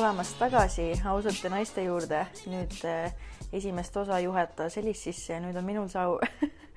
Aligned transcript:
tulemast 0.00 0.38
tagasi 0.40 0.84
ausate 1.04 1.50
naiste 1.52 1.82
juurde. 1.84 2.22
nüüd 2.48 2.72
eh, 2.88 3.12
esimest 3.52 3.96
osa 4.00 4.16
juhatas 4.24 4.78
Elis 4.80 5.02
sisse 5.04 5.34
ja 5.34 5.40
nüüd 5.44 5.58
on 5.60 5.66
minul 5.66 5.90
see 5.92 6.00
au 6.00 6.14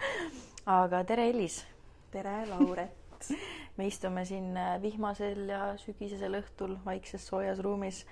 aga 0.81 1.03
tere, 1.07 1.29
Elis. 1.31 1.61
tere, 2.11 2.33
Lauret 2.49 3.29
me 3.77 3.87
istume 3.87 4.25
siin 4.25 4.57
eh, 4.57 4.75
vihmasel 4.81 5.47
ja 5.49 5.63
sügisesel 5.81 6.39
õhtul 6.41 6.77
vaikses 6.85 7.27
soojas 7.27 7.59
ruumis 7.59 8.03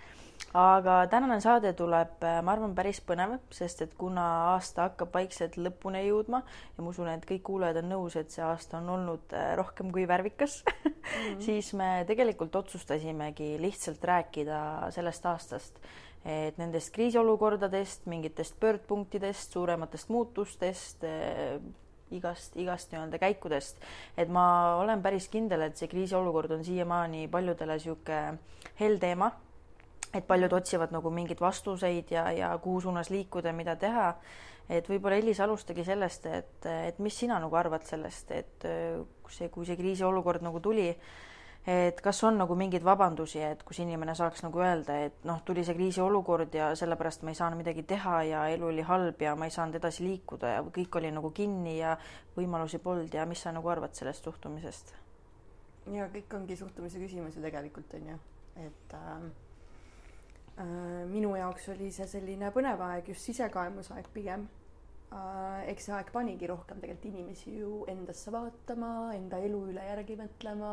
aga 0.54 0.96
tänane 1.08 1.40
saade 1.42 1.72
tuleb, 1.78 2.18
äh, 2.26 2.40
ma 2.44 2.56
arvan, 2.56 2.74
päris 2.76 3.00
põnev, 3.06 3.38
sest 3.54 3.84
et 3.86 3.94
kuna 4.00 4.26
aasta 4.52 4.90
hakkab 4.90 5.14
vaikselt 5.16 5.58
lõpuni 5.62 6.04
jõudma 6.08 6.42
ja 6.44 6.84
ma 6.84 6.92
usun, 6.92 7.10
et 7.12 7.26
kõik 7.28 7.44
kuulajad 7.48 7.82
on 7.84 7.92
nõus, 7.94 8.18
et 8.20 8.34
see 8.34 8.44
aasta 8.46 8.80
on 8.82 8.90
olnud 8.98 9.36
äh, 9.38 9.52
rohkem 9.60 9.92
kui 9.94 10.08
värvikas 10.10 10.62
mm, 10.68 10.94
-hmm. 10.94 11.42
siis 11.46 11.74
me 11.74 12.04
tegelikult 12.08 12.56
otsustasimegi 12.56 13.56
lihtsalt 13.62 14.04
rääkida 14.04 14.92
sellest 14.92 15.26
aastast, 15.26 15.80
et 16.26 16.58
nendest 16.58 16.94
kriisiolukordadest, 16.94 18.06
mingitest 18.06 18.60
pöördpunktidest, 18.60 19.52
suurematest 19.52 20.10
muutustest 20.10 21.04
äh, 21.04 21.62
igast, 22.12 22.58
igast 22.60 22.92
nii-öelda 22.92 23.20
käikudest. 23.22 23.80
et 24.18 24.30
ma 24.30 24.76
olen 24.82 25.02
päris 25.02 25.30
kindel, 25.32 25.68
et 25.68 25.78
see 25.78 25.88
kriisiolukord 25.92 26.52
on 26.52 26.66
siiamaani 26.66 27.28
paljudele 27.32 27.80
niisugune 27.80 28.38
hell 28.80 29.00
teema 29.00 29.32
et 30.14 30.28
paljud 30.28 30.54
otsivad 30.54 30.92
nagu 30.92 31.12
mingeid 31.14 31.40
vastuseid 31.40 32.12
ja, 32.12 32.26
ja 32.36 32.52
kuhu 32.62 32.82
suunas 32.82 33.10
liikuda, 33.10 33.54
mida 33.56 33.76
teha. 33.80 34.14
et 34.72 34.88
võib-olla 34.88 35.18
Elis, 35.20 35.40
alustagi 35.44 35.84
sellest, 35.84 36.26
et, 36.32 36.66
et 36.88 37.00
mis 37.04 37.16
sina 37.18 37.40
nagu 37.44 37.56
arvad 37.60 37.84
sellest, 37.88 38.32
et 38.32 38.68
see, 39.32 39.50
kui 39.52 39.68
see 39.68 39.76
kriisiolukord 39.80 40.44
nagu 40.46 40.62
tuli, 40.64 40.88
et 41.68 42.02
kas 42.02 42.24
on 42.24 42.40
nagu 42.42 42.56
mingeid 42.58 42.84
vabandusi, 42.84 43.42
et 43.46 43.62
kus 43.64 43.80
inimene 43.84 44.16
saaks 44.18 44.42
nagu 44.46 44.64
öelda, 44.64 44.98
et 45.08 45.28
noh, 45.30 45.44
tuli 45.46 45.66
see 45.66 45.76
kriisiolukord 45.78 46.56
ja 46.58 46.72
sellepärast 46.76 47.22
ma 47.22 47.36
ei 47.36 47.38
saanud 47.38 47.62
midagi 47.62 47.84
teha 47.84 48.24
ja 48.30 48.48
elu 48.56 48.72
oli 48.72 48.88
halb 48.88 49.22
ja 49.22 49.36
ma 49.36 49.46
ei 49.46 49.54
saanud 49.54 49.78
edasi 49.78 50.08
liikuda 50.08 50.56
ja 50.56 50.66
kõik 50.66 50.98
oli 50.98 51.14
nagu 51.14 51.30
kinni 51.36 51.78
ja 51.78 51.94
võimalusi 52.38 52.82
polnud 52.82 53.14
ja 53.14 53.28
mis 53.30 53.46
sa 53.46 53.54
nagu 53.54 53.70
arvad 53.70 53.94
sellest 53.98 54.26
suhtumisest? 54.26 54.96
ja 55.92 56.10
kõik 56.14 56.34
ongi 56.38 56.58
suhtumise 56.58 57.00
küsimus 57.02 57.38
ju 57.38 57.46
tegelikult 57.46 57.94
on 57.98 58.12
ju, 58.14 58.20
et 58.66 58.94
äh 58.98 59.32
Äh, 60.60 61.06
minu 61.08 61.32
jaoks 61.36 61.70
oli 61.72 61.88
see 61.96 62.06
selline 62.10 62.52
põnev 62.54 62.82
aeg, 62.86 63.08
just 63.14 63.30
sisekaemusaeg 63.30 64.10
pigem. 64.14 64.50
Äh, 65.12 65.70
eks 65.74 65.90
see 65.90 65.96
aeg 65.98 66.12
panigi 66.16 66.48
rohkem 66.48 66.80
tegelikult 66.80 67.10
inimesi 67.10 67.58
ju 67.58 67.82
endasse 67.92 68.32
vaatama, 68.32 69.12
enda 69.18 69.42
elu 69.44 69.60
üle 69.74 69.84
järgi 69.90 70.16
mõtlema. 70.20 70.72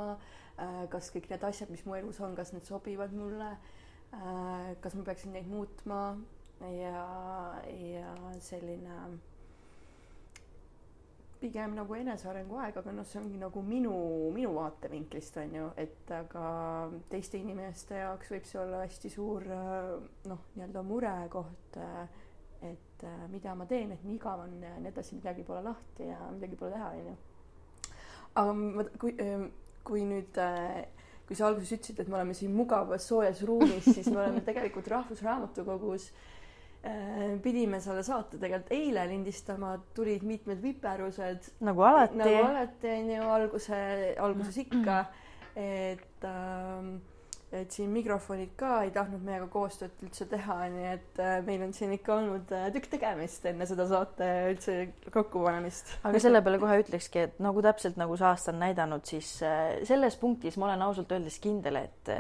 Äh, 0.63 0.85
kas 0.93 1.11
kõik 1.15 1.27
need 1.33 1.47
asjad, 1.49 1.73
mis 1.75 1.83
mu 1.87 1.97
elus 1.99 2.21
on, 2.23 2.37
kas 2.39 2.55
need 2.55 2.69
sobivad 2.69 3.15
mulle? 3.17 3.57
kas 4.81 4.95
ma 4.97 5.03
peaksin 5.05 5.35
neid 5.37 5.45
muutma 5.53 5.99
ja, 6.65 7.01
ja 7.69 8.13
selline 8.41 8.95
pigem 11.43 11.75
nagu 11.77 11.95
enesearengu 11.99 12.57
aeg, 12.63 12.79
aga 12.81 12.95
noh, 12.97 13.05
see 13.05 13.21
ongi 13.21 13.37
nagu 13.37 13.63
minu, 13.63 13.93
minu 14.35 14.55
vaatevinklist 14.57 15.37
on 15.43 15.59
ju, 15.59 15.67
et 15.85 16.11
aga 16.15 16.47
teiste 17.13 17.37
inimeste 17.37 18.01
jaoks 18.01 18.33
võib 18.33 18.49
see 18.49 18.63
olla 18.63 18.81
hästi 18.87 19.13
suur 19.13 19.45
noh, 19.53 20.49
nii-öelda 20.57 20.87
murekoht. 20.89 21.79
Et 22.67 23.05
mida 23.31 23.55
ma 23.55 23.67
teen, 23.71 23.93
et 23.95 24.05
nii 24.05 24.17
igav 24.19 24.41
on 24.43 24.57
ja 24.63 24.75
nii 24.79 24.91
edasi, 24.91 25.15
midagi 25.19 25.45
pole 25.47 25.63
lahti 25.63 26.09
ja 26.09 26.19
midagi 26.33 26.57
pole 26.59 26.73
teha, 26.75 26.89
on 26.91 27.11
ju. 27.11 27.17
aga 28.43 28.55
ma, 28.59 28.87
kui, 28.99 29.15
kui 29.87 30.03
nüüd 30.09 30.41
kui 31.29 31.37
sa 31.37 31.47
alguses 31.47 31.77
ütlesid, 31.77 32.01
et 32.01 32.09
me 32.09 32.17
oleme 32.17 32.35
siin 32.35 32.55
mugavas 32.57 33.07
soojas 33.07 33.45
ruumis, 33.47 33.87
siis 33.95 34.09
me 34.11 34.23
oleme 34.25 34.43
tegelikult 34.47 34.89
Rahvusraamatukogus 34.91 36.09
Äh, 36.89 37.39
pidime 37.43 37.81
selle 37.83 38.05
saate 38.07 38.39
tegelikult 38.39 38.71
eile 38.71 39.03
lindistama, 39.11 39.73
tulid 39.97 40.23
mitmed 40.23 40.61
viperused. 40.63 41.49
nagu 41.67 41.83
alati. 41.83 42.21
nagu 42.21 42.45
alati 42.47 42.93
on 42.93 43.09
ju 43.11 43.31
alguse, 43.35 43.81
alguses 44.23 44.59
ikka, 44.63 44.99
et 45.59 46.25
ähm, 46.25 46.93
et 47.49 47.73
siin 47.73 47.89
mikrofonid 47.95 48.51
ka 48.61 48.83
ei 48.85 48.91
tahtnud 48.93 49.23
meiega 49.25 49.47
koostööd 49.49 50.03
üldse 50.05 50.27
teha, 50.29 50.57
nii 50.69 50.89
et 50.91 51.21
äh, 51.25 51.39
meil 51.47 51.63
on 51.65 51.73
siin 51.73 51.95
ikka 51.97 52.19
olnud 52.19 52.51
äh, 52.53 52.67
tükk 52.75 52.91
tegemist 52.93 53.47
enne 53.49 53.65
seda 53.69 53.87
saate 53.89 54.27
üldse 54.51 54.75
kokkupanemist. 55.15 55.95
aga 56.09 56.21
selle 56.21 56.43
peale 56.45 56.61
kohe 56.61 56.77
ütlekski, 56.83 57.25
et 57.25 57.41
nagu 57.41 57.65
täpselt 57.65 57.97
nagu 58.01 58.19
see 58.21 58.29
aasta 58.29 58.53
on 58.53 58.61
näidanud, 58.61 59.05
siis 59.09 59.31
äh, 59.47 59.79
selles 59.89 60.19
punktis 60.21 60.59
ma 60.61 60.69
olen 60.69 60.85
ausalt 60.85 61.15
öeldes 61.17 61.39
kindel, 61.41 61.81
et 61.81 62.13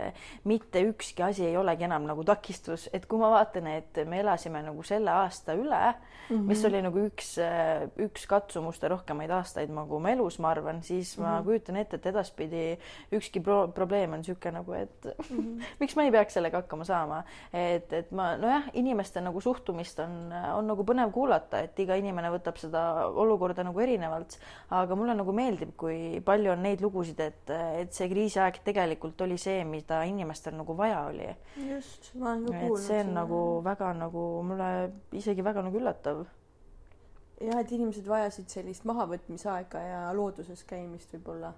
mitte 0.48 0.80
ükski 0.88 1.26
asi 1.26 1.44
ei 1.50 1.58
olegi 1.60 1.84
enam 1.84 2.08
nagu 2.08 2.24
takistus, 2.24 2.88
et 2.96 3.04
kui 3.08 3.20
ma 3.20 3.28
vaatan, 3.36 3.68
et 3.76 4.00
me 4.08 4.22
elasime 4.22 4.64
nagu 4.64 4.86
selle 4.86 5.12
aasta 5.12 5.52
üle 5.58 5.82
mm, 5.92 6.38
-hmm. 6.38 6.48
mis 6.48 6.64
oli 6.64 6.82
nagu 6.88 7.04
üks, 7.04 7.34
üks 8.08 8.24
katsumuste 8.30 8.88
rohkemaid 8.88 9.36
aastaid 9.36 9.76
nagu 9.76 10.00
oma 10.00 10.16
elus, 10.16 10.40
ma 10.40 10.54
arvan, 10.56 10.82
siis 10.82 11.18
mm 11.18 11.24
-hmm. 11.24 11.28
ma 11.28 11.36
mhm. 11.36 11.44
kujutan 11.44 11.76
ette, 11.76 11.96
et 11.96 12.06
edaspidi 12.06 12.66
ükski 13.12 13.44
pro 13.44 13.68
probleem 13.68 14.12
on 14.12 14.24
niisugune 14.24 14.56
nagu, 14.60 14.72
et 14.72 15.17
mm. 15.18 15.36
-hmm. 15.36 15.64
miks 15.80 15.96
ma 15.96 16.04
ei 16.06 16.12
peaks 16.14 16.38
sellega 16.38 16.62
hakkama 16.62 16.84
saama, 16.84 17.22
et, 17.52 17.92
et 17.92 18.10
ma 18.12 18.30
nojah, 18.40 18.70
inimeste 18.72 19.20
nagu 19.24 19.40
suhtumist 19.40 20.00
on, 20.04 20.32
on 20.54 20.66
nagu 20.70 20.84
põnev 20.86 21.12
kuulata, 21.14 21.62
et 21.66 21.78
iga 21.78 21.98
inimene 21.98 22.30
võtab 22.34 22.58
seda 22.60 22.84
olukorda 23.08 23.64
nagu 23.66 23.80
erinevalt, 23.80 24.38
aga 24.70 24.98
mulle 24.98 25.16
nagu 25.18 25.34
meeldib, 25.34 25.74
kui 25.76 26.22
palju 26.24 26.52
on 26.54 26.62
neid 26.62 26.82
lugusid, 26.84 27.20
et, 27.20 27.54
et 27.82 27.92
see 27.92 28.08
kriisiaeg 28.08 28.62
tegelikult 28.64 29.20
oli 29.26 29.38
see, 29.38 29.64
mida 29.64 30.02
inimestel 30.08 30.56
nagu 30.58 30.76
vaja 30.76 31.04
oli. 31.10 31.28
just, 31.68 32.14
ma 32.14 32.32
olen 32.32 32.46
ka 32.46 32.58
kuulnud. 32.58 32.84
see 32.86 33.00
on 33.04 33.14
nagu 33.14 33.44
väga 33.64 33.92
nagu 33.98 34.26
mulle 34.42 34.68
isegi 35.12 35.44
väga 35.44 35.62
nagu 35.66 35.78
üllatav 35.78 36.26
jah, 37.40 37.60
et 37.60 37.72
inimesed 37.72 38.06
vajasid 38.08 38.50
sellist 38.50 38.86
mahavõtmisaega 38.88 39.82
ja 39.84 40.02
looduses 40.16 40.64
käimist 40.68 41.12
võib-olla 41.14 41.52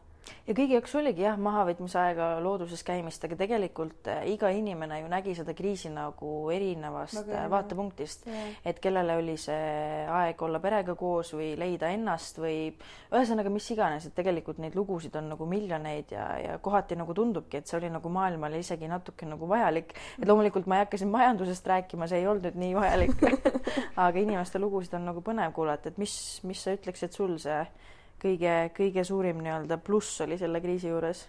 ja 0.46 0.54
kõigi 0.56 0.76
jaoks 0.76 0.94
oligi 0.98 1.24
jah, 1.24 1.38
mahavõtmise 1.40 1.98
aega 2.00 2.28
looduses 2.42 2.82
käimist, 2.86 3.24
aga 3.26 3.36
tegelikult 3.40 4.08
äh, 4.10 4.22
iga 4.32 4.50
inimene 4.54 5.00
ju 5.00 5.10
nägi 5.10 5.34
seda 5.38 5.54
kriisi 5.56 5.90
nagu 5.92 6.32
erinevast 6.54 7.20
nagu 7.20 7.34
äh, 7.36 7.46
vaatepunktist, 7.52 8.26
et 8.66 8.80
kellele 8.82 9.16
oli 9.20 9.36
see 9.40 10.06
aeg 10.10 10.42
olla 10.46 10.60
perega 10.62 10.94
koos 10.98 11.32
või 11.36 11.52
leida 11.60 11.90
ennast 11.94 12.40
või 12.42 12.70
ühesõnaga 13.10 13.52
mis 13.52 13.68
iganes, 13.74 14.08
et 14.08 14.16
tegelikult 14.16 14.60
neid 14.62 14.76
lugusid 14.78 15.16
on 15.20 15.30
nagu 15.34 15.46
miljoneid 15.50 16.14
ja, 16.14 16.26
ja 16.40 16.58
kohati 16.62 16.98
nagu 16.98 17.14
tundubki, 17.16 17.60
et 17.60 17.70
see 17.70 17.78
oli 17.80 17.92
nagu 17.92 18.12
maailmale 18.12 18.60
isegi 18.62 18.90
natuke 18.90 19.28
nagu 19.28 19.48
vajalik, 19.50 19.94
et 20.18 20.28
loomulikult 20.28 20.68
ma 20.70 20.80
ei 20.80 20.86
hakka 20.86 21.00
siin 21.00 21.12
majandusest 21.14 21.66
rääkima, 21.70 22.10
see 22.10 22.22
ei 22.22 22.28
olnud 22.30 22.50
nüüd 22.50 22.60
nii 22.60 22.74
vajalik. 22.76 23.24
Aga 24.00 24.18
inimeste 24.18 24.60
lugusid 24.62 24.94
on 24.98 25.06
nagu 25.10 25.22
põnev 25.24 25.52
kuulata, 25.56 25.90
et 25.90 25.98
mis, 26.00 26.14
mis 26.46 26.62
sa 26.64 26.74
ütleksid 26.76 27.14
sul 27.16 27.36
see 27.40 27.60
kõige, 28.22 28.54
kõige 28.76 29.04
suurim 29.06 29.40
nii-öelda 29.44 29.78
pluss 29.84 30.20
oli 30.24 30.38
selle 30.40 30.60
kriisi 30.62 30.90
juures? 30.90 31.24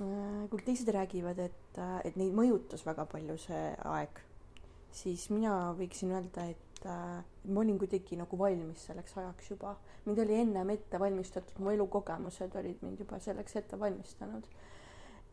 Äh, 0.00 0.44
kui 0.52 0.60
teised 0.64 0.88
räägivad, 0.92 1.40
et, 1.40 1.78
äh, 1.80 1.98
et 2.04 2.16
neid 2.20 2.34
mõjutas 2.36 2.84
väga 2.86 3.06
palju 3.08 3.38
see 3.40 3.62
aeg, 3.88 4.20
siis 4.92 5.28
mina 5.32 5.72
võiksin 5.78 6.12
öelda, 6.12 6.50
et 6.52 6.88
äh, 6.88 7.22
ma 7.48 7.62
olin 7.62 7.78
kuidagi 7.80 8.18
nagu 8.20 8.38
valmis 8.38 8.88
selleks 8.88 9.16
ajaks 9.16 9.50
juba. 9.50 9.76
mind 10.06 10.20
oli 10.22 10.36
ennem 10.40 10.70
ette 10.70 11.00
valmistatud, 11.00 11.58
mu 11.58 11.72
elukogemused 11.72 12.54
olid 12.60 12.82
mind 12.82 13.00
juba 13.00 13.18
selleks 13.18 13.56
ette 13.56 13.80
valmistanud. 13.80 14.44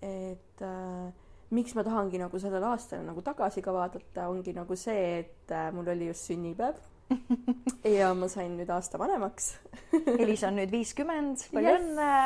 et 0.02 0.62
äh, 0.62 1.12
miks 1.52 1.76
ma 1.76 1.84
tahangi 1.84 2.18
nagu 2.18 2.40
sellele 2.40 2.66
aastale 2.66 3.04
nagu 3.04 3.22
tagasi 3.22 3.62
ka 3.62 3.74
vaadata, 3.74 4.28
ongi 4.30 4.54
nagu 4.54 4.76
see, 4.76 5.20
et 5.20 5.52
äh, 5.52 5.72
mul 5.74 5.92
oli 5.94 6.08
just 6.08 6.32
sünnipäev 6.32 6.80
ja 7.98 8.12
ma 8.18 8.28
sain 8.32 8.58
nüüd 8.58 8.70
aasta 8.74 9.00
vanemaks. 9.02 9.54
Elis 10.22 10.44
on 10.48 10.58
nüüd 10.60 10.74
viiskümmend, 10.74 11.48
palju 11.54 11.78
õnne! 11.80 12.12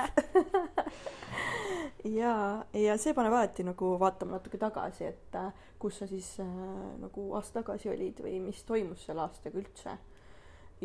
Ja, 2.08 2.64
ja 2.78 2.94
see 3.02 3.12
paneb 3.18 3.34
alati 3.36 3.66
nagu 3.66 3.90
vaatama 4.00 4.38
natuke 4.38 4.60
tagasi, 4.62 5.10
et 5.10 5.36
äh, 5.36 5.50
kus 5.82 5.98
sa 6.00 6.08
siis 6.08 6.30
äh, 6.40 6.46
nagu 7.02 7.26
aasta 7.36 7.60
tagasi 7.60 7.90
olid 7.92 8.22
või 8.24 8.38
mis 8.46 8.62
toimus 8.68 9.04
selle 9.08 9.26
aastaga 9.26 9.60
üldse. 9.60 9.98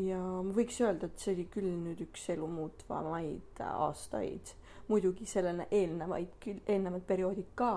ja 0.00 0.18
ma 0.18 0.56
võiks 0.56 0.80
öelda, 0.80 1.06
et 1.06 1.22
see 1.22 1.34
oli 1.36 1.46
küll 1.52 1.68
nüüd 1.84 2.00
üks 2.06 2.24
elu 2.32 2.48
muutvamaid 2.48 3.60
aastaid, 3.68 4.54
muidugi 4.88 5.28
sellele 5.28 5.68
eelnevaid 5.70 6.34
küll, 6.42 6.62
eelnevad 6.66 7.06
perioodid 7.06 7.52
ka, 7.54 7.72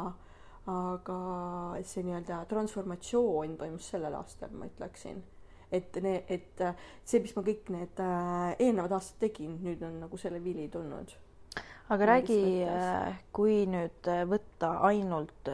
aga 0.71 1.19
see 1.85 2.07
nii-öelda 2.07 2.41
transformatsioon 2.49 3.59
toimus 3.59 3.91
sellel 3.93 4.15
aastal, 4.17 4.55
ma 4.55 4.71
ütleksin 4.71 5.21
et 5.75 5.99
et 6.05 6.63
äh, 6.63 6.87
see, 7.03 7.21
mis 7.23 7.35
ma 7.35 7.43
kõik 7.45 7.69
need 7.73 8.01
äh, 8.03 8.55
eelnevad 8.59 8.97
aastad 8.97 9.21
tegin, 9.27 9.59
nüüd 9.63 9.83
on 9.85 10.01
nagu 10.05 10.19
selle 10.21 10.41
vili 10.43 10.67
tulnud. 10.71 11.13
aga 11.93 12.05
räägi, 12.09 12.37
äh, 12.65 13.17
kui 13.35 13.59
nüüd 13.69 14.07
võtta 14.29 14.71
ainult 14.87 15.51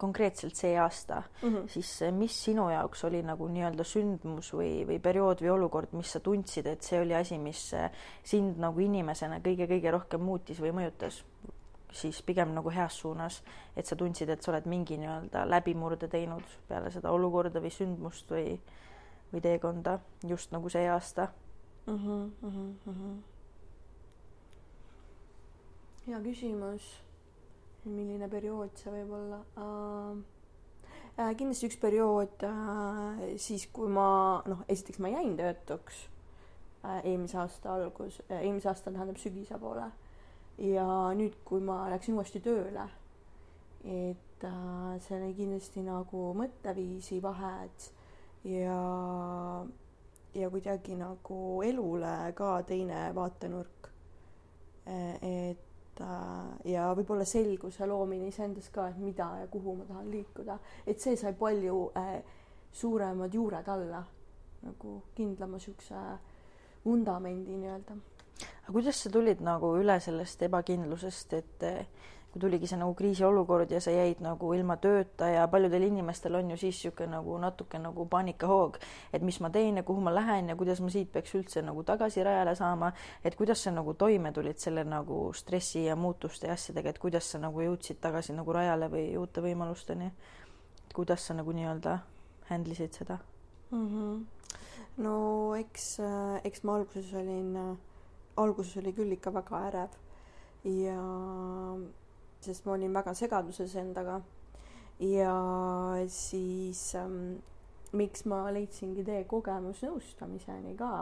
konkreetselt 0.00 0.56
see 0.56 0.78
aasta 0.80 1.22
mm, 1.42 1.48
-hmm. 1.48 1.68
siis 1.68 1.90
mis 2.16 2.38
sinu 2.44 2.70
jaoks 2.70 3.04
oli 3.04 3.20
nagu 3.22 3.48
nii-öelda 3.48 3.84
sündmus 3.84 4.52
või, 4.54 4.86
või 4.88 4.98
periood 4.98 5.44
või 5.44 5.52
olukord, 5.58 5.92
mis 5.92 6.12
sa 6.12 6.20
tundsid, 6.20 6.66
et 6.66 6.82
see 6.82 7.00
oli 7.00 7.14
asi, 7.14 7.38
mis 7.38 7.74
sind 8.24 8.56
nagu 8.58 8.80
inimesena 8.80 9.42
kõige-kõige 9.44 9.92
rohkem 9.92 10.24
muutis 10.24 10.60
või 10.60 10.72
mõjutas? 10.72 11.24
siis 11.94 12.22
pigem 12.22 12.54
nagu 12.54 12.70
heas 12.74 12.96
suunas, 12.98 13.42
et 13.76 13.86
sa 13.86 13.96
tundsid, 13.96 14.30
et 14.30 14.42
sa 14.42 14.52
oled 14.52 14.66
mingi 14.70 14.98
nii-öelda 14.98 15.44
läbimurde 15.50 16.08
teinud 16.10 16.56
peale 16.68 16.90
seda 16.94 17.12
olukorda 17.14 17.62
või 17.62 17.72
sündmust 17.74 18.30
või, 18.34 18.56
või 19.34 19.42
teekonda 19.44 19.98
just 20.28 20.52
nagu 20.54 20.70
see 20.72 20.86
aasta 20.90 21.28
mm. 21.86 21.96
-hmm, 21.96 22.30
mm 22.42 22.78
-hmm. 22.86 23.16
hea 26.06 26.20
küsimus. 26.20 26.92
milline 27.84 28.28
periood 28.28 28.70
see 28.76 28.92
võib 28.92 29.10
olla 29.12 29.42
uh,? 29.56 30.22
Uh, 31.14 31.30
kindlasti 31.36 31.66
üks 31.66 31.76
periood 31.76 32.42
uh, 32.42 33.36
siis, 33.36 33.68
kui 33.72 33.88
ma 33.88 34.42
noh, 34.46 34.64
esiteks 34.68 34.98
ma 34.98 35.08
jäin 35.08 35.36
töötuks 35.36 36.08
uh, 36.84 37.04
eelmise 37.04 37.38
aasta 37.38 37.74
algus 37.74 38.18
uh,, 38.20 38.40
eelmise 38.40 38.68
aasta 38.68 38.90
tähendab 38.90 39.16
sügise 39.16 39.58
poole 39.58 39.92
ja 40.58 40.86
nüüd, 41.16 41.36
kui 41.44 41.62
ma 41.64 41.84
läksin 41.90 42.14
uuesti 42.14 42.40
tööle, 42.44 42.86
et 43.84 44.46
äh, 44.46 44.94
see 45.04 45.18
oli 45.18 45.34
kindlasti 45.36 45.82
nagu 45.84 46.30
mõtteviisi 46.38 47.20
vahed 47.22 47.88
ja, 48.44 49.66
ja 50.34 50.50
kuidagi 50.50 50.96
nagu 50.96 51.62
elule 51.62 52.32
ka 52.34 52.62
teine 52.62 53.10
vaatenurk. 53.14 53.90
et 54.86 56.00
äh, 56.00 56.72
ja 56.72 56.90
võib-olla 56.94 57.24
selguse 57.24 57.86
loomine 57.86 58.28
iseendas 58.28 58.68
ka, 58.70 58.88
et 58.88 58.98
mida 59.00 59.30
ja 59.40 59.46
kuhu 59.48 59.76
ma 59.78 59.84
tahan 59.88 60.10
liikuda, 60.10 60.58
et 60.86 61.00
see 61.00 61.16
sai 61.16 61.32
palju 61.32 61.90
äh, 61.96 62.18
suuremad 62.72 63.34
juured 63.34 63.68
alla 63.68 64.04
nagu 64.64 65.02
kindlama 65.14 65.58
siukse 65.58 65.94
vundamendi 66.84 67.56
nii-öelda 67.56 67.96
aga 68.64 68.72
kuidas 68.72 69.00
sa 69.02 69.10
tulid 69.12 69.40
nagu 69.44 69.74
üle 69.78 69.96
sellest 70.00 70.42
ebakindlusest, 70.46 71.32
et 71.32 71.64
kui 72.34 72.42
tuligi 72.42 72.66
see 72.66 72.78
nagu 72.80 72.96
kriisiolukord 72.98 73.70
ja 73.70 73.78
sa 73.80 73.92
jäid 73.94 74.18
nagu 74.24 74.48
ilma 74.56 74.74
tööta 74.82 75.28
ja 75.30 75.44
paljudel 75.46 75.84
inimestel 75.86 76.34
on 76.34 76.50
ju 76.50 76.56
siis 76.58 76.80
niisugune 76.80 77.12
nagu 77.12 77.36
natuke 77.38 77.78
nagu 77.78 78.06
paanikahoog, 78.10 78.80
et 79.14 79.22
mis 79.22 79.38
ma 79.40 79.52
teen 79.54 79.78
ja 79.78 79.84
kuhu 79.86 80.02
ma 80.02 80.10
lähen 80.10 80.50
ja 80.50 80.56
kuidas 80.58 80.82
ma 80.82 80.90
siit 80.90 81.12
peaks 81.14 81.36
üldse 81.38 81.62
nagu 81.62 81.84
tagasi 81.86 82.24
rajale 82.26 82.56
saama, 82.58 82.90
et 83.22 83.38
kuidas 83.38 83.62
sa 83.62 83.70
nagu 83.70 83.94
toime 83.94 84.32
tulid 84.34 84.58
selle 84.58 84.82
nagu 84.84 85.30
stressi 85.32 85.84
ja 85.84 85.94
muutuste 85.94 86.50
ja 86.50 86.58
asjadega, 86.58 86.90
et 86.90 86.98
kuidas 86.98 87.30
sa 87.30 87.38
nagu 87.38 87.62
jõudsid 87.62 88.02
tagasi 88.02 88.34
nagu 88.34 88.52
rajale 88.52 88.90
või 88.90 89.06
uute 89.20 89.44
võimalusteni? 89.44 90.10
kuidas 90.94 91.26
sa 91.26 91.34
nagu 91.34 91.54
nii-öelda 91.54 91.98
handle 92.50 92.74
isid 92.74 92.98
seda 92.98 93.18
mm? 93.70 93.88
-hmm. 93.88 94.20
no 95.06 95.54
eks, 95.54 95.98
eks 96.44 96.62
ma 96.64 96.76
alguses 96.80 97.14
olin 97.14 97.78
alguses 98.36 98.76
oli 98.82 98.92
küll 98.92 99.14
ikka 99.14 99.30
väga 99.34 99.66
ärev 99.68 100.00
ja 100.64 100.98
sest 102.44 102.66
ma 102.66 102.76
olin 102.76 102.94
väga 102.94 103.14
segaduses 103.16 103.74
endaga 103.80 104.20
ja 105.00 105.34
siis 106.12 106.94
ähm, 106.98 107.36
miks 107.92 108.24
ma 108.30 108.44
leidsingi 108.54 109.04
tee 109.06 109.24
kogemusnõustamiseni 109.30 110.74
ka, 110.78 110.92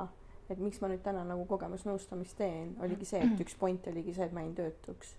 et 0.50 0.60
miks 0.60 0.80
ma 0.82 0.90
nüüd 0.92 1.02
täna 1.04 1.24
nagu 1.28 1.46
kogemusnõustamist 1.50 2.36
teen, 2.38 2.74
oligi 2.84 3.08
see, 3.08 3.22
et 3.24 3.44
üks 3.44 3.56
point 3.60 3.86
oligi 3.92 4.16
see, 4.16 4.28
et 4.28 4.34
ma 4.36 4.44
jäin 4.44 4.56
töötuks. 4.58 5.16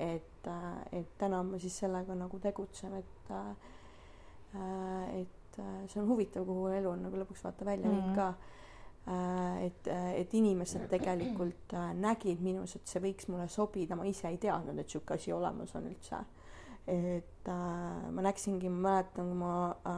et, 0.00 0.46
äh, 0.48 0.76
et 0.96 1.08
täna 1.20 1.42
ma 1.44 1.58
siis 1.60 1.74
sellega 1.82 2.14
nagu 2.16 2.38
tegutsen, 2.40 2.94
et, 2.96 3.32
äh, 3.36 5.18
et 5.20 5.58
äh, 5.58 5.74
see 5.86 6.00
on 6.00 6.08
huvitav, 6.08 6.46
kuhu 6.48 6.70
elu 6.72 6.88
on 6.88 7.02
nagu 7.04 7.20
lõpuks 7.20 7.44
vaata 7.44 7.64
välja 7.68 7.90
viinud 7.90 8.06
mm 8.06 8.14
-hmm. 8.14 8.16
ka 8.16 8.34
Äh, 8.34 8.59
et, 9.06 9.88
äh, 9.88 10.20
et 10.20 10.34
inimesed 10.34 10.84
tegelikult 10.90 11.72
äh, 11.74 11.92
nägid 11.96 12.42
minus, 12.44 12.76
et 12.76 12.88
see 12.88 13.00
võiks 13.02 13.28
mulle 13.30 13.48
sobida, 13.50 13.96
ma 13.96 14.06
ise 14.08 14.28
ei 14.28 14.38
teadnud, 14.40 14.76
et 14.76 14.86
niisugune 14.86 15.16
asi 15.16 15.32
olemas 15.32 15.74
on 15.78 15.88
üldse. 15.90 16.20
et 16.90 17.48
äh, 17.48 18.06
ma 18.10 18.22
läksingi, 18.24 18.68
ma 18.68 18.80
mäletan, 18.88 19.28
kui 19.30 19.38
ma 19.38 19.52
äh, 19.70 19.92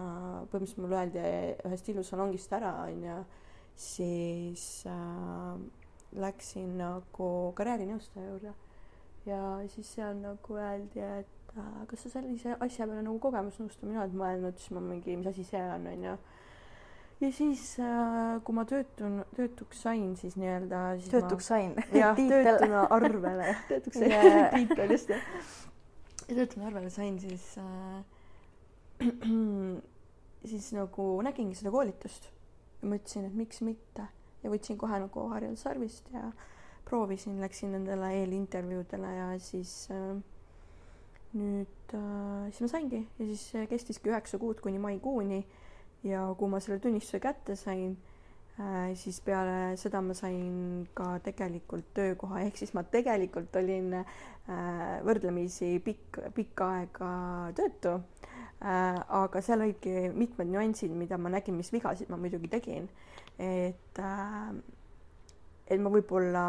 põhimõtteliselt 0.50 0.82
mulle 0.82 0.99
öeldi 0.99 1.22
ühest 1.69 1.88
ilusalongist 1.88 2.52
ära, 2.52 2.72
onju, 2.84 3.20
siis 3.81 4.66
äh, 4.90 5.62
läksin 6.12 6.76
nagu 6.78 7.31
karjäärinõustaja 7.56 8.26
juurde. 8.28 8.52
Ja 9.25 9.38
siis 9.72 9.88
seal 9.94 10.19
nagu 10.20 10.58
öeldi, 10.58 11.00
et 11.22 11.56
äh, 11.56 11.81
kas 11.88 12.04
sa 12.04 12.19
sellise 12.19 12.58
asja 12.58 12.87
peale 12.90 13.06
nagu 13.06 13.19
kogemusnõustamine 13.22 14.02
oled 14.02 14.19
mõelnud, 14.19 14.58
siis 14.60 14.75
ma 14.76 14.82
mingi, 14.84 15.16
mis 15.16 15.31
asi 15.31 15.46
see 15.49 15.62
on, 15.62 15.88
onju 15.94 16.16
ja 17.22 17.30
siis 17.32 17.62
äh, 17.78 18.40
kui 18.44 18.56
ma 18.56 18.64
töötun, 18.69 19.20
töötuks 19.36 19.82
sain, 19.84 20.14
siis 20.19 20.34
nii-öelda 20.40 20.80
töötuks 21.10 21.46
ma... 21.46 21.48
sain? 21.48 21.76
jah, 22.02 22.19
töötuna 22.19 22.86
arvele, 22.90 23.52
töötuks 23.70 24.00
sain. 24.00 24.10
Yeah. 24.10 24.48
tiitel 24.56 24.96
just 24.96 25.12
jah. 25.12 25.28
ja 26.26 26.38
töötuna 26.40 26.69
arvele 26.70 26.90
sain, 26.90 27.20
siis 27.22 27.46
äh, 27.62 28.00
siis 30.50 30.72
nagu 30.74 31.06
nägingi 31.26 31.58
seda 31.58 31.74
koolitust. 31.74 32.28
Ja 32.82 32.90
mõtlesin, 32.90 33.28
et 33.28 33.38
miks 33.38 33.62
mitte. 33.62 34.08
Ja 34.42 34.50
võtsin 34.50 34.78
kohe 34.78 34.98
nagu 34.98 35.28
Harjal 35.30 35.54
Sarvist 35.60 36.08
ja 36.10 36.32
proovisin, 36.88 37.38
läksin 37.38 37.70
nendele 37.76 38.08
eelintervjuudele 38.18 39.12
ja 39.14 39.28
siis 39.38 39.86
äh, 39.94 40.16
nüüd 41.38 41.94
äh, 41.94 42.48
siis 42.50 42.64
ma 42.66 42.72
saingi. 42.75 43.04
Ja 43.20 43.28
siis 43.30 43.68
kestiski 43.70 44.10
üheksa 44.10 44.42
kuud 44.42 44.58
kuni 44.64 44.82
maikuuni 44.82 45.44
ja 46.06 46.25
kui 46.38 46.50
ma 46.50 46.60
selle 46.60 46.81
tunnistuse 46.82 47.20
kätte 47.22 47.56
sain 47.56 47.94
äh,, 48.60 48.93
siis 48.99 49.20
peale 49.25 49.76
seda 49.81 50.00
ma 50.02 50.14
sain 50.19 50.88
ka 50.94 51.19
tegelikult 51.25 51.93
töökoha, 51.94 52.43
ehk 52.46 52.58
siis 52.58 52.75
ma 52.75 52.82
tegelikult 52.82 53.54
olin 53.60 53.94
äh, 54.00 54.99
võrdlemisi 55.06 55.76
pikk, 55.84 56.20
pikka 56.34 56.70
aega 56.78 57.12
töötu 57.58 57.96
äh,. 57.96 58.99
aga 59.22 59.43
seal 59.43 59.62
olidki 59.62 60.10
mitmed 60.14 60.50
nüansid, 60.50 60.93
mida 60.94 61.19
ma 61.19 61.32
nägin, 61.32 61.58
mis 61.58 61.72
vigasid 61.75 62.10
ma 62.10 62.19
muidugi 62.20 62.50
tegin. 62.50 62.90
et 63.38 64.02
et 65.72 65.81
ma 65.81 65.88
võib-olla, 65.88 66.44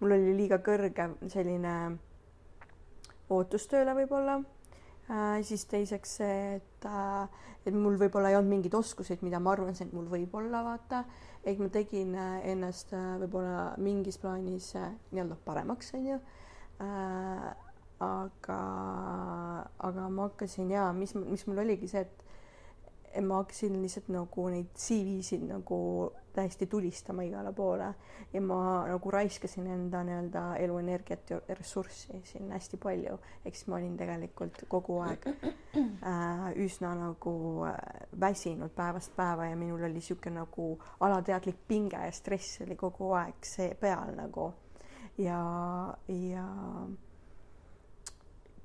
mul 0.00 0.12
oli 0.18 0.34
liiga 0.36 0.58
kõrge 0.60 1.08
selline 1.32 1.74
ootus 3.30 3.66
tööle 3.70 3.94
võib-olla 3.96 4.40
äh,. 5.10 5.42
siis 5.42 5.64
teiseks 5.70 6.16
see, 6.20 6.56
et 6.56 6.88
äh,, 6.88 7.28
et 7.66 7.76
mul 7.76 7.98
võib-olla 8.00 8.30
ei 8.32 8.38
olnud 8.38 8.52
mingeid 8.52 8.74
oskuseid, 8.78 9.22
mida 9.26 9.40
ma 9.42 9.52
arvasin, 9.54 9.88
et 9.88 9.96
mul 9.96 10.08
võib 10.10 10.34
olla, 10.38 10.62
vaata. 10.64 11.04
et 11.44 11.58
ma 11.58 11.68
tegin 11.72 12.14
äh, 12.16 12.40
ennast 12.52 12.92
äh, 12.96 13.16
võib-olla 13.22 13.72
mingis 13.80 14.18
plaanis 14.20 14.74
äh, 14.76 14.90
nii-öelda 15.12 15.38
paremaks, 15.44 15.94
onju 15.98 16.18
äh,. 16.84 17.48
aga, 18.04 18.60
aga 19.88 20.08
ma 20.14 20.28
hakkasin 20.28 20.70
ja 20.70 20.92
mis, 20.94 21.16
mis 21.18 21.46
mul 21.48 21.64
oligi 21.64 21.88
see, 21.90 22.04
et 22.06 22.24
ma 23.22 23.42
hakkasin 23.42 23.76
lihtsalt 23.82 24.08
nagu 24.12 24.48
neid 24.52 24.72
CV-sid 24.76 25.44
nagu 25.48 25.78
täiesti 26.38 26.66
tulistama 26.66 27.22
igale 27.22 27.52
poole. 27.52 27.94
Ja 28.32 28.40
ma 28.40 28.86
nagu 28.86 29.10
raiskasin 29.10 29.66
enda 29.66 30.02
nii-öelda 30.04 30.42
eluenergiat 30.56 31.30
ja 31.30 31.40
ressurssi 31.48 32.20
siin 32.24 32.52
hästi 32.52 32.76
palju, 32.76 33.16
ehk 33.44 33.56
siis 33.56 33.68
ma 33.70 33.78
olin 33.78 33.96
tegelikult 33.96 34.60
kogu 34.68 35.00
aeg 35.06 35.26
äh, 35.30 36.44
üsna 36.64 36.92
nagu 36.98 37.34
äh, 37.66 37.74
väsinud 38.20 38.74
päevast 38.76 39.16
päeva 39.16 39.48
ja 39.48 39.56
minul 39.56 39.82
oli 39.82 39.96
niisugune 39.96 40.42
nagu 40.42 40.70
alateadlik 41.00 41.64
pinge 41.68 42.04
ja 42.04 42.12
stress 42.12 42.60
oli 42.66 42.76
kogu 42.76 43.12
aeg 43.16 43.42
see 43.42 43.74
peal 43.80 44.14
nagu. 44.18 44.52
Ja, 45.18 45.40
ja 46.06 46.44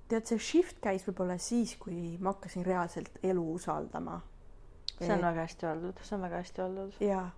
tead, 0.08 0.28
see 0.28 0.38
shift 0.38 0.84
käis 0.84 1.08
võib-olla 1.08 1.40
siis, 1.42 1.74
kui 1.82 2.20
ma 2.20 2.36
hakkasin 2.36 2.68
reaalselt 2.68 3.18
elu 3.24 3.48
usaldama 3.56 4.20
see 5.00 5.14
on 5.14 5.22
väga 5.26 5.48
hästi 5.48 5.68
öeldud, 5.70 6.04
see 6.04 6.16
on 6.18 6.26
väga 6.28 6.42
hästi 6.42 6.62
öeldud. 6.62 7.00
jaa, 7.04 7.30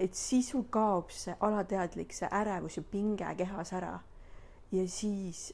et 0.00 0.14
siis 0.16 0.50
sul 0.52 0.66
kaob 0.72 1.10
see 1.14 1.34
alateadlik, 1.40 2.12
see 2.16 2.28
ärevus 2.40 2.78
ja 2.80 2.82
pinge 2.82 3.34
kehas 3.36 3.72
ära. 3.76 3.94
Ja 4.72 4.84
siis 4.88 5.50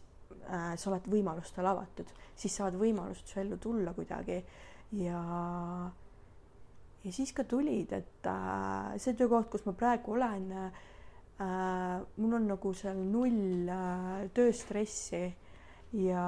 äh, 0.51 0.75
sa 0.77 0.91
oled 0.91 1.07
võimalustele 1.11 1.71
avatud, 1.71 2.11
siis 2.37 2.57
saad 2.57 2.77
võimalust 2.79 3.33
su 3.33 3.41
ellu 3.41 3.57
tulla 3.63 3.95
kuidagi. 3.97 4.43
Ja 5.01 5.23
ja 7.07 7.13
siis 7.15 7.33
ka 7.33 7.45
tulid, 7.47 7.93
et 7.95 8.29
äh, 8.31 8.93
see 9.03 9.17
töökoht, 9.19 9.49
kus 9.51 9.65
ma 9.67 9.75
praegu 9.79 10.17
olen 10.17 10.47
äh,, 10.59 10.71
mul 12.17 12.39
on 12.39 12.49
nagu 12.51 12.73
seal 12.75 12.99
null 12.99 13.71
äh, 13.71 14.27
tööstressi. 14.35 15.27
Ja 15.97 16.23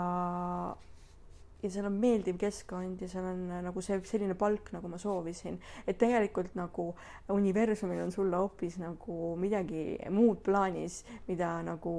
ja 1.62 1.70
seal 1.72 1.88
on 1.88 1.96
meeldiv 1.98 2.38
keskkond 2.38 3.00
ja 3.02 3.08
seal 3.10 3.26
on 3.26 3.40
äh, 3.50 3.62
nagu 3.64 3.82
see 3.82 3.98
selline 4.06 4.36
palk, 4.38 4.70
nagu 4.74 4.90
ma 4.90 5.00
soovisin, 5.00 5.58
et 5.86 5.98
tegelikult 5.98 6.54
nagu 6.58 6.90
universumil 7.34 8.04
on 8.04 8.14
sulle 8.14 8.38
hoopis 8.38 8.78
nagu 8.82 9.34
midagi 9.40 9.98
muud 10.14 10.42
plaanis, 10.46 11.02
mida 11.28 11.56
nagu 11.66 11.94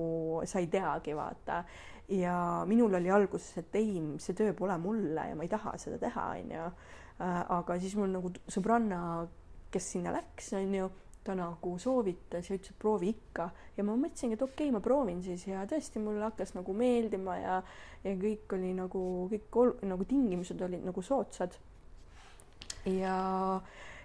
sa 0.48 0.64
ei 0.64 0.70
teagi, 0.72 1.16
vaata. 1.18 1.64
ja 2.10 2.64
minul 2.66 2.96
oli 2.98 3.12
alguses, 3.14 3.52
et 3.62 3.76
ei, 3.78 4.00
see 4.18 4.38
töö 4.38 4.56
pole 4.58 4.78
mulle 4.82 5.28
ja 5.30 5.36
ma 5.36 5.46
ei 5.46 5.52
taha 5.52 5.76
seda 5.78 6.00
teha, 6.02 6.32
onju. 6.40 6.72
Äh, 7.20 7.44
aga 7.60 7.76
siis 7.84 7.98
mul 8.00 8.16
nagu 8.16 8.32
sõbranna, 8.48 9.28
kes 9.70 9.92
sinna 9.94 10.16
läks, 10.16 10.54
onju, 10.56 10.88
ta 11.24 11.36
nagu 11.36 11.74
soovitas 11.80 12.48
ja 12.50 12.56
ütles, 12.56 12.72
et 12.72 12.80
proovi 12.80 13.12
ikka. 13.14 13.50
Ja 13.78 13.86
ma 13.88 13.96
mõtlesingi, 14.00 14.38
et 14.38 14.46
okei 14.46 14.70
okay,, 14.70 14.76
ma 14.76 14.82
proovin 14.84 15.22
siis. 15.24 15.46
Ja 15.50 15.66
tõesti 15.70 16.02
mulle 16.04 16.24
hakkas 16.26 16.56
nagu 16.56 16.76
meeldima 16.76 17.38
ja 17.40 17.60
ja 18.06 18.16
kõik 18.16 18.56
oli 18.56 18.72
nagu 18.78 19.02
kõik 19.32 19.60
ol, 19.60 19.76
nagu 19.90 20.08
tingimused 20.08 20.62
olid 20.64 20.86
nagu 20.88 21.04
soodsad. 21.04 21.58
ja 22.88 23.60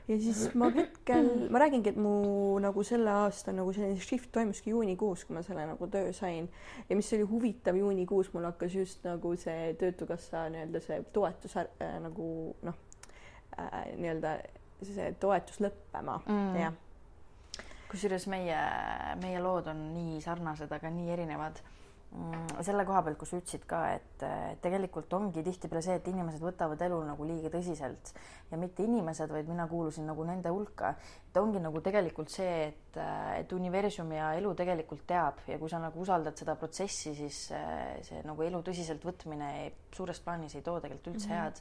ja 0.08 0.16
siis 0.20 0.50
ma 0.58 0.68
hetkel, 0.74 1.28
ma 1.48 1.62
räägingi, 1.62 1.94
et 1.94 2.00
mu 2.00 2.58
nagu 2.60 2.82
selle 2.84 3.12
aasta 3.22 3.54
nagu 3.56 3.72
selline 3.72 4.00
shift 4.02 4.28
toimuski 4.34 4.74
juunikuus, 4.74 5.24
kui 5.24 5.36
ma 5.36 5.42
selle 5.46 5.64
nagu 5.70 5.88
töö 5.88 6.12
sain. 6.12 6.50
Ja 6.90 6.96
mis 6.98 7.12
oli 7.16 7.28
huvitav, 7.30 7.78
juunikuus 7.78 8.32
mul 8.34 8.50
hakkas 8.50 8.74
just 8.74 9.06
nagu 9.06 9.36
see 9.40 9.72
Töötukassa 9.80 10.48
nii-öelda 10.52 10.82
see 10.84 11.00
toetus 11.14 11.56
äh, 11.62 11.96
nagu 12.02 12.28
noh 12.66 12.80
äh,, 13.56 13.94
nii-öelda 13.96 14.38
see 14.82 15.12
toetus 15.22 15.62
lõppema. 15.62 16.20
Mm., 16.26 16.58
jah 16.60 16.80
kusjuures 17.94 18.26
meie, 18.26 18.58
meie 19.22 19.38
lood 19.42 19.70
on 19.70 19.80
nii 19.94 20.18
sarnased, 20.24 20.72
aga 20.74 20.90
nii 20.90 21.12
erinevad 21.14 21.60
selle 22.62 22.84
koha 22.86 23.02
pealt, 23.02 23.18
kus 23.18 23.32
sa 23.32 23.38
ütlesid 23.40 23.64
ka, 23.66 23.80
et 23.96 24.24
tegelikult 24.62 25.12
ongi 25.16 25.42
tihtipeale 25.42 25.82
see, 25.82 25.96
et 25.98 26.08
inimesed 26.12 26.42
võtavad 26.44 26.80
elu 26.86 27.00
nagu 27.08 27.26
liiga 27.26 27.50
tõsiselt 27.50 28.12
ja 28.52 28.58
mitte 28.60 28.84
inimesed, 28.86 29.32
vaid 29.34 29.48
mina 29.50 29.66
kuulusin 29.70 30.06
nagu 30.06 30.24
nende 30.26 30.52
hulka. 30.54 30.94
et 31.34 31.38
ongi 31.40 31.58
nagu 31.58 31.80
tegelikult 31.82 32.30
see, 32.30 32.68
et, 32.68 32.98
et 33.40 33.52
universum 33.52 34.12
ja 34.14 34.28
elu 34.38 34.52
tegelikult 34.54 35.02
teab 35.08 35.40
ja 35.50 35.58
kui 35.58 35.70
sa 35.70 35.80
nagu 35.82 35.98
usaldad 36.00 36.38
seda 36.38 36.54
protsessi, 36.54 37.14
siis 37.18 37.40
see 38.06 38.20
nagu 38.22 38.42
elu 38.46 38.60
tõsiselt 38.62 39.02
võtmine 39.02 39.48
suures 39.94 40.20
plaanis 40.22 40.54
ei 40.54 40.62
too 40.62 40.76
tegelikult 40.82 41.14
üldse 41.14 41.28
mm 41.28 41.34
-hmm. 41.34 41.42
head. 41.42 41.60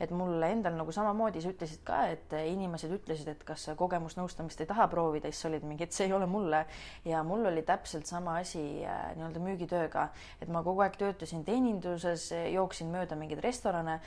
et 0.00 0.10
mul 0.10 0.42
endal 0.42 0.74
nagu 0.74 0.92
samamoodi, 0.92 1.42
sa 1.42 1.52
ütlesid 1.54 1.84
ka, 1.84 2.06
et 2.14 2.32
inimesed 2.32 2.90
ütlesid, 2.90 3.28
et 3.28 3.44
kas 3.44 3.68
kogemusnõustamist 3.76 4.60
ei 4.60 4.66
taha 4.66 4.88
proovida, 4.88 5.30
siis 5.30 5.42
sa 5.42 5.48
olid 5.48 5.62
mingi, 5.62 5.84
et 5.84 5.92
see 5.92 6.06
ei 6.06 6.12
ole 6.12 6.26
mulle 6.26 6.66
ja 7.04 7.22
mul 7.22 7.46
oli 7.46 7.62
täpselt 7.62 8.06
sama 8.06 8.36
asi 8.38 8.84
äh, 8.84 9.14
nii-öelda 9.16 9.40
müügitööga, 9.40 9.91
et 10.40 10.48
ma 10.48 10.62
kogu 10.62 10.82
aeg 10.84 10.96
töötasin 11.00 11.44
teeninduses, 11.44 12.28
jooksin 12.52 12.90
mööda 12.92 13.16
mingeid 13.18 13.42
restorane 13.44 13.98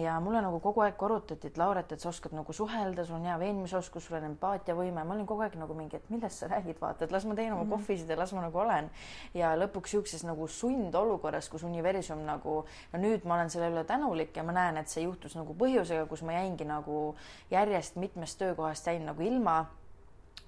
ja 0.00 0.16
mulle 0.20 0.42
nagu 0.44 0.60
kogu 0.64 0.84
aeg 0.84 0.96
korrutati, 1.00 1.50
et 1.50 1.58
Lauret, 1.58 1.92
et 1.92 2.00
sa 2.00 2.08
oskad 2.08 2.34
nagu 2.36 2.52
suhelda, 2.52 3.04
sul 3.04 3.18
on 3.18 3.28
hea 3.28 3.36
veenmisoskus, 3.38 4.08
sul 4.08 4.18
on 4.18 4.28
empaatiavõime, 4.30 5.04
ma 5.04 5.14
olin 5.14 5.26
kogu 5.26 5.44
aeg 5.46 5.58
nagu 5.60 5.76
mingi, 5.76 6.00
et 6.00 6.10
millest 6.10 6.42
sa 6.42 6.48
räägid, 6.50 6.80
vaata, 6.80 7.04
et 7.04 7.14
las 7.14 7.26
ma 7.28 7.34
teen 7.34 7.52
oma 7.52 7.62
mm 7.62 7.68
-hmm. 7.68 7.76
kohvisid 7.76 8.10
ja 8.10 8.18
las 8.18 8.32
ma 8.32 8.40
nagu 8.40 8.58
olen. 8.58 8.90
ja 9.34 9.54
lõpuks 9.56 9.94
sihukeses 9.94 10.24
nagu 10.24 10.48
sundolukorras, 10.48 11.48
kus 11.48 11.62
universum 11.62 12.24
nagu, 12.26 12.64
no 12.92 12.98
nüüd 12.98 13.24
ma 13.24 13.34
olen 13.34 13.50
selle 13.50 13.70
üle 13.70 13.84
tänulik 13.84 14.36
ja 14.36 14.42
ma 14.42 14.52
näen, 14.52 14.76
et 14.76 14.88
see 14.88 15.04
juhtus 15.04 15.36
nagu 15.36 15.54
põhjusega, 15.54 16.06
kus 16.06 16.22
ma 16.22 16.32
jäingi 16.32 16.64
nagu 16.64 17.14
järjest 17.50 17.96
mitmest 17.96 18.38
töökohast 18.38 18.86
jäin 18.86 19.06
nagu 19.06 19.22
ilma 19.22 19.66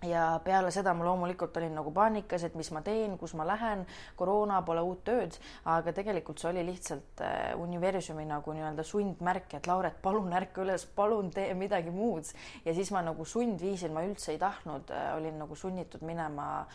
ja 0.04 0.40
peale 0.44 0.70
seda 0.74 0.92
ma 0.94 1.06
loomulikult 1.06 1.56
olin 1.56 1.74
nagu 1.78 1.92
paanikas, 1.94 2.44
et 2.44 2.56
mis 2.58 2.68
ma 2.74 2.82
teen, 2.84 3.16
kus 3.18 3.32
ma 3.38 3.46
lähen, 3.48 3.86
koroona, 4.18 4.60
pole 4.66 4.82
uut 4.84 5.02
tööd, 5.06 5.38
aga 5.72 5.94
tegelikult 5.96 6.42
see 6.42 6.50
oli 6.50 6.66
lihtsalt 6.68 7.22
äh, 7.24 7.54
universumi 7.60 8.26
nagu 8.28 8.56
nii-öelda 8.56 8.84
sundmärk, 8.86 9.56
et 9.56 9.70
Lauret, 9.70 9.96
palun 10.02 10.34
ärka 10.36 10.64
üles, 10.66 10.84
palun 10.96 11.30
tee 11.34 11.54
midagi 11.54 11.94
muud. 11.94 12.28
ja 12.64 12.74
siis 12.74 12.92
ma 12.92 13.02
nagu 13.06 13.24
sundviisil, 13.24 13.92
ma 13.94 14.04
üldse 14.06 14.34
ei 14.34 14.38
tahtnud, 14.42 14.92
äh, 14.92 15.10
olin 15.16 15.38
nagu 15.40 15.56
sunnitud 15.56 16.04
minema 16.06 16.66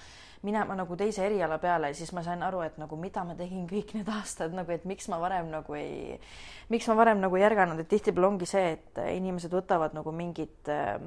minema 0.42 0.74
nagu 0.74 0.96
teise 0.98 1.22
eriala 1.26 1.60
peale. 1.62 1.92
Ja 1.92 1.96
siis 1.96 2.12
ma 2.18 2.24
sain 2.26 2.42
aru, 2.44 2.64
et 2.66 2.78
nagu 2.82 2.98
mida 2.98 3.22
ma 3.28 3.36
tegin 3.38 3.68
kõik 3.70 3.94
need 3.94 4.10
aastad 4.10 4.56
nagu, 4.58 4.74
et 4.74 4.88
miks 4.90 5.06
ma 5.14 5.20
varem 5.22 5.52
nagu 5.54 5.78
ei, 5.78 6.18
miks 6.74 6.90
ma 6.90 6.98
varem 6.98 7.22
nagu 7.22 7.38
ei 7.38 7.46
ärganud, 7.46 7.82
et 7.82 7.90
tihtipeale 7.92 8.32
ongi 8.32 8.50
see, 8.50 8.72
et 8.78 9.02
inimesed 9.14 9.54
võtavad 9.54 9.94
nagu 9.98 10.14
mingit 10.16 10.72
äh, 10.74 10.98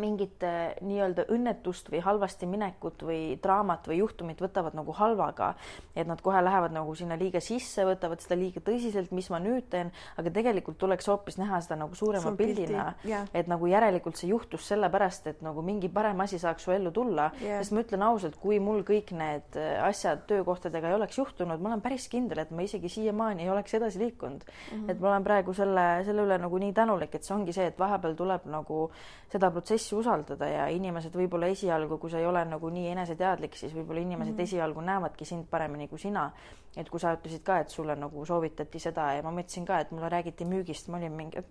mingit 0.00 0.42
äh, 0.46 0.72
nii-öelda 0.80 1.26
õnnetust 1.32 1.90
või 1.92 2.00
halvasti 2.04 2.46
minekut 2.48 3.02
või 3.06 3.36
draamat 3.42 3.88
või 3.90 3.98
juhtumit 4.00 4.40
võtavad 4.42 4.76
nagu 4.78 4.94
halvaga, 4.96 5.52
et 5.94 6.08
nad 6.08 6.20
kohe 6.24 6.40
lähevad 6.42 6.72
nagu 6.74 6.94
sinna 6.96 7.18
liiga 7.20 7.40
sisse, 7.44 7.84
võtavad 7.86 8.22
seda 8.24 8.38
liiga 8.40 8.62
tõsiselt, 8.64 9.12
mis 9.12 9.28
ma 9.32 9.40
nüüd 9.42 9.68
teen, 9.72 9.92
aga 10.16 10.32
tegelikult 10.32 10.78
tuleks 10.80 11.08
hoopis 11.12 11.38
näha 11.40 11.60
seda 11.64 11.76
nagu 11.82 11.96
suurema 11.98 12.24
Sul 12.24 12.38
pildina, 12.38 12.88
et 13.34 13.50
nagu 13.50 13.68
järelikult 13.68 14.20
see 14.20 14.32
juhtus 14.32 14.66
sellepärast, 14.72 15.28
et 15.32 15.44
nagu 15.44 15.64
mingi 15.66 15.90
parem 15.92 16.24
asi 16.24 16.40
saaks 16.40 16.64
su 16.66 16.74
ellu 16.74 16.92
tulla 16.94 17.30
yeah., 17.42 17.60
sest 17.60 17.76
ma 17.76 17.84
ütlen 17.84 18.06
ausalt, 18.06 18.38
kui 18.40 18.60
mul 18.62 18.82
kõik 18.86 19.12
need 19.16 19.60
äh, 19.60 19.76
asjad 19.84 20.24
töökohtadega 20.30 20.88
ei 20.88 20.96
oleks 20.96 21.20
juhtunud, 21.20 21.60
ma 21.60 21.72
olen 21.72 21.84
päris 21.84 22.08
kindel, 22.12 22.42
et 22.42 22.50
ma 22.54 22.64
isegi 22.64 22.90
siiamaani 22.92 23.44
ei 23.44 23.52
oleks 23.52 23.76
edasi 23.78 24.00
liikunud 24.02 24.44
mm. 24.46 24.72
-hmm. 24.72 24.90
et 24.90 25.00
ma 25.00 25.12
olen 25.12 25.26
praegu 25.26 25.54
selle, 25.56 25.86
selle 26.06 26.26
üle 26.26 26.38
nagu 26.40 26.62
nii 26.64 26.72
tänulik, 26.76 27.14
et 27.14 27.24
see 27.24 27.36
ongi 27.36 27.52
see, 27.52 27.68
et 27.72 27.78
vahepeal 27.78 28.16
tuleb 28.16 28.48
nagu 28.50 28.88
seda 29.32 29.50
protsessi 29.50 29.81
usaldada 29.96 30.46
ja 30.48 30.66
inimesed 30.72 31.14
võib-olla 31.16 31.48
esialgu, 31.52 31.96
kui 31.98 32.10
sa 32.10 32.20
ei 32.20 32.26
ole 32.26 32.42
nagu 32.48 32.68
nii 32.72 32.90
eneseteadlik, 32.92 33.56
siis 33.58 33.74
võib-olla 33.74 34.02
inimesed 34.02 34.32
mm 34.32 34.38
-hmm. 34.38 34.48
esialgu 34.48 34.80
näevadki 34.80 35.24
sind 35.24 35.46
paremini 35.50 35.88
kui 35.88 35.98
sina. 35.98 36.30
et 36.76 36.88
kui 36.90 37.00
sa 37.00 37.12
ütlesid 37.12 37.42
ka, 37.44 37.58
et 37.60 37.68
sulle 37.68 37.96
nagu 37.96 38.24
soovitati 38.24 38.78
seda 38.78 39.12
ja 39.12 39.22
ma 39.22 39.30
mõtlesin 39.30 39.64
ka, 39.66 39.80
et 39.80 39.90
mulle 39.90 40.08
räägiti 40.08 40.44
müügist, 40.44 40.88
ma 40.88 40.96
olin 40.96 41.12
mingi, 41.12 41.42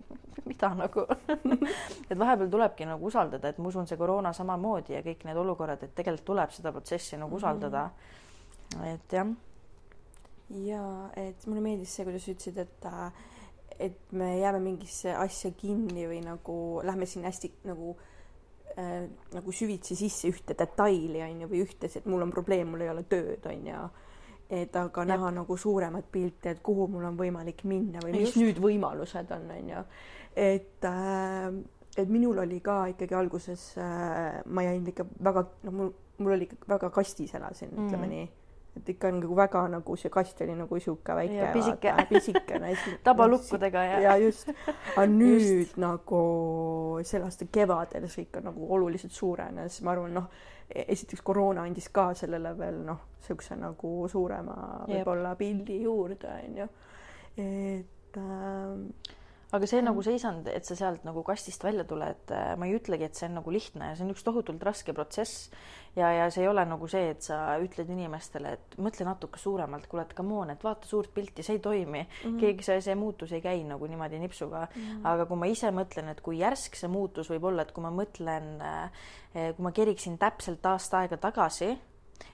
mida 0.44 0.74
nagu 0.74 1.04
et 2.10 2.18
vahepeal 2.18 2.48
tulebki 2.50 2.86
nagu 2.86 3.06
usaldada, 3.06 3.48
et 3.48 3.58
ma 3.58 3.68
usun, 3.68 3.86
see 3.86 3.96
koroona 3.96 4.32
samamoodi 4.32 4.92
ja 4.92 5.02
kõik 5.02 5.24
need 5.24 5.36
olukorrad, 5.36 5.82
et 5.82 5.94
tegelikult 5.94 6.24
tuleb 6.24 6.50
seda 6.50 6.72
protsessi 6.72 7.16
nagu 7.16 7.36
usaldada 7.36 7.84
mm. 7.84 8.80
-hmm. 8.80 8.94
et 8.94 9.12
jah. 9.12 9.28
ja 10.50 11.10
et 11.16 11.46
mulle 11.46 11.60
meeldis 11.60 11.94
see, 11.94 12.04
kuidas 12.04 12.24
sa 12.24 12.30
ütlesid, 12.30 12.58
et 12.58 12.84
äh, 12.84 13.12
et 13.78 14.12
me 14.12 14.38
jääme 14.38 14.60
mingisse 14.60 15.14
asja 15.14 15.50
kinni 15.50 16.06
või 16.08 16.20
nagu 16.24 16.80
lähme 16.84 17.06
siin 17.06 17.24
hästi 17.24 17.52
nagu 17.64 17.96
äh, 17.98 18.11
nagu 18.76 19.52
süvitsi 19.52 19.96
sisse 19.96 20.30
ühte 20.30 20.56
detaili 20.58 21.22
on 21.26 21.44
ju 21.44 21.50
või 21.50 21.62
ühte, 21.66 21.90
et 21.90 22.06
mul 22.08 22.24
on 22.24 22.32
probleem, 22.32 22.70
mul 22.72 22.86
ei 22.86 22.92
ole 22.92 23.04
tööd 23.10 23.46
on 23.50 23.68
ju. 23.68 23.84
et 24.52 24.76
aga 24.76 25.04
ja. 25.04 25.08
näha 25.14 25.30
nagu 25.32 25.56
suuremat 25.56 26.10
pilti, 26.12 26.48
et 26.48 26.62
kuhu 26.62 26.88
mul 26.92 27.04
on 27.08 27.16
võimalik 27.16 27.64
minna 27.64 28.00
või 28.04 28.12
mis 28.16 28.30
Just. 28.30 28.40
nüüd 28.40 28.60
võimalused 28.60 29.32
on, 29.36 29.48
on 29.56 29.72
ju. 29.74 29.84
et 30.36 30.88
äh, 30.88 31.48
et 31.96 32.08
minul 32.08 32.38
oli 32.38 32.60
ka 32.64 32.86
ikkagi 32.94 33.14
alguses 33.14 33.72
äh,, 33.78 34.40
ma 34.46 34.64
jäin 34.64 34.86
ikka 34.88 35.04
väga, 35.24 35.44
no 35.68 35.72
mul, 35.72 35.92
mul 36.18 36.36
oli 36.38 36.48
väga 36.68 36.90
kastis 36.90 37.34
elasin 37.36 37.72
mm., 37.72 37.88
ütleme 37.88 38.08
nii 38.08 38.28
et 38.76 38.88
ikka 38.88 39.10
on 39.12 39.18
nagu 39.20 39.36
väga 39.36 39.62
nagu 39.68 39.96
see 40.00 40.10
kast 40.12 40.40
oli 40.44 40.54
nagu 40.56 40.78
sihuke 40.80 41.16
väike, 41.16 41.50
pisike, 41.52 41.92
pisikene 42.08 42.72
tabalukkudega 43.06 43.84
ja. 43.84 43.98
ja 44.06 44.16
just, 44.22 44.48
aga 44.96 45.06
nüüd 45.20 45.48
just. 45.60 45.76
nagu 45.82 46.22
selle 47.04 47.28
aasta 47.28 47.48
kevadel 47.52 48.08
see 48.08 48.26
ikka 48.28 48.40
nagu 48.44 48.68
oluliselt 48.74 49.12
suurenes, 49.12 49.80
ma 49.84 49.92
arvan, 49.92 50.16
noh, 50.16 50.28
esiteks 50.72 51.24
koroona 51.24 51.66
andis 51.68 51.90
ka 51.92 52.10
sellele 52.16 52.54
veel 52.58 52.80
noh, 52.86 53.02
siukse 53.22 53.58
nagu 53.60 53.94
suurema 54.08 54.56
võib-olla 54.88 55.34
pildi 55.36 55.82
juurde 55.84 56.32
onju, 56.38 56.68
et 57.42 58.20
äh, 58.20 59.18
aga 59.52 59.68
see 59.68 59.82
nagu 59.84 60.00
seisand, 60.04 60.48
et 60.48 60.64
sa 60.64 60.76
sealt 60.78 61.04
nagu 61.04 61.22
kastist 61.26 61.64
välja 61.64 61.84
tuled, 61.88 62.24
äh, 62.32 62.54
ma 62.56 62.68
ei 62.68 62.76
ütlegi, 62.78 63.04
et 63.08 63.18
see 63.18 63.28
on 63.28 63.36
nagu 63.40 63.52
lihtne 63.52 63.90
ja 63.90 63.98
see 63.98 64.06
on 64.06 64.14
üks 64.14 64.24
tohutult 64.24 64.64
raske 64.64 64.94
protsess. 64.96 65.50
ja, 65.96 66.08
ja 66.16 66.30
see 66.32 66.46
ei 66.46 66.48
ole 66.48 66.64
nagu 66.64 66.88
see, 66.88 67.10
et 67.12 67.20
sa 67.26 67.58
ütled 67.60 67.90
inimestele, 67.92 68.54
et 68.56 68.76
mõtle 68.80 69.04
natuke 69.04 69.40
suuremalt, 69.40 69.86
kuule, 69.90 70.06
et 70.08 70.16
come 70.16 70.38
on, 70.40 70.54
et 70.54 70.64
vaata 70.64 70.88
suurt 70.88 71.12
pilti, 71.12 71.44
see 71.44 71.58
ei 71.58 71.64
toimi 71.64 72.00
mm. 72.00 72.08
-hmm. 72.24 72.40
keegi, 72.40 72.64
see, 72.64 72.80
see 72.80 72.96
muutus 72.96 73.32
ei 73.36 73.44
käi 73.44 73.60
nagu 73.68 73.86
niimoodi 73.86 74.18
nipsuga 74.18 74.66
mm. 74.66 74.82
-hmm. 74.82 75.06
aga 75.12 75.26
kui 75.26 75.36
ma 75.36 75.52
ise 75.52 75.70
mõtlen, 75.70 76.08
et 76.08 76.20
kui 76.20 76.40
järsk 76.40 76.76
see 76.76 76.88
muutus 76.88 77.30
võib 77.30 77.44
olla, 77.44 77.62
et 77.62 77.72
kui 77.72 77.84
ma 77.84 77.92
mõtlen, 77.92 78.52
äh, 78.64 79.06
kui 79.56 79.62
ma 79.62 79.72
keriksin 79.72 80.18
täpselt 80.18 80.64
aasta 80.66 81.04
aega 81.04 81.16
tagasi 81.16 81.76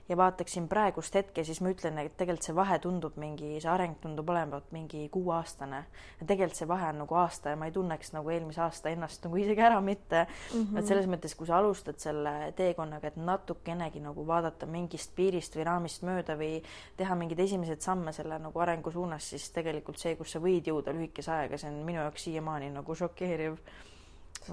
ja 0.08 0.16
vaataksin 0.16 0.68
praegust 0.68 1.14
hetke, 1.14 1.44
siis 1.44 1.60
ma 1.60 1.70
ütlen, 1.72 1.98
et 2.00 2.14
tegelikult 2.16 2.46
see 2.48 2.54
vahe 2.56 2.78
tundub 2.82 3.16
mingi, 3.20 3.58
see 3.60 3.70
areng 3.70 3.98
tundub 4.00 4.28
olevat 4.32 4.70
mingi 4.72 5.08
kuueaastane. 5.12 5.82
ja 6.20 6.26
tegelikult 6.26 6.56
see 6.56 6.68
vahe 6.68 6.88
on 6.92 7.02
nagu 7.02 7.18
aasta 7.20 7.52
ja 7.52 7.58
ma 7.60 7.68
ei 7.68 7.74
tunneks 7.74 8.12
nagu 8.16 8.30
eelmise 8.32 8.62
aasta 8.64 8.92
ennast 8.94 9.24
nagu 9.26 9.36
isegi 9.36 9.64
ära 9.64 9.80
mitte 9.80 10.24
mm. 10.26 10.62
-hmm. 10.62 10.78
et 10.78 10.86
selles 10.86 11.06
mõttes, 11.06 11.36
kui 11.36 11.46
sa 11.46 11.58
alustad 11.58 11.98
selle 12.00 12.52
teekonnaga, 12.56 13.08
et 13.08 13.16
natukenegi 13.16 14.00
nagu 14.00 14.26
vaadata 14.26 14.66
mingist 14.66 15.12
piirist 15.16 15.56
või 15.56 15.66
raamist 15.68 16.02
mööda 16.02 16.38
või 16.38 16.62
teha 16.96 17.14
mingeid 17.14 17.44
esimesed 17.44 17.80
samme 17.80 18.12
selle 18.12 18.38
nagu 18.38 18.60
arengu 18.60 18.90
suunas, 18.90 19.30
siis 19.30 19.50
tegelikult 19.50 19.98
see, 19.98 20.16
kus 20.16 20.32
sa 20.32 20.40
võid 20.40 20.72
jõuda 20.72 20.92
lühikese 20.92 21.32
ajaga, 21.32 21.58
see 21.58 21.70
on 21.70 21.84
minu 21.84 22.00
jaoks 22.00 22.24
siiamaani 22.24 22.70
nagu 22.70 22.94
šokeeriv. 22.94 23.58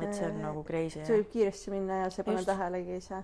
et 0.02 0.14
see 0.14 0.28
on 0.28 0.42
nagu 0.42 0.64
crazy. 0.64 1.06
see 1.06 1.18
võib 1.22 1.32
kiiresti 1.32 1.72
minna 1.72 2.04
ja 2.04 2.10
sa 2.10 2.22
ei 2.22 2.26
pane 2.26 2.44
tähelegi 2.44 2.96
ise 2.96 3.24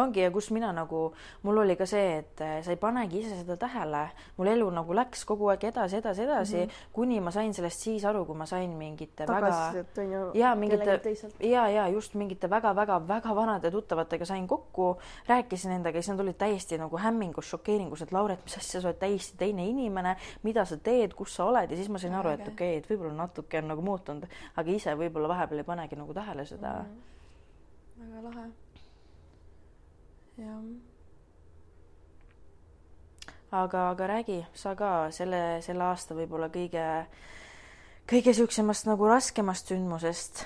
ongi 0.00 0.22
ja 0.22 0.30
kus 0.30 0.50
mina 0.54 0.72
nagu, 0.72 1.12
mul 1.42 1.62
oli 1.64 1.76
ka 1.76 1.86
see, 1.86 2.18
et 2.22 2.40
eh, 2.44 2.58
sa 2.64 2.74
ei 2.74 2.80
panegi 2.80 3.22
ise 3.22 3.40
seda 3.40 3.56
tähele, 3.60 4.04
mul 4.36 4.50
elu 4.52 4.70
nagu 4.78 4.96
läks 4.96 5.24
kogu 5.28 5.50
aeg 5.52 5.64
edasi, 5.70 6.00
edasi, 6.02 6.22
edasi 6.22 6.56
mm, 6.56 6.62
-hmm. 6.62 6.92
kuni 6.92 7.20
ma 7.20 7.30
sain 7.34 7.54
sellest 7.54 7.84
siis 7.86 8.04
aru, 8.04 8.24
kui 8.26 8.36
ma 8.36 8.46
sain 8.46 8.70
mingite 8.70 9.26
Tagasisidet 9.26 9.96
väga 9.96 10.30
ja 10.34 10.54
mingite 10.54 11.00
ja, 11.40 11.68
ja 11.68 11.88
just 11.88 12.14
mingite 12.14 12.50
väga-väga-väga 12.50 13.34
vanade 13.36 13.70
tuttavatega 13.70 14.24
sain 14.24 14.46
kokku, 14.48 14.98
rääkisin 15.28 15.70
nendega 15.70 16.02
siis 16.02 16.12
nad 16.14 16.20
olid 16.20 16.38
täiesti 16.38 16.78
nagu 16.78 16.98
hämmingus, 16.98 17.50
šokeeringus, 17.50 18.02
et 18.02 18.12
Lauret, 18.12 18.44
mis 18.44 18.56
asja, 18.56 18.80
sa 18.80 18.88
oled 18.88 19.00
täiesti 19.00 19.38
teine 19.38 19.66
inimene, 19.66 20.16
mida 20.42 20.64
sa 20.64 20.76
teed, 20.76 21.14
kus 21.14 21.36
sa 21.36 21.44
oled? 21.44 21.70
Ja 21.70 21.76
siis 21.76 21.88
ma 21.88 21.98
sain 21.98 22.14
aru, 22.14 22.34
et 22.36 22.46
okei 22.48 22.78
okay,, 22.78 22.82
et 22.82 22.88
võib-olla 22.90 23.14
natuke 23.24 23.62
on 23.62 23.68
nagu 23.72 23.84
muutunud, 23.84 24.28
aga 24.56 24.70
ise 24.70 24.94
võib-olla 24.98 25.34
vahepeal 25.34 25.64
ei 25.64 25.68
panegi 25.68 25.98
nagu 25.98 26.14
tähele 26.14 26.46
seda. 26.46 26.78
Mm. 26.82 26.96
-hmm. 27.98 28.16
väga 28.16 28.28
lahe 28.28 28.48
jah 30.38 30.62
aga, 33.50 33.90
aga 33.90 34.06
räägi 34.06 34.46
sa 34.54 34.74
ka 34.76 35.10
selle, 35.14 35.60
selle 35.64 35.84
aasta 35.88 36.16
võib-olla 36.16 36.50
kõige, 36.52 36.84
kõige 38.08 38.34
siuksemast 38.36 38.88
nagu 38.88 39.08
raskemast 39.08 39.72
sündmusest, 39.72 40.44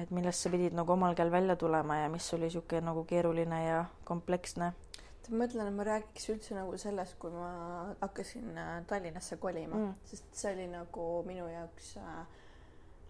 et 0.00 0.12
millest 0.14 0.44
sa 0.44 0.52
pidid 0.52 0.76
nagu 0.76 0.94
omal 0.94 1.16
käel 1.18 1.32
välja 1.32 1.56
tulema 1.56 2.02
ja 2.02 2.10
mis 2.12 2.28
oli 2.36 2.50
sihuke 2.52 2.80
nagu 2.84 3.04
keeruline 3.04 3.62
ja 3.66 3.84
kompleksne? 4.04 4.72
ma 5.26 5.40
mõtlen, 5.42 5.66
et 5.66 5.74
ma 5.74 5.82
räägiks 5.82 6.28
üldse 6.30 6.54
nagu 6.54 6.76
sellest, 6.78 7.16
kui 7.18 7.32
ma 7.34 7.48
hakkasin 7.98 8.58
äh, 8.62 8.74
Tallinnasse 8.86 9.40
kolima 9.42 9.74
mm., 9.74 9.94
sest 10.06 10.28
see 10.38 10.52
oli 10.54 10.68
nagu 10.70 11.06
minu 11.26 11.48
jaoks 11.50 11.96
äh, 11.98 12.20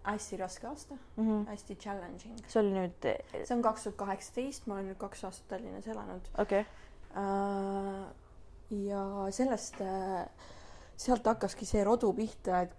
hästi 0.06 0.36
raske 0.36 0.66
aasta 0.66 0.94
mm, 0.94 1.24
-hmm. 1.24 1.46
hästi 1.50 1.76
challenging. 1.76 2.38
see 2.48 2.60
oli 2.62 2.74
nüüd? 2.74 3.08
see 3.44 3.56
on 3.56 3.62
kaks 3.62 3.88
tuhat 3.88 3.96
kaheksateist, 3.96 4.66
ma 4.66 4.74
olen 4.74 4.92
nüüd 4.92 5.00
kaks 5.00 5.24
aastat 5.24 5.48
Tallinnas 5.48 5.86
elanud. 5.86 6.30
okei 6.38 6.60
okay. 6.60 6.64
uh, 7.16 8.06
ja 8.70 9.02
sellest, 9.30 9.80
äh, 9.80 10.26
sealt 10.96 11.26
hakkaski 11.26 11.66
see 11.66 11.84
rodu 11.84 12.12
pihta, 12.16 12.62
et 12.66 12.74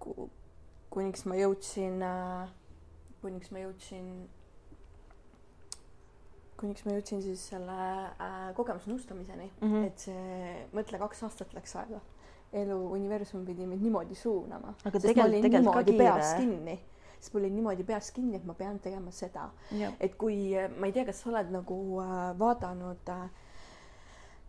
kuniks 0.93 1.25
ma 1.29 1.38
jõudsin, 1.39 2.01
äh, 2.03 2.50
kuniks 3.22 3.51
ma 3.51 3.63
jõudsin, 3.63 4.12
kuniks 6.57 6.86
ma 6.86 6.98
jõudsin 6.98 7.24
siis 7.24 7.48
selle 7.53 7.77
äh, 7.77 8.38
kogemusnõustamiseni 8.57 9.50
mm, 9.50 9.72
-hmm. 9.72 9.88
et 9.88 10.07
see, 10.07 10.53
mõtle, 10.74 11.00
kaks 11.00 11.24
aastat 11.24 11.53
läks 11.53 11.75
aega. 11.75 12.01
elu, 12.53 12.75
universum 12.96 13.46
pidi 13.46 13.65
mind 13.67 13.81
niimoodi 13.84 14.15
suunama. 14.15 14.74
aga 14.86 15.00
tegelikult, 15.00 15.41
tegelikult 15.41 15.74
ka 15.75 15.84
kiire. 15.84 16.38
kinni 16.38 16.79
siis 17.19 17.33
mul 17.33 17.45
oli 17.45 17.51
niimoodi 17.57 17.83
peas 17.83 18.12
kinni, 18.12 18.38
et 18.38 18.45
ma 18.45 18.53
pean 18.53 18.79
tegema 18.79 19.12
seda. 19.12 19.50
et 20.00 20.15
kui, 20.15 20.53
ma 20.79 20.89
ei 20.89 20.95
tea, 20.95 21.05
kas 21.05 21.24
sa 21.24 21.29
oled 21.33 21.51
nagu 21.51 21.77
äh, 22.03 22.15
vaadanud 22.39 23.13
äh, 23.13 23.27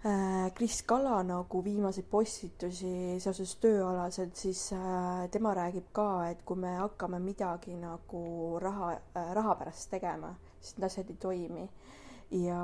Äh, 0.04 0.52
Kris 0.54 0.82
Kala 0.82 1.24
nagu 1.26 1.58
viimaseid 1.64 2.06
postitusi 2.06 3.18
seoses 3.18 3.56
tööalaselt, 3.58 4.36
siis 4.38 4.60
äh, 4.70 5.24
tema 5.34 5.50
räägib 5.58 5.88
ka, 5.92 6.28
et 6.30 6.44
kui 6.46 6.54
me 6.62 6.76
hakkame 6.78 7.18
midagi 7.18 7.74
nagu 7.74 8.20
raha, 8.62 8.92
raha 9.34 9.56
pärast 9.58 9.90
tegema, 9.90 10.30
siis 10.60 10.76
need 10.76 10.86
asjad 10.86 11.10
ei 11.10 11.18
toimi. 11.18 11.66
ja 12.30 12.60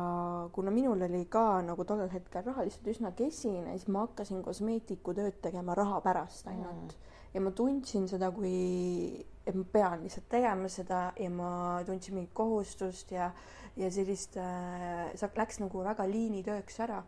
kuna 0.52 0.70
minul 0.70 1.02
oli 1.02 1.24
ka 1.24 1.62
nagu 1.64 1.84
tollel 1.88 2.10
hetkel 2.12 2.44
raha 2.44 2.68
lihtsalt 2.68 2.90
üsna 2.92 3.10
kesine, 3.16 3.72
siis 3.78 3.88
ma 3.88 4.04
hakkasin 4.06 4.42
kosmeetikutööd 4.44 5.40
tegema 5.42 5.74
raha 5.74 6.00
pärast 6.04 6.46
ainult 6.46 6.94
mm. 6.94 7.13
Ja 7.34 7.40
ma 7.42 7.50
tundsin 7.50 8.06
seda 8.08 8.30
kui, 8.34 9.24
et 9.46 9.54
ma 9.54 9.64
pean 9.72 10.04
lihtsalt 10.04 10.28
tegema 10.30 10.70
seda 10.72 11.08
ja 11.18 11.30
ma 11.30 11.82
tundsin 11.86 12.14
mingit 12.14 12.32
kohustust 12.34 13.10
ja, 13.12 13.32
ja 13.76 13.90
sellist 13.90 14.38
äh,, 14.38 15.10
see 15.18 15.30
läks 15.36 15.60
nagu 15.60 15.82
väga 15.84 16.06
liinitööks 16.08 16.80
ära 16.86 17.02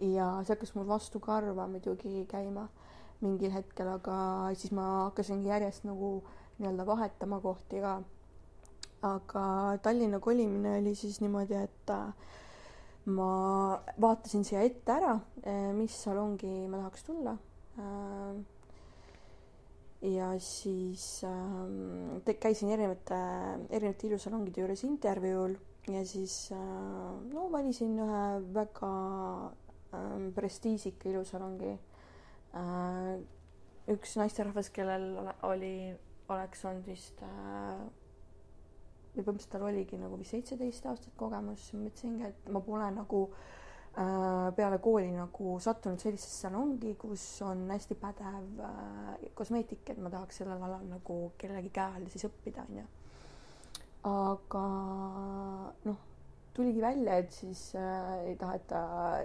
ja 0.00 0.30
see 0.42 0.54
hakkas 0.54 0.74
mul 0.76 0.88
vastu 0.88 1.20
karva 1.20 1.68
muidugi 1.70 2.24
käima 2.28 2.66
mingil 3.24 3.52
hetkel, 3.54 3.88
aga 3.88 4.16
siis 4.56 4.72
ma 4.76 5.06
hakkasingi 5.06 5.48
järjest 5.48 5.86
nagu 5.88 6.18
nii-öelda 6.58 6.86
vahetama 6.88 7.40
kohti 7.40 7.80
ka. 7.80 8.00
aga 9.02 9.44
Tallinna 9.82 10.18
kolimine 10.20 10.78
oli 10.80 10.94
siis 10.94 11.20
niimoodi, 11.20 11.54
et 11.54 11.90
äh, 11.90 12.12
ma 13.06 13.78
vaatasin 14.00 14.44
siia 14.44 14.64
ette 14.66 14.92
ära, 14.92 15.14
äh, 15.46 15.72
mis 15.76 15.94
salongi 16.02 16.66
ma 16.68 16.80
tahaks 16.80 17.04
tulla. 17.04 17.36
Äh, 17.78 18.55
ja 20.02 20.32
siis 20.42 21.24
ähm, 21.24 22.18
käisin 22.40 22.72
erinevate, 22.74 23.20
erinevate 23.70 24.10
ilusalongide 24.10 24.60
juures 24.60 24.84
intervjuul 24.84 25.56
ja 25.88 26.02
siis 26.04 26.50
no 26.52 27.46
valisin 27.52 27.94
ühe 28.02 28.24
väga 28.54 28.90
Ähm, 29.96 30.32
prestiižika 30.34 31.08
ilusalongi. 31.08 31.76
Äh, 32.56 33.12
üks 33.92 34.16
naisterahvas, 34.18 34.70
kellel 34.74 35.30
oli, 35.46 35.94
oleks 36.32 36.64
olnud 36.66 36.88
vist 36.90 37.22
äh, 37.22 37.84
või 39.14 39.22
põhimõtteliselt 39.22 39.52
tal 39.54 39.66
oligi 39.68 40.00
nagu 40.00 40.18
vist 40.20 40.34
seitseteist 40.34 40.88
aastat 40.90 41.14
kogemus, 41.20 41.68
mõtlesingi, 41.76 42.26
et 42.32 42.50
ma 42.52 42.60
pole 42.66 42.88
nagu 42.96 43.22
äh, 43.28 43.65
peale 43.96 44.76
kooli 44.84 45.08
nagu 45.08 45.54
sattunud 45.64 46.02
sellisesse 46.02 46.42
salongi, 46.46 46.90
kus 47.00 47.22
on 47.46 47.62
hästi 47.72 47.96
pädev 47.96 48.60
kosmeetik, 49.38 49.88
et 49.88 50.02
ma 50.04 50.12
tahaks 50.12 50.42
sellel 50.42 50.60
alal 50.66 50.84
nagu 50.90 51.16
kellegi 51.40 51.72
käe 51.72 51.96
all 51.96 52.10
siis 52.12 52.28
õppida, 52.28 52.66
onju. 52.68 52.84
aga 54.10 54.66
noh 55.88 56.04
tuligi 56.56 56.80
välja, 56.82 57.16
et 57.16 57.32
siis 57.32 57.74
äh, 57.76 58.28
ei 58.30 58.36
taheta 58.36 58.78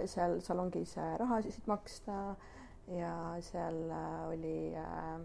seal 0.06 0.40
salongis 0.44 0.96
äh, 1.00 1.14
rahasid 1.20 1.64
maksta 1.66 2.34
ja 2.92 3.12
seal 3.40 3.78
äh, 3.90 4.26
oli 4.28 4.74
äh, 4.76 5.22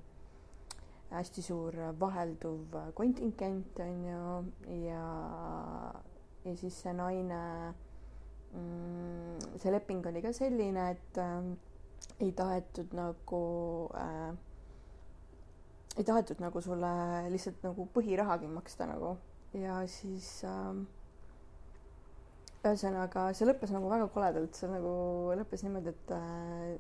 hästi 1.12 1.44
suur 1.44 1.76
vahelduv 2.00 2.78
kontingent 2.96 3.80
onju 3.80 4.22
ja, 4.86 5.04
ja 6.46 6.56
siis 6.56 6.80
see 6.84 6.96
naine 6.96 7.42
mm,, 8.54 9.58
see 9.62 9.74
leping 9.74 10.06
oli 10.12 10.22
ka 10.26 10.34
selline, 10.36 10.92
et 10.96 11.22
äh, 11.22 11.50
ei 12.20 12.32
tahetud 12.32 12.94
nagu 12.98 13.42
äh, 13.98 14.36
ei 15.98 16.04
tahetud 16.04 16.42
nagu 16.44 16.62
sulle 16.62 16.92
lihtsalt 17.34 17.64
nagu 17.66 17.88
põhirahagi 17.96 18.50
maksta 18.52 18.86
nagu. 18.90 19.16
Ja 19.58 19.80
siis 19.90 20.28
äh, 20.46 20.84
ühesõnaga, 22.68 23.32
see 23.38 23.48
lõppes 23.48 23.74
nagu 23.74 23.90
väga 23.90 24.10
koledalt, 24.14 24.58
see 24.58 24.70
nagu 24.70 24.94
lõppes 25.40 25.64
niimoodi, 25.66 25.94
et 25.96 26.14
äh, 26.16 26.78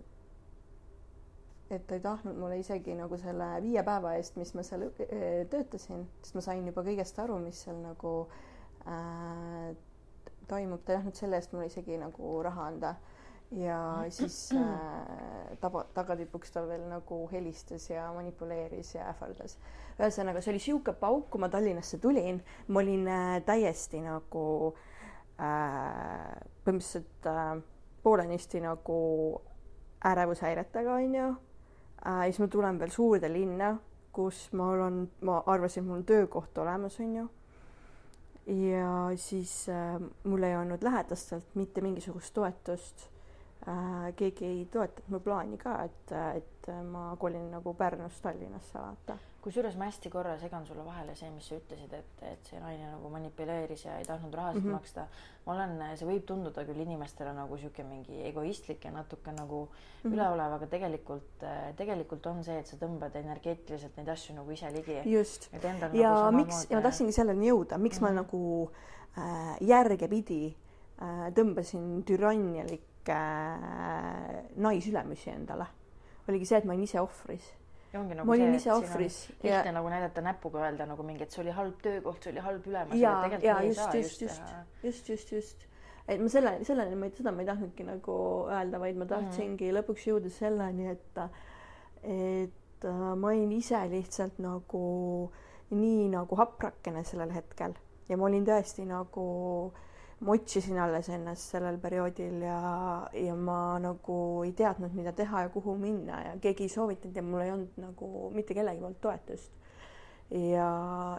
et 1.73 1.83
ta 1.83 1.97
ei 1.97 2.03
tahtnud 2.03 2.37
mulle 2.39 2.61
isegi 2.61 2.93
nagu 2.95 3.17
selle 3.19 3.47
viie 3.63 3.81
päeva 3.83 4.13
eest, 4.15 4.37
mis 4.39 4.53
ma 4.55 4.63
seal 4.63 4.85
äh, 4.87 5.43
töötasin, 5.51 6.05
sest 6.21 6.37
ma 6.37 6.43
sain 6.45 6.69
juba 6.69 6.85
kõigest 6.85 7.17
aru, 7.23 7.39
mis 7.43 7.59
seal 7.65 7.81
nagu 7.83 8.13
äh, 8.85 9.73
toimub, 10.47 10.83
ta 10.83 10.93
ei 10.93 10.97
tahtnud 10.97 11.19
selle 11.19 11.39
eest 11.39 11.53
mulle 11.53 11.69
isegi 11.71 11.97
nagu 12.01 12.41
raha 12.43 12.67
anda. 12.71 12.95
ja 13.51 13.79
siis 14.09 14.51
äh, 14.57 15.57
taba, 15.61 15.85
tagatipuks 15.93 16.51
ta 16.51 16.65
veel 16.67 16.83
nagu 16.89 17.21
helistas 17.31 17.89
ja 17.89 18.09
manipuleeris 18.13 18.95
ja 18.95 19.07
ähvardas. 19.13 19.57
ühesõnaga, 19.99 20.41
see 20.41 20.51
oli 20.51 20.59
sihuke 20.59 20.93
pauk, 20.93 21.29
kui 21.31 21.41
ma 21.41 21.49
Tallinnasse 21.49 21.97
tulin, 21.97 22.43
ma 22.67 22.83
olin 22.83 23.07
äh, 23.07 23.41
täiesti 23.45 24.01
nagu 24.03 24.43
äh, 24.73 24.85
äh, 25.41 26.37
põhimõtteliselt 26.65 27.29
äh, 27.29 27.61
poolenisti 28.03 28.61
nagu 28.63 28.97
ärevushäiretega 30.05 30.93
onju 30.93 31.27
äh,. 32.05 32.23
siis 32.25 32.39
ma 32.39 32.47
tulen 32.47 32.79
veel 32.79 32.93
suurde 32.93 33.29
linna, 33.33 33.75
kus 34.13 34.47
mul 34.53 34.81
on, 34.81 35.01
ma 35.21 35.41
arvasin, 35.45 35.85
mul 35.85 35.99
on 36.01 36.05
töökoht 36.05 36.57
olemas 36.57 36.99
onju. 36.99 37.27
Ja 38.47 39.11
siis 39.15 39.69
äh, 39.69 40.01
mul 40.23 40.43
ei 40.43 40.55
olnud 40.57 40.83
lähedastelt 40.83 41.55
mitte 41.55 41.81
mingisugust 41.81 42.33
toetust 42.33 43.09
äh,. 43.67 44.13
keegi 44.15 44.45
ei 44.45 44.65
toetanud 44.71 45.09
mu 45.11 45.19
plaani 45.19 45.57
ka, 45.57 45.81
et, 45.83 46.13
et 46.35 46.69
ma 46.91 47.15
kolin 47.19 47.51
nagu 47.51 47.73
Pärnust 47.73 48.21
Tallinnasse 48.23 48.79
vaata 48.79 49.17
kusjuures 49.47 49.77
ma 49.79 49.87
hästi 49.87 50.09
korra 50.11 50.33
segan 50.41 50.65
sulle 50.67 50.83
vahele 50.83 51.13
see, 51.15 51.29
mis 51.31 51.45
sa 51.47 51.55
ütlesid, 51.55 51.93
et, 51.95 52.23
et 52.27 52.49
see 52.49 52.59
naine 52.59 52.89
nagu 52.91 53.09
manipuleeris 53.13 53.85
ja 53.85 53.95
ei 54.01 54.05
tahtnud 54.07 54.33
rahasid 54.35 54.59
mm 54.59 54.67
-hmm. 54.67 54.75
maksta. 54.75 55.05
ma 55.45 55.53
olen, 55.53 55.75
see 55.95 56.07
võib 56.07 56.25
tunduda 56.27 56.65
küll 56.67 56.81
inimestele 56.83 57.31
nagu 57.33 57.57
sihuke 57.57 57.85
mingi 57.87 58.17
egoistlik 58.27 58.83
ja 58.85 58.91
natuke 58.91 59.31
nagu 59.31 59.61
mm 59.63 59.69
-hmm. 59.69 60.13
üleolev, 60.13 60.55
aga 60.57 60.67
tegelikult, 60.67 61.45
tegelikult 61.77 62.25
on 62.27 62.43
see, 62.43 62.57
et 62.59 62.67
sa 62.67 62.77
tõmbad 62.81 63.15
energeetiliselt 63.15 63.97
neid 63.97 64.09
asju 64.15 64.35
nagu 64.35 64.51
ise 64.51 64.71
ligi. 64.71 64.97
just. 65.05 65.49
ja 65.53 66.13
nagu 66.13 66.35
miks, 66.37 66.65
ja 66.69 66.77
ma 66.77 66.83
tahtsingi 66.83 67.11
selleni 67.11 67.47
jõuda, 67.49 67.77
miks 67.77 68.01
mm 68.01 68.07
-hmm. 68.07 68.13
ma 68.13 68.21
mhm. 68.21 68.27
nagu 68.27 68.71
äh, 69.17 69.57
järgepidi 69.61 70.55
äh, 71.01 71.31
tõmbasin 71.33 72.03
türannialikke 72.03 73.15
äh, 73.15 74.43
naisülemusi 74.55 75.29
endale, 75.29 75.67
oligi 76.27 76.45
see, 76.45 76.57
et 76.57 76.65
ma 76.65 76.73
olin 76.73 76.83
ise 76.83 77.01
ohvris 77.01 77.53
ja 77.93 78.01
ongi 78.01 78.17
nagu 78.17 78.27
ma 78.27 78.35
olin 78.35 78.57
ise 78.57 78.73
ohvris. 78.73 79.17
lihtne 79.43 79.71
nagu 79.77 79.89
näidata 79.89 80.21
näpuga, 80.21 80.65
öelda 80.65 80.85
nagu 80.89 81.05
mingi, 81.07 81.23
et 81.23 81.31
see 81.31 81.43
oli 81.43 81.55
halb 81.55 81.79
töökoht, 81.83 82.23
see 82.23 82.33
oli 82.33 82.43
halb 82.43 82.67
ülemus. 82.67 82.99
ja, 82.99 83.15
ja 83.41 83.57
just, 83.63 83.93
just, 83.93 84.21
just, 84.21 84.53
just, 84.83 85.09
just, 85.09 85.31
just, 85.31 85.65
et 86.07 86.21
ma 86.21 86.29
selle, 86.31 86.53
selleni 86.67 86.99
ma 86.99 87.09
ei, 87.09 87.15
seda 87.17 87.33
ma 87.35 87.43
ei 87.43 87.49
tahtnudki 87.49 87.87
nagu 87.87 88.19
öelda, 88.51 88.83
vaid 88.83 88.99
ma 88.99 89.09
tahtsingi 89.09 89.65
mm 89.65 89.71
-hmm. 89.71 89.79
lõpuks 89.79 90.07
jõuda 90.11 90.31
selleni, 90.35 90.91
et, 90.91 91.19
et 92.03 92.85
äh, 92.85 93.01
ma 93.15 93.33
olin 93.33 93.51
ise 93.51 93.81
lihtsalt 93.89 94.39
nagu 94.43 94.85
nii 95.71 96.07
nagu 96.09 96.35
haprakene 96.35 97.03
sellel 97.03 97.33
hetkel 97.35 97.73
ja 98.09 98.17
ma 98.17 98.25
olin 98.25 98.45
tõesti 98.47 98.85
nagu 98.87 99.27
äh, 99.73 99.86
ma 100.19 100.33
otsisin 100.33 100.79
alles 100.81 101.09
ennast 101.13 101.51
sellel 101.53 101.77
perioodil 101.81 102.41
ja, 102.41 102.61
ja 103.13 103.35
ma 103.35 103.77
nagu 103.81 104.15
ei 104.45 104.53
teadnud, 104.57 104.95
mida 104.97 105.13
teha 105.13 105.43
ja 105.45 105.51
kuhu 105.53 105.75
minna 105.77 106.21
ja 106.23 106.31
keegi 106.41 106.65
ei 106.65 106.73
soovitanud 106.73 107.15
ja 107.15 107.25
mul 107.25 107.43
ei 107.45 107.51
olnud 107.53 107.77
nagu 107.81 108.31
mitte 108.33 108.57
kellegi 108.57 108.81
poolt 108.81 109.01
toetust. 109.01 109.51
ja, 110.31 110.71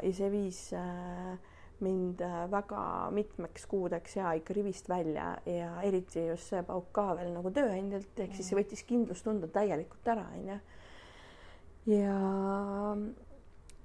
ja 0.02 0.12
see 0.12 0.30
viis 0.32 0.64
äh, 0.74 1.38
mind 1.80 2.20
äh, 2.26 2.50
väga 2.50 3.10
mitmeks 3.14 3.66
kuudeks 3.70 4.16
ja 4.16 4.32
ikka 4.34 4.54
rivist 4.54 4.88
välja 4.88 5.36
ja 5.46 5.70
eriti 5.86 6.26
just 6.26 6.50
see 6.50 6.62
pauk 6.66 6.90
ka 6.92 7.12
veel 7.20 7.30
nagu 7.36 7.54
tööandjalt 7.54 8.18
ehk 8.24 8.34
siis 8.34 8.50
see 8.50 8.58
võttis 8.58 8.82
kindlustunde 8.88 9.46
täielikult 9.54 10.10
ära 10.10 10.26
onju. 10.34 10.58
ja, 11.94 12.18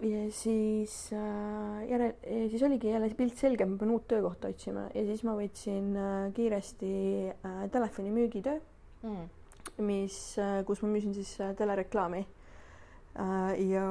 ja 0.03 0.23
siis 0.35 0.95
äh, 1.15 1.83
järel, 1.89 2.13
siis 2.51 2.63
oligi 2.63 2.91
jälle 2.91 3.09
pilt 3.17 3.37
selge, 3.39 3.65
ma 3.65 3.77
pean 3.79 3.93
uut 3.95 4.07
töökohta 4.11 4.51
otsima 4.51 4.87
ja 4.93 5.05
siis 5.07 5.23
ma 5.23 5.35
võtsin 5.37 5.93
äh, 5.95 6.27
kiiresti 6.35 6.91
äh, 7.31 7.63
telefonimüügitöö 7.71 8.59
mm., 9.03 9.25
mis 9.87 10.17
äh,, 10.41 10.59
kus 10.67 10.83
ma 10.83 10.91
müüsin 10.91 11.15
siis 11.15 11.31
äh, 11.41 11.55
telereklaami 11.57 12.25
äh,. 13.15 13.53
ja 13.69 13.87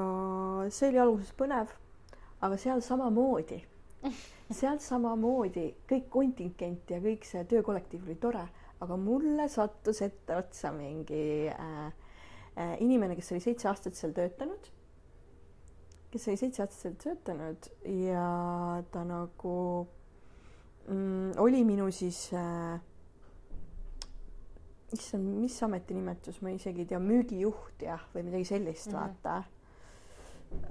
see 0.69 0.93
oli 0.93 1.01
alguses 1.03 1.33
põnev, 1.39 1.73
aga 2.45 2.61
seal 2.61 2.85
samamoodi 2.85 3.63
seal 4.61 4.79
samamoodi 4.83 5.69
kõik 5.89 6.09
kontingent 6.13 6.91
ja 6.93 7.01
kõik 7.03 7.25
see 7.27 7.45
töökollektiiv 7.49 8.07
oli 8.07 8.19
tore, 8.21 8.45
aga 8.83 8.99
mulle 8.99 9.49
sattus 9.53 10.03
etteotsa 10.05 10.73
mingi 10.75 11.49
äh, 11.49 11.89
äh, 12.59 12.77
inimene, 12.83 13.17
kes 13.19 13.33
oli 13.35 13.45
seitse 13.45 13.71
aastat 13.71 13.99
seal 13.99 14.15
töötanud, 14.17 14.71
kes 16.13 16.29
oli 16.29 16.41
seitse 16.41 16.63
aastat 16.63 16.85
seal 16.85 16.97
töötanud 17.01 17.69
ja 17.89 18.27
ta 18.93 19.05
nagu 19.09 19.57
mm, 20.87 21.39
oli 21.41 21.65
minu 21.65 21.89
siis 21.95 22.27
äh, 22.37 22.77
issand, 24.93 25.41
mis 25.41 25.57
ametinimetus, 25.65 26.43
ma 26.45 26.53
isegi 26.53 26.85
ei 26.85 26.93
tea, 26.93 27.01
müügijuht 27.01 27.87
jah, 27.89 28.05
või 28.15 28.29
midagi 28.29 28.51
sellist 28.53 28.91
mm, 28.91 28.97
-hmm. 28.97 29.01
vaata 29.01 29.63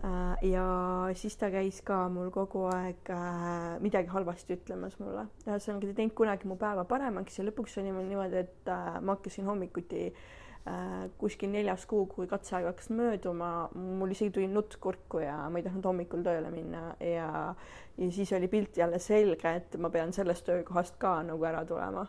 Äh, 0.02 0.50
ja 0.50 0.66
siis 1.14 1.36
ta 1.38 1.52
käis 1.54 1.82
ka 1.86 2.08
mul 2.10 2.32
kogu 2.34 2.64
aeg 2.72 3.10
äh, 3.14 3.78
midagi 3.84 4.10
halvasti 4.10 4.58
ütlemas 4.58 4.96
mulle. 5.02 5.28
ühesõnaga, 5.46 5.86
ta 5.86 5.92
ei 5.92 5.98
teinud 6.00 6.16
kunagi 6.18 6.50
mu 6.50 6.58
päeva 6.62 6.86
paremaks 6.90 7.38
ja 7.38 7.46
lõpuks 7.46 7.78
oli 7.82 7.94
mul 7.94 8.08
niimoodi, 8.10 8.42
et 8.42 8.72
äh, 8.72 8.98
ma 9.02 9.16
hakkasin 9.18 9.46
hommikuti 9.50 10.08
kuskil 11.18 11.50
neljas 11.50 11.88
kuu, 11.90 12.06
kui 12.06 12.28
katseaeg 12.30 12.68
hakkas 12.70 12.92
mööduma, 12.94 13.70
mul 13.74 14.12
isegi 14.14 14.34
tuli 14.36 14.48
nutt 14.48 14.76
kurku 14.84 15.24
ja 15.24 15.38
ma 15.50 15.58
ei 15.58 15.66
tahtnud 15.66 15.88
hommikul 15.90 16.22
tööle 16.26 16.52
minna 16.54 16.84
ja, 17.02 17.30
ja 17.98 18.10
siis 18.14 18.34
oli 18.38 18.50
pilt 18.52 18.78
jälle 18.78 19.00
selge, 19.02 19.56
et 19.58 19.78
ma 19.82 19.90
pean 19.90 20.14
sellest 20.14 20.46
töökohast 20.46 21.00
ka 21.02 21.18
nagu 21.26 21.50
ära 21.50 21.64
tulema. 21.66 22.06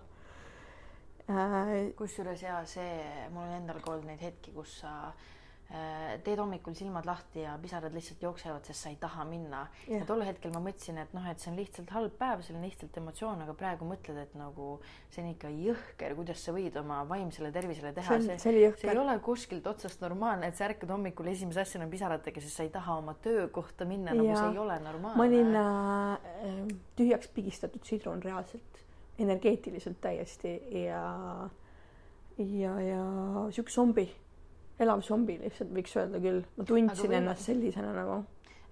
Kusjuures 1.96 2.42
ja 2.44 2.58
see, 2.68 2.98
mul 3.32 3.46
on 3.46 3.56
endal 3.62 3.80
ka 3.80 3.94
olnud 3.94 4.10
neid 4.10 4.20
hetki, 4.20 4.52
kus 4.52 4.80
sa 4.82 4.92
äh, 5.06 5.14
Äh, 5.14 5.41
teed 6.24 6.36
hommikul 6.36 6.74
silmad 6.76 7.06
lahti 7.08 7.46
ja 7.46 7.54
pisarad 7.60 7.94
lihtsalt 7.96 8.22
jooksevad, 8.22 8.66
sest 8.68 8.84
sa 8.84 8.90
ei 8.92 8.98
taha 9.00 9.24
minna. 9.24 9.62
Yeah.. 9.86 10.02
ja 10.02 10.08
tol 10.08 10.20
hetkel 10.26 10.52
ma 10.52 10.60
mõtlesin, 10.64 10.98
et 11.00 11.14
noh, 11.16 11.24
et 11.30 11.40
see 11.40 11.48
on 11.52 11.56
lihtsalt 11.56 11.92
halb 11.96 12.16
päev, 12.18 12.42
see 12.44 12.56
on 12.56 12.64
lihtsalt 12.66 12.98
emotsioon, 13.00 13.40
aga 13.46 13.54
praegu 13.56 13.88
mõtled, 13.88 14.18
et 14.20 14.34
nagu 14.36 14.74
see 15.08 15.22
on 15.24 15.30
ikka 15.30 15.52
jõhker, 15.54 16.16
kuidas 16.18 16.44
sa 16.44 16.52
võid 16.56 16.76
oma 16.80 17.00
vaimsele 17.08 17.52
tervisele 17.54 17.94
teha. 17.96 18.18
see, 18.20 18.36
see, 18.42 18.72
see 18.82 18.92
ei 18.92 19.00
ole 19.00 19.16
kuskilt 19.24 19.66
otsast 19.70 20.04
normaalne, 20.04 20.50
et 20.52 20.60
sa 20.60 20.68
ärkad 20.68 20.92
hommikul 20.92 21.32
esimese 21.32 21.64
asjana 21.64 21.88
pisaratega, 21.92 22.44
sest 22.44 22.60
sa 22.60 22.66
ei 22.66 22.72
taha 22.74 22.98
oma 23.00 23.16
töökohta 23.24 23.88
minna, 23.88 24.12
nagu 24.18 24.28
see 24.28 24.52
ei 24.52 24.60
ole 24.66 24.76
normaalne. 24.84 25.16
ma 25.16 25.28
olin 25.30 25.56
äh, 25.62 26.74
tühjaks 27.00 27.32
pigistatud 27.32 27.88
sidrun 27.88 28.20
reaalselt, 28.24 28.84
energeetiliselt 29.22 30.00
täiesti 30.04 30.58
ja 30.84 31.02
ja, 32.36 32.76
ja 32.80 33.00
sihuke 33.52 33.72
zombi 33.72 34.06
elav 34.80 35.02
zombi 35.02 35.38
lihtsalt 35.42 35.72
võiks 35.74 35.96
öelda 35.96 36.22
küll, 36.22 36.44
ma 36.56 36.64
tundsin 36.68 37.18
ennast 37.18 37.50
sellisena 37.50 37.92
nagu 37.96 38.22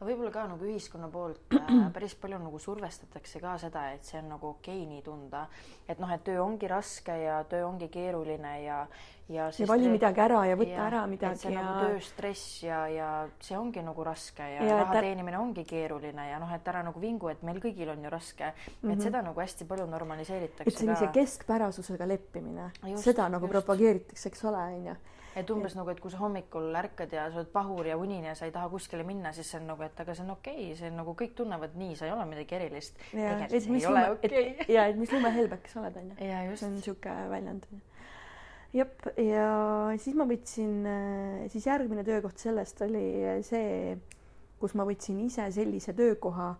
võib-olla 0.00 0.30
ka 0.32 0.46
nagu 0.48 0.64
ühiskonna 0.64 1.10
poolt 1.12 1.54
äh, 1.56 1.70
päris 1.94 2.14
palju 2.18 2.40
nagu 2.40 2.58
survestatakse 2.62 3.40
ka 3.42 3.56
seda, 3.60 3.90
et 3.94 4.06
see 4.08 4.20
on 4.22 4.30
nagu 4.34 4.52
okei 4.54 4.82
okay, 4.82 4.88
nii 4.88 5.04
tunda, 5.04 5.44
et 5.88 6.00
noh, 6.00 6.10
et 6.14 6.24
töö 6.24 6.40
ongi 6.44 6.70
raske 6.70 7.16
ja 7.20 7.40
töö 7.48 7.66
ongi 7.68 7.90
keeruline 7.92 8.54
ja 8.64 8.84
ja 9.30 9.50
ja 9.54 9.66
vali 9.68 9.86
midagi 9.92 10.18
ära 10.24 10.40
ja 10.48 10.56
võta 10.58 10.72
ja, 10.72 10.86
ära 10.88 11.02
midagi 11.06 11.38
see 11.38 11.52
ja 11.54 11.62
nagu 11.62 11.84
tööstress 11.84 12.62
ja, 12.64 12.80
ja 12.90 13.10
see 13.44 13.58
ongi 13.58 13.84
nagu 13.86 14.04
raske 14.06 14.42
ja, 14.42 14.64
ja 14.66 14.80
raha 14.80 15.04
teenimine 15.04 15.38
ongi 15.38 15.62
keeruline 15.68 16.24
ja 16.32 16.40
noh, 16.42 16.50
et 16.56 16.72
ära 16.72 16.82
nagu 16.86 17.02
vingu, 17.02 17.30
et 17.30 17.44
meil 17.46 17.60
kõigil 17.62 17.92
on 17.92 18.02
ju 18.02 18.10
raske 18.10 18.48
mm, 18.48 18.56
-hmm. 18.56 18.90
et 18.90 18.96
mhm. 18.96 19.04
seda 19.04 19.22
nagu 19.22 19.40
hästi 19.40 19.68
palju 19.68 19.86
normaliseeritakse. 19.86 20.66
et 20.66 20.82
sellise 20.82 21.06
ka... 21.06 21.12
keskpärasusega 21.20 22.08
leppimine, 22.08 22.72
seda 22.96 23.28
nagu 23.28 23.46
just. 23.46 23.52
propageeritakse, 23.52 24.28
eks 24.32 24.44
ole, 24.44 24.66
onju 24.80 24.96
et 25.38 25.50
umbes 25.52 25.74
nagu, 25.78 25.90
et 25.92 26.00
kui 26.02 26.10
sa 26.10 26.18
hommikul 26.24 26.74
ärkad 26.80 27.12
ja 27.14 27.28
sa 27.30 27.40
oled 27.40 27.50
pahur 27.54 27.86
ja 27.86 27.96
unine 27.98 28.32
ja 28.32 28.36
sa 28.38 28.48
ei 28.48 28.54
taha 28.54 28.70
kuskile 28.72 29.04
minna, 29.06 29.32
siis 29.34 29.50
see 29.52 29.60
on 29.60 29.68
nagu, 29.70 29.84
et 29.86 30.00
aga 30.02 30.14
see 30.16 30.24
on 30.24 30.32
okei 30.34 30.56
okay,, 30.64 30.78
see 30.78 30.90
on 30.90 30.98
nagu 30.98 31.14
kõik 31.18 31.36
tunnevad 31.38 31.76
nii, 31.78 31.94
sa 31.98 32.08
ei 32.08 32.14
ole 32.14 32.26
midagi 32.30 32.56
erilist. 32.58 32.98
et 33.14 33.68
mis 33.70 33.86
lume, 33.86 34.04
okay. 34.16 34.42
et 34.58 34.72
ja 34.74 34.88
et 34.90 34.98
mis 34.98 35.12
lumehelbek 35.14 35.70
sa 35.70 35.84
oled, 35.84 36.00
onju. 36.02 36.18
see 36.18 36.66
on 36.66 36.74
niisugune 36.78 37.28
väljend. 37.30 37.68
jep, 38.74 39.06
ja 39.22 39.48
siis 40.02 40.18
ma 40.18 40.26
võtsin, 40.30 40.74
siis 41.54 41.68
järgmine 41.70 42.04
töökoht 42.06 42.42
sellest 42.42 42.82
oli 42.86 43.04
see, 43.46 43.94
kus 44.60 44.74
ma 44.74 44.86
võtsin 44.88 45.20
ise 45.26 45.46
sellise 45.54 45.94
töökoha, 45.96 46.52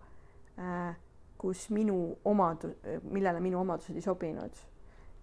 kus 1.41 1.67
minu 1.75 1.97
omadu-, 2.29 2.75
millele 3.09 3.43
minu 3.43 3.59
omadused 3.65 3.99
ei 3.99 4.05
sobinud. 4.05 4.63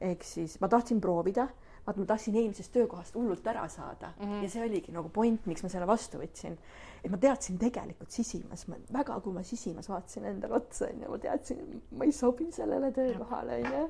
ehk 0.01 0.23
siis 0.23 0.61
ma 0.61 0.69
tahtsin 0.71 1.01
proovida 1.01 1.49
vaata, 1.89 2.03
ma 2.03 2.09
tahtsin 2.13 2.37
eelmisest 2.37 2.73
töökohast 2.75 3.17
hullult 3.17 3.47
ära 3.47 3.65
saada 3.73 4.13
mm 4.19 4.27
-hmm. 4.27 4.43
ja 4.43 4.51
see 4.51 4.65
oligi 4.65 4.93
nagu 4.93 5.09
point, 5.09 5.47
miks 5.47 5.63
ma 5.65 5.69
selle 5.73 5.87
vastu 5.87 6.21
võtsin. 6.21 6.59
et 7.05 7.11
ma 7.11 7.17
teadsin 7.17 7.59
tegelikult 7.59 8.11
sisimas, 8.11 8.67
ma 8.69 8.77
väga, 8.93 9.21
kui 9.21 9.33
ma 9.33 9.43
sisimas 9.43 9.89
vaatasin 9.89 10.25
endale 10.25 10.55
otsa, 10.55 10.89
onju, 10.93 11.11
ma 11.11 11.19
teadsin, 11.19 11.83
ma 11.91 12.05
ei 12.05 12.13
sobi 12.13 12.53
sellele 12.53 12.93
töökohale, 12.93 13.63
onju. 13.63 13.89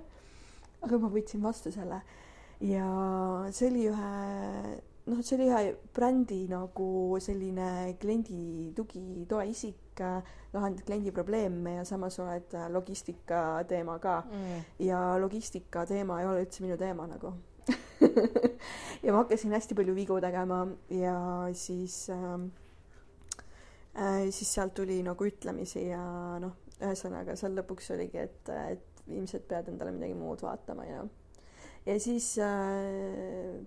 aga 0.82 0.98
ma 0.98 1.08
võtsin 1.08 1.42
vastu 1.42 1.72
selle 1.72 2.02
ja 2.60 2.86
see 3.50 3.70
oli 3.70 3.88
ühe, 3.88 4.12
noh, 5.06 5.20
see 5.22 5.36
oli 5.38 5.48
ühe 5.48 5.74
brändi 5.94 6.40
nagu 6.50 7.18
selline 7.22 7.96
kliendi 8.00 8.72
tugi, 8.76 9.26
toeisik, 9.28 10.02
lahendad 10.52 10.84
kliendi 10.86 11.12
probleeme 11.12 11.78
ja 11.78 11.84
samas 11.84 12.18
oled 12.22 12.54
logistika 12.70 13.64
teema 13.68 13.98
ka 13.98 14.22
mm.. 14.30 14.64
ja 14.86 15.18
logistika 15.18 15.86
teema 15.86 16.20
ei 16.20 16.26
ole 16.26 16.44
üldse 16.46 16.62
minu 16.62 16.76
teema 16.78 17.06
nagu 17.06 17.34
ja 19.04 19.12
ma 19.12 19.22
hakkasin 19.22 19.54
hästi 19.56 19.76
palju 19.78 19.94
vigu 19.96 20.18
tegema 20.22 20.62
ja 20.94 21.16
siis 21.52 22.08
äh, 22.10 22.34
äh, 23.96 24.28
siis 24.30 24.54
sealt 24.54 24.74
tuli 24.74 25.00
nagu 25.06 25.28
ütlemisi 25.28 25.88
ja 25.88 26.02
noh, 26.42 26.56
ühesõnaga 26.78 27.36
seal 27.38 27.56
lõpuks 27.58 27.90
oligi, 27.96 28.22
et, 28.22 28.52
et 28.72 29.02
ilmselt 29.08 29.48
pead 29.48 29.72
endale 29.72 29.94
midagi 29.96 30.14
muud 30.18 30.44
vaatama 30.44 30.86
ja 30.86 31.02
ja 31.86 31.98
siis 32.00 32.34
äh, 32.42 33.58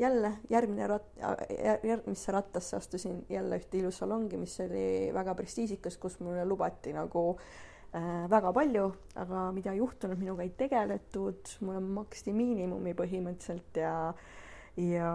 jälle 0.00 0.32
järgmine 0.50 0.86
rat-, 0.90 1.16
järgmisse 1.84 2.32
rattasse 2.32 2.76
astusin 2.76 3.24
jälle 3.28 3.60
ühte 3.60 3.78
ilusalongi, 3.78 4.40
mis 4.40 4.56
oli 4.64 5.10
väga 5.14 5.34
prestiižikas, 5.38 5.98
kus 6.00 6.18
mulle 6.24 6.44
lubati 6.48 6.94
nagu 6.96 7.24
äh, 7.36 7.69
väga 7.92 8.52
palju, 8.54 8.84
aga 9.18 9.48
mida 9.54 9.72
juhtunud, 9.74 10.18
minuga 10.20 10.44
ei 10.46 10.52
tegeletud, 10.54 11.56
mulle 11.66 11.80
maksti 11.82 12.34
miinimumi 12.36 12.94
põhimõtteliselt 12.94 13.80
ja 13.82 13.94
ja 14.78 15.10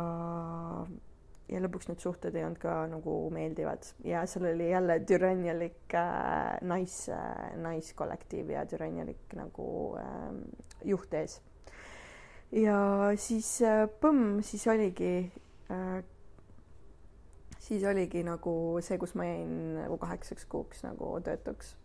ja 1.49 1.61
lõpuks 1.61 1.89
need 1.89 2.01
suhted 2.01 2.35
ei 2.35 2.45
olnud 2.45 2.59
ka 2.61 2.73
nagu 2.89 3.15
meeldivad. 3.33 3.85
Ja 4.05 4.23
seal 4.29 4.47
oli 4.49 4.69
jälle 4.71 4.99
türannialik 5.05 5.93
äh, 5.93 6.57
nais 6.65 6.97
äh,, 7.13 7.53
naiskollektiiv 7.61 8.49
ja 8.55 8.65
türannialik 8.65 9.35
nagu 9.37 9.67
äh, 10.01 10.33
juht 10.83 11.13
ees. 11.13 11.39
ja 12.51 13.11
siis 13.17 13.61
äh, 13.61 13.85
põmm, 14.01 14.41
siis 14.41 14.67
oligi 14.67 15.31
äh, 15.71 16.03
siis 17.59 17.83
oligi 17.83 18.23
nagu 18.23 18.77
see, 18.81 18.97
kus 19.01 19.15
ma 19.15 19.25
jäin 19.25 19.55
nagu 19.79 19.97
kaheksaks 20.01 20.45
kuuks 20.49 20.83
nagu 20.85 21.15
töötuks 21.25 21.75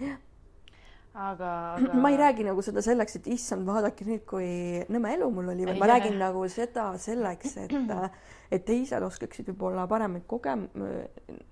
aga, 0.00 1.50
aga... 1.78 2.00
ma 2.02 2.10
ei 2.12 2.18
räägi 2.20 2.46
nagu 2.46 2.64
seda 2.64 2.82
selleks, 2.84 3.18
et 3.20 3.30
issand, 3.36 3.66
vaadake 3.68 4.06
nüüd, 4.08 4.24
kui 4.28 4.48
nõme 4.92 5.14
elu 5.16 5.30
mul 5.32 5.52
oli, 5.54 5.68
vaid 5.68 5.80
ma 5.80 5.90
räägin 5.90 6.18
nagu 6.20 6.44
seda 6.52 6.88
selleks, 7.02 7.56
et 7.64 7.76
et 8.54 8.66
teised 8.66 9.02
oskaksid 9.02 9.48
võib-olla 9.52 9.86
paremaid 9.90 10.26
kogem-, 10.30 10.68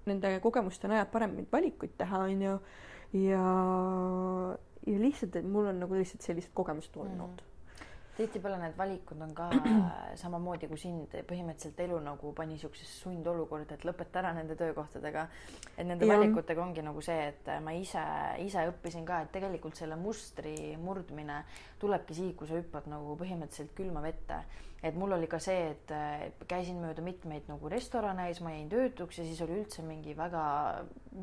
nende 0.09 0.37
kogemuste 0.45 0.91
najal 0.91 1.09
paremaid 1.13 1.49
valikuid 1.53 1.97
teha, 1.99 2.27
onju. 2.29 2.59
ja, 3.25 3.49
ja 4.87 5.01
lihtsalt, 5.01 5.41
et 5.41 5.49
mul 5.49 5.73
on 5.73 5.83
nagu 5.87 5.99
lihtsalt 5.99 6.23
sellised 6.27 6.55
kogemused 6.55 6.97
olnud 7.01 7.41
mm. 7.41 7.54
Tihtipeale 8.17 8.59
need 8.63 8.77
valikud 8.79 9.23
on 9.27 9.33
ka 9.35 9.49
samamoodi 10.23 10.69
kui 10.71 10.79
sind, 10.81 11.15
põhimõtteliselt 11.29 11.81
elu 11.87 12.01
nagu 12.05 12.33
pani 12.37 12.59
siuksesse 12.61 13.03
sundolukorda, 13.05 13.79
et 13.79 13.87
lõpeta 13.89 14.23
ära 14.23 14.35
nende 14.37 14.57
töökohtadega. 14.59 15.27
et 15.77 15.87
nende 15.87 16.07
ja. 16.07 16.15
valikutega 16.15 16.63
ongi 16.63 16.85
nagu 16.87 17.03
see, 17.05 17.31
et 17.33 17.51
ma 17.65 17.75
ise, 17.79 18.05
ise 18.45 18.67
õppisin 18.71 19.07
ka, 19.09 19.23
et 19.25 19.33
tegelikult 19.35 19.77
selle 19.77 19.99
mustri 20.01 20.77
murdmine 20.81 21.43
tulebki 21.83 22.15
siis, 22.15 22.37
kui 22.39 22.51
sa 22.51 22.61
hüppad 22.61 22.87
nagu 22.91 23.17
põhimõtteliselt 23.21 23.75
külma 23.77 24.05
vette 24.05 24.45
et 24.85 24.97
mul 25.01 25.17
oli 25.17 25.29
ka 25.31 25.41
see, 25.43 25.71
et 25.73 25.93
äh, 25.95 26.27
käisin 26.51 26.81
mööda 26.83 27.03
mitmeid 27.05 27.49
nagu 27.49 27.71
restorane 27.73 28.29
ja 28.29 28.35
siis 28.35 28.45
ma 28.45 28.53
jäin 28.53 28.69
töötuks 28.73 29.19
ja 29.19 29.25
siis 29.25 29.41
oli 29.45 29.61
üldse 29.63 29.85
mingi 29.87 30.17
väga 30.17 30.45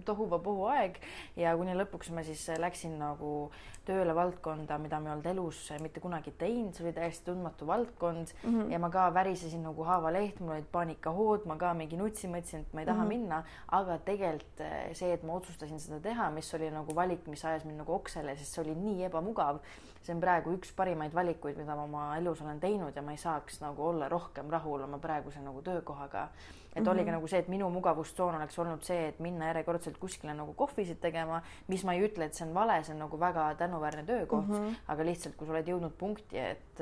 tohuvabohu 0.08 0.66
aeg 0.72 0.98
ja 1.40 1.54
kuni 1.60 1.76
lõpuks 1.78 2.12
ma 2.16 2.24
siis 2.26 2.48
läksin 2.62 2.98
nagu 3.00 3.52
tööle 3.86 4.14
valdkonda, 4.16 4.78
mida 4.82 5.00
ma 5.02 5.10
ei 5.10 5.14
olnud 5.16 5.30
elus 5.32 5.62
mitte 5.82 6.02
kunagi 6.04 6.34
teinud, 6.38 6.76
see 6.78 6.86
oli 6.86 6.94
täiesti 6.96 7.26
tundmatu 7.32 7.68
valdkond 7.68 8.34
mm 8.44 8.50
-hmm. 8.50 8.72
ja 8.72 8.80
ma 8.80 8.90
ka 8.94 9.08
värisesin 9.14 9.64
nagu 9.64 9.84
haavaleht, 9.84 10.40
mul 10.40 10.56
olid 10.56 10.70
paanikahood, 10.72 11.46
ma 11.46 11.58
ka 11.58 11.74
mingi 11.74 11.98
nutsin, 11.98 12.32
mõtlesin, 12.32 12.62
et 12.62 12.74
ma 12.74 12.82
ei 12.82 12.86
taha 12.86 13.04
mm 13.04 13.06
-hmm. 13.06 13.08
minna, 13.08 13.44
aga 13.68 13.98
tegelikult 13.98 14.62
äh, 14.62 14.94
see, 14.94 15.14
et 15.14 15.24
ma 15.24 15.34
otsustasin 15.34 15.80
seda 15.80 16.00
teha, 16.00 16.30
mis 16.30 16.54
oli 16.54 16.72
nagu 16.72 16.96
valik, 16.96 17.28
mis 17.28 17.46
ajas 17.46 17.66
mind 17.66 17.78
nagu 17.78 17.94
oksele, 17.94 18.36
sest 18.38 18.54
see 18.54 18.64
oli 18.64 18.76
nii 18.76 19.04
ebamugav 19.10 19.60
see 20.02 20.16
on 20.16 20.22
praegu 20.22 20.56
üks 20.58 20.72
parimaid 20.76 21.14
valikuid, 21.14 21.58
mida 21.62 21.76
ma 21.78 21.86
oma 21.86 22.06
elus 22.18 22.42
olen 22.42 22.60
teinud 22.60 22.96
ja 22.96 23.04
ma 23.06 23.14
ei 23.14 23.22
saaks 23.22 23.62
nagu 23.62 23.86
olla 23.92 24.10
rohkem 24.10 24.50
rahul 24.50 24.86
oma 24.88 25.00
praeguse 25.02 25.42
nagu 25.44 25.62
töökohaga. 25.62 26.30
et 26.72 26.76
mm 26.76 26.86
-hmm. 26.86 26.92
oligi 26.92 27.12
nagu 27.12 27.28
see, 27.28 27.40
et 27.40 27.48
minu 27.48 27.70
mugavustsoon 27.70 28.36
oleks 28.36 28.60
olnud 28.60 28.84
see, 28.84 29.08
et 29.08 29.20
minna 29.20 29.48
järjekordselt 29.48 29.98
kuskile 29.98 30.34
nagu 30.34 30.54
kohvisid 30.54 31.00
tegema, 31.02 31.42
mis 31.68 31.84
ma 31.84 31.94
ei 31.94 32.08
ütle, 32.08 32.26
et 32.26 32.34
see 32.34 32.48
on 32.48 32.54
vale, 32.54 32.84
see 32.84 32.94
on 32.94 33.00
nagu 33.00 33.20
väga 33.20 33.56
tänuväärne 33.56 34.04
töökoht 34.04 34.48
mm, 34.48 34.56
-hmm. 34.56 34.76
aga 34.88 35.06
lihtsalt, 35.06 35.36
kui 35.36 35.48
sa 35.48 35.54
oled 35.54 35.68
jõudnud 35.68 35.98
punkti, 35.98 36.40
et 36.40 36.80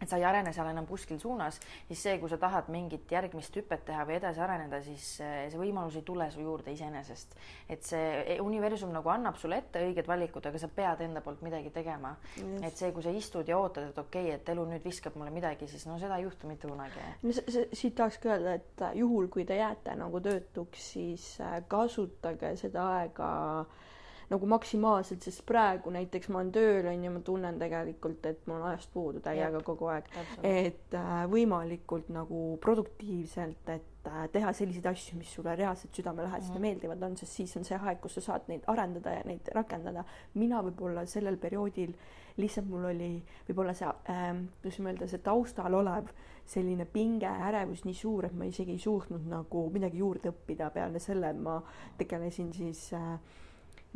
et 0.00 0.08
sa 0.08 0.18
ei 0.18 0.24
arene 0.28 0.52
seal 0.52 0.68
enam 0.70 0.86
kuskil 0.88 1.18
suunas, 1.20 1.58
siis 1.88 2.02
see, 2.04 2.16
kui 2.20 2.28
sa 2.28 2.38
tahad 2.40 2.68
mingit 2.72 3.10
järgmist 3.12 3.54
hüpet 3.56 3.86
teha 3.88 4.04
või 4.08 4.18
edasi 4.18 4.42
areneda, 4.44 4.80
siis 4.84 5.06
eh, 5.24 5.46
see 5.52 5.60
võimalus 5.60 5.96
ei 5.96 6.04
tule 6.06 6.28
su 6.32 6.44
juurde 6.44 6.74
iseenesest. 6.74 7.36
et 7.72 7.84
see 7.84 8.02
e, 8.34 8.38
universum 8.40 8.92
nagu 8.92 9.10
annab 9.12 9.38
sulle 9.40 9.60
ette 9.62 9.82
õiged 9.86 10.08
valikud, 10.08 10.46
aga 10.46 10.60
sa 10.60 10.68
pead 10.68 11.02
enda 11.06 11.22
poolt 11.24 11.42
midagi 11.46 11.72
tegema. 11.72 12.16
et 12.62 12.76
see, 12.76 12.92
kui 12.92 13.02
sa 13.02 13.10
istud 13.10 13.48
ja 13.48 13.58
ootad, 13.58 13.90
et 13.90 13.98
okei 13.98 14.28
okay,, 14.28 14.36
et 14.40 14.54
elu 14.54 14.68
nüüd 14.68 14.84
viskab 14.84 15.16
mulle 15.16 15.32
midagi, 15.34 15.68
siis 15.70 15.86
no 15.88 15.98
seda 16.02 16.20
ei 16.20 16.28
juhtu 16.28 16.50
mitte 16.50 16.68
kunagi. 16.68 17.08
no 17.22 17.34
siit 17.72 17.96
tahakski 17.96 18.28
öelda, 18.28 18.54
et 18.60 18.86
juhul, 19.00 19.28
kui 19.32 19.44
te 19.48 19.56
jääte 19.56 19.96
nagu 19.96 20.20
töötuks, 20.20 20.92
siis 20.92 21.28
äh, 21.40 21.62
kasutage 21.68 22.52
seda 22.60 22.84
aega 23.00 23.32
äh, 23.60 23.84
nagu 24.30 24.48
maksimaalselt, 24.50 25.22
sest 25.22 25.44
praegu 25.46 25.92
näiteks 25.94 26.30
ma 26.32 26.40
olen 26.40 26.52
tööl 26.54 26.88
on 26.90 27.04
ju, 27.04 27.12
ma 27.14 27.22
tunnen 27.26 27.60
tegelikult, 27.60 28.26
et 28.26 28.42
mul 28.48 28.58
on 28.58 28.68
ajast 28.72 28.90
puudu 28.94 29.22
täiega 29.24 29.60
kogu 29.66 29.90
aeg. 29.92 30.10
et 30.42 30.96
äh, 30.98 31.22
võimalikult 31.30 32.10
nagu 32.14 32.42
produktiivselt, 32.62 33.70
et 33.70 34.10
äh, 34.10 34.26
teha 34.32 34.52
selliseid 34.52 34.90
asju, 34.90 35.18
mis 35.20 35.32
sulle 35.38 35.56
reaalselt 35.56 35.94
südamelähedased 35.94 36.50
mm 36.50 36.54
-hmm. 36.54 36.66
ja 36.66 36.68
meeldivad 36.68 37.02
on, 37.02 37.16
sest 37.16 37.32
siis 37.32 37.56
on 37.56 37.64
see 37.64 37.78
aeg, 37.78 38.00
kus 38.00 38.18
sa 38.18 38.20
saad 38.20 38.48
neid 38.48 38.66
arendada 38.66 39.14
ja 39.14 39.22
neid 39.24 39.48
rakendada. 39.54 40.04
mina 40.34 40.62
võib-olla 40.62 41.06
sellel 41.06 41.36
perioodil 41.36 41.94
lihtsalt 42.36 42.68
mul 42.68 42.84
oli 42.84 43.22
võib-olla 43.48 43.74
see 43.74 43.88
äh,, 43.88 44.36
kuidas 44.62 44.78
ma 44.78 44.90
öelda, 44.90 45.08
see 45.08 45.18
taustal 45.18 45.74
olev 45.74 46.10
selline 46.46 46.84
pinge, 46.84 47.30
ärevus 47.48 47.84
nii 47.84 47.94
suur, 47.94 48.26
et 48.28 48.34
ma 48.34 48.44
isegi 48.44 48.76
ei 48.76 48.78
suutnud 48.78 49.24
nagu 49.30 49.70
midagi 49.74 49.98
juurde 49.98 50.30
õppida 50.30 50.70
peale 50.70 50.98
selle, 51.02 51.32
ma 51.32 51.56
tegelesin 51.98 52.52
siis 52.54 52.92
äh, 52.94 53.18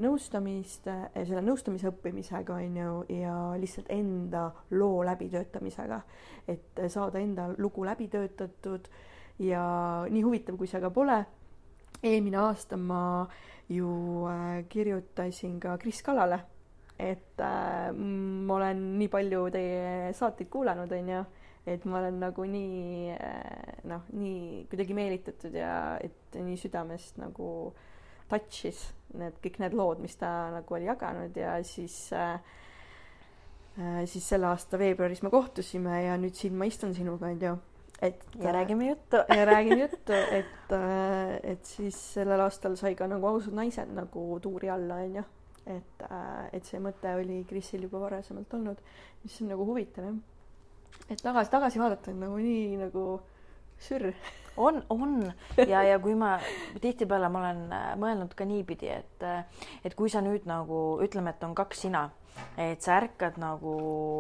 nõustamist, 0.01 0.87
eh, 0.89 1.25
selle 1.25 1.43
nõustamise 1.45 1.91
õppimisega 1.91 2.57
on 2.57 2.77
ju 2.77 2.95
ja 3.21 3.35
lihtsalt 3.61 3.91
enda 3.93 4.49
loo 4.71 5.05
läbitöötamisega, 5.07 6.01
et 6.49 6.81
saada 6.89 7.21
enda 7.21 7.51
lugu 7.59 7.85
läbi 7.85 8.09
töötatud 8.09 8.89
ja 9.41 9.65
nii 10.11 10.23
huvitav, 10.25 10.57
kui 10.57 10.71
see 10.71 10.81
ka 10.81 10.91
pole. 10.91 11.25
eelmine 12.03 12.39
aasta 12.41 12.77
ma 12.81 13.29
ju 13.69 13.91
äh, 14.27 14.65
kirjutasin 14.69 15.59
ka 15.61 15.77
Kris 15.79 16.03
Kalale, 16.03 16.41
et 16.99 17.41
äh, 17.41 17.93
ma 17.93 18.55
olen 18.55 18.99
nii 18.99 19.09
palju 19.09 19.51
teie 19.53 20.13
saateid 20.17 20.49
kuulanud, 20.49 20.93
on 20.93 21.09
ju 21.09 21.25
et 21.67 21.85
ma 21.85 21.99
olen 21.99 22.17
nagu 22.23 22.45
nii 22.49 23.13
noh, 23.85 24.07
nii 24.17 24.65
kuidagi 24.71 24.95
meelitatud 24.97 25.55
ja 25.55 25.99
et 26.01 26.39
nii 26.41 26.57
südamest 26.57 27.21
nagu 27.21 27.51
äh, 27.69 27.90
touch'is 28.31 28.89
need 29.19 29.39
kõik 29.43 29.59
need 29.63 29.75
lood, 29.77 30.03
mis 30.03 30.15
ta 30.19 30.31
nagu 30.55 30.77
oli 30.77 30.89
jaganud 30.89 31.37
ja 31.37 31.57
siis 31.67 31.97
äh, 32.17 32.37
äh, 33.79 34.05
siis 34.11 34.29
selle 34.33 34.51
aasta 34.51 34.79
veebruaris 34.81 35.25
me 35.27 35.33
kohtusime 35.33 36.05
ja 36.05 36.17
nüüd 36.21 36.39
siin 36.39 36.57
ma 36.59 36.69
istun 36.71 36.95
sinuga, 36.97 37.31
onju. 37.33 37.57
et 38.01 38.23
ja 38.41 38.55
räägime 38.55 38.91
juttu 38.91 39.23
ja 39.39 39.45
räägime 39.49 39.81
juttu, 39.85 40.17
et 40.39 40.75
äh,, 40.77 41.37
et 41.55 41.65
siis 41.67 41.99
sellel 42.15 42.47
aastal 42.47 42.79
sai 42.81 42.95
ka 42.99 43.11
nagu 43.11 43.27
ausad 43.33 43.57
naised 43.57 43.95
nagu 43.97 44.27
tuuri 44.43 44.71
alla, 44.71 45.03
onju. 45.07 45.27
et 45.67 46.07
äh,, 46.07 46.47
et 46.53 46.65
see 46.65 46.83
mõte 46.83 47.15
oli 47.19 47.43
Krisil 47.49 47.89
juba 47.89 48.05
varasemalt 48.07 48.59
olnud, 48.61 48.85
mis 49.25 49.41
on 49.43 49.55
nagu 49.55 49.67
huvitav 49.73 50.07
jah. 50.07 50.23
et 51.09 51.19
tagasi, 51.23 51.51
tagasi 51.51 51.83
vaadata 51.83 52.15
on 52.15 52.27
nagu 52.29 52.39
nii 52.39 52.79
nagu 52.87 53.07
sürr. 53.81 54.13
On, 54.61 54.83
on. 54.93 55.33
Ja, 55.57 55.83
ja 55.87 55.99
kui 56.03 56.15
ma 56.19 56.35
tihtipeale 56.83 57.31
ma 57.33 57.41
olen 57.41 57.61
äh, 57.73 57.85
mõelnud 58.01 58.35
ka 58.37 58.45
niipidi, 58.45 58.91
et, 58.93 59.23
äh, 59.25 59.45
et 59.87 59.95
kui 59.97 60.11
sa 60.13 60.21
nüüd 60.25 60.45
nagu 60.49 60.99
ütleme, 61.05 61.33
et 61.33 61.45
on 61.47 61.55
kaks 61.57 61.87
sina, 61.87 62.03
et 62.61 62.83
sa 62.83 62.99
ärkad 62.99 63.39
nagu 63.41 63.75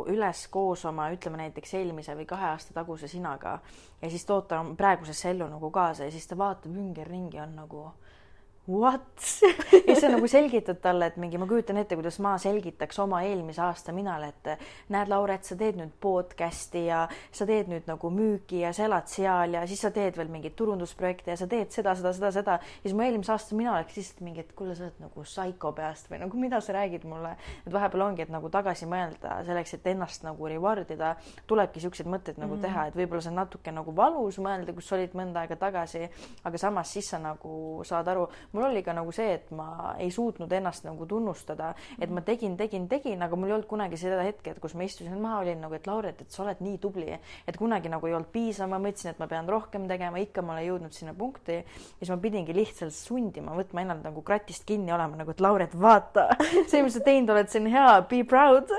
üles 0.09 0.47
koos 0.53 0.85
oma, 0.89 1.11
ütleme 1.13 1.43
näiteks 1.43 1.75
eelmise 1.81 2.17
või 2.17 2.29
kahe 2.31 2.55
aasta 2.55 2.75
taguse 2.77 3.11
sinaga 3.11 3.59
ja 4.01 4.11
siis 4.11 4.25
tood 4.29 4.49
ta 4.51 4.63
praegusesse 4.79 5.35
ellu 5.35 5.51
nagu 5.51 5.71
kaasa 5.75 6.09
ja 6.09 6.15
siis 6.15 6.27
ta 6.31 6.39
vaatab 6.39 6.73
ümberringi, 6.73 7.41
on 7.43 7.55
nagu 7.59 7.85
what 8.71 9.03
ja 9.73 9.81
siis 9.95 10.01
sa 10.01 10.09
nagu 10.09 10.29
selgitad 10.29 10.79
talle, 10.83 11.11
et 11.11 11.17
mingi, 11.21 11.39
ma 11.39 11.47
kujutan 11.51 11.81
ette, 11.81 11.97
kuidas 11.99 12.19
ma 12.23 12.37
selgitaks 12.41 12.99
oma 13.03 13.23
eelmise 13.27 13.63
aasta 13.65 13.93
minale, 13.93 14.31
et 14.31 14.67
näed, 14.93 15.11
Lauret, 15.11 15.45
sa 15.47 15.57
teed 15.59 15.79
nüüd 15.81 15.93
podcast'i 16.03 16.85
ja 16.87 17.03
sa 17.33 17.47
teed 17.49 17.71
nüüd 17.71 17.89
nagu 17.91 18.11
müüki 18.15 18.63
ja 18.63 18.73
sa 18.77 18.87
elad 18.87 19.11
seal 19.11 19.57
ja 19.59 19.65
siis 19.69 19.83
sa 19.85 19.91
teed 19.95 20.19
veel 20.19 20.31
mingeid 20.33 20.55
turundusprojekte 20.59 21.35
ja 21.35 21.39
sa 21.41 21.49
teed 21.51 21.75
seda, 21.75 21.95
seda, 21.99 22.13
seda, 22.17 22.33
seda. 22.37 22.59
ja 22.61 22.85
siis 22.85 22.97
mu 22.97 23.05
eelmise 23.07 23.35
aasta 23.35 23.59
mina 23.59 23.75
oleks 23.75 23.99
lihtsalt 23.99 24.23
mingi, 24.27 24.45
et 24.45 24.55
kuule, 24.57 24.77
sa 24.79 24.87
oled 24.87 25.03
nagu 25.03 25.27
psycho 25.27 25.73
peast 25.77 26.11
või 26.13 26.23
nagu 26.25 26.41
mida 26.41 26.61
sa 26.65 26.77
räägid 26.77 27.07
mulle. 27.09 27.37
et 27.67 27.73
vahepeal 27.73 28.07
ongi, 28.07 28.27
et 28.27 28.33
nagu 28.33 28.51
tagasi 28.53 28.89
mõelda 28.91 29.41
selleks, 29.47 29.75
et 29.75 29.91
ennast 29.95 30.25
nagu 30.27 30.51
reward 30.53 30.91
ida, 30.95 31.15
tulebki 31.51 31.83
siukseid 31.83 32.09
mõtteid 32.11 32.39
nagu 32.39 32.55
mm 32.55 32.61
-hmm. 32.61 32.69
teha, 32.69 32.87
et 32.87 32.97
võib-olla 32.97 33.23
see 33.23 33.33
on 33.35 33.41
natuke 33.43 33.73
nagu 33.73 33.97
valus 33.97 34.39
mõelda, 34.39 34.75
kus 34.75 34.89
sa 34.89 34.97
olid 34.97 35.15
mõnda 35.15 35.45
aega 35.45 35.57
tagasi, 35.57 36.09
aga 36.45 36.59
samas 36.59 36.93
siis 36.93 37.11
sa 37.11 37.19
nagu 37.19 37.83
saad 37.85 38.09
aru 38.09 38.29
mul 38.61 38.69
oli 38.69 38.83
ka 38.85 38.93
nagu 38.97 39.13
see, 39.15 39.33
et 39.39 39.51
ma 39.57 39.95
ei 39.99 40.11
suutnud 40.13 40.53
ennast 40.53 40.85
nagu 40.85 41.07
tunnustada, 41.09 41.73
et 41.99 42.11
ma 42.13 42.23
tegin, 42.27 42.57
tegin, 42.61 42.87
tegin, 42.91 43.23
aga 43.25 43.37
mul 43.39 43.51
ei 43.51 43.57
olnud 43.57 43.69
kunagi 43.71 43.99
seda 44.01 44.21
hetke, 44.27 44.53
et 44.53 44.61
kus 44.61 44.75
ma 44.77 44.85
istusin 44.85 45.17
maha, 45.21 45.41
olin 45.45 45.63
nagu, 45.65 45.77
et 45.77 45.87
Lauret, 45.89 46.21
et 46.21 46.35
sa 46.35 46.45
oled 46.45 46.61
nii 46.65 46.77
tubli, 46.83 47.09
et 47.49 47.59
kunagi 47.59 47.91
nagu 47.93 48.09
ei 48.09 48.17
olnud 48.19 48.31
piisav, 48.35 48.69
ma 48.71 48.81
mõtlesin, 48.83 49.15
et 49.15 49.23
ma 49.23 49.29
pean 49.31 49.49
rohkem 49.49 49.87
tegema, 49.91 50.21
ikka 50.21 50.45
ma 50.45 50.57
olen 50.57 50.67
jõudnud 50.67 50.97
sinna 50.97 51.15
punkti. 51.17 51.61
Ja 51.61 52.03
siis 52.03 52.13
ma 52.13 52.19
pidingi 52.21 52.57
lihtsalt 52.57 52.95
sundima, 52.97 53.55
võtma 53.57 53.85
ennast 53.85 54.05
nagu 54.07 54.25
kratist 54.27 54.67
kinni 54.69 54.93
olema 54.95 55.23
nagu, 55.23 55.33
et 55.33 55.41
Lauret, 55.41 55.77
vaata, 55.81 56.29
see, 56.71 56.83
mis 56.85 56.97
sa 56.97 57.05
teinud 57.07 57.33
oled, 57.35 57.51
see 57.53 57.63
on 57.63 57.71
hea, 57.73 57.89
be 58.11 58.23
proud. 58.29 58.71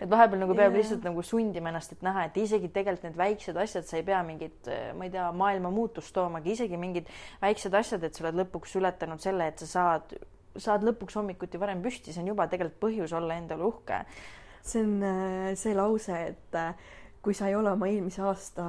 Et 0.00 0.08
vahepeal 0.08 0.40
nagu 0.40 0.54
peab 0.56 0.70
yeah. 0.72 0.78
lihtsalt 0.80 1.04
nagu 1.04 1.20
sundima 1.26 1.68
ennast, 1.68 1.92
et 1.92 2.00
näha, 2.02 2.22
et 2.30 2.36
isegi 2.40 2.70
tegelikult 2.72 3.04
need 3.04 3.18
väiksed 3.18 3.58
asjad, 3.60 3.84
sa 3.84 3.98
ei 3.98 4.04
pea 4.06 4.22
mingit, 4.24 4.70
ma 4.96 5.04
ei 5.04 5.12
tea, 5.12 5.26
maailma 5.36 5.68
muutust 5.74 6.14
toomagi, 6.16 6.54
isegi 6.56 6.78
mingid 6.80 7.10
väiksed 7.42 7.76
asjad, 7.76 8.06
et 8.08 8.16
sa 8.16 8.24
oled 8.24 8.38
lõpuks 8.40 8.78
üle 8.80 8.88
ületanud 9.00 9.22
selle, 9.22 9.48
et 9.50 9.62
sa 9.64 9.68
saad, 9.70 10.14
saad 10.60 10.84
lõpuks 10.86 11.16
hommikuti 11.16 11.60
varem 11.60 11.82
püsti, 11.82 12.12
see 12.12 12.22
on 12.22 12.32
juba 12.32 12.46
tegelikult 12.50 12.80
põhjus 12.84 13.14
olla 13.16 13.38
endale 13.40 13.64
uhke. 13.64 14.04
see 14.62 14.82
on 14.84 15.02
äh, 15.02 15.52
see 15.56 15.74
lause, 15.74 16.16
et 16.32 16.58
äh, 16.58 16.74
kui 17.24 17.34
sa 17.34 17.48
ei 17.48 17.56
ole 17.56 17.72
oma 17.72 17.88
eelmise 17.88 18.22
aasta 18.22 18.64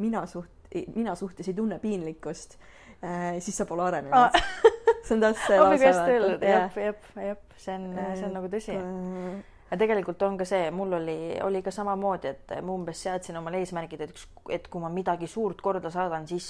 mina 0.00 0.24
suht-, 0.26 0.72
mina 0.94 1.14
suhtes 1.14 1.48
ei 1.48 1.54
tunne 1.54 1.78
piinlikkust, 1.78 2.56
äh, 3.04 3.36
siis 3.40 3.56
sa 3.56 3.66
pole 3.68 3.84
arenenud 3.84 4.16
ah. 4.16 4.44
see 5.04 5.16
on 5.18 5.26
täpselt 5.26 5.46
see 5.48 5.60
lause. 5.64 5.90
jep, 6.40 6.78
jep, 6.80 7.10
jep, 7.28 7.58
see 7.58 7.76
on, 7.76 7.90
see 8.14 8.30
on 8.30 8.38
nagu 8.40 8.52
tõsi 8.52 8.78
ja 9.70 9.78
tegelikult 9.80 10.22
on 10.22 10.36
ka 10.38 10.46
see, 10.48 10.68
mul 10.74 10.92
oli, 10.98 11.16
oli 11.42 11.62
ka 11.64 11.72
samamoodi, 11.74 12.30
et 12.30 12.52
ma 12.62 12.74
umbes 12.74 13.00
seadsin 13.06 13.38
omale 13.40 13.62
eesmärgid, 13.62 14.04
et 14.04 14.12
üks, 14.12 14.26
et 14.52 14.66
kui 14.70 14.82
ma 14.82 14.90
midagi 14.92 15.26
suurt 15.30 15.62
korda 15.64 15.90
saadan, 15.90 16.26
siis, 16.28 16.46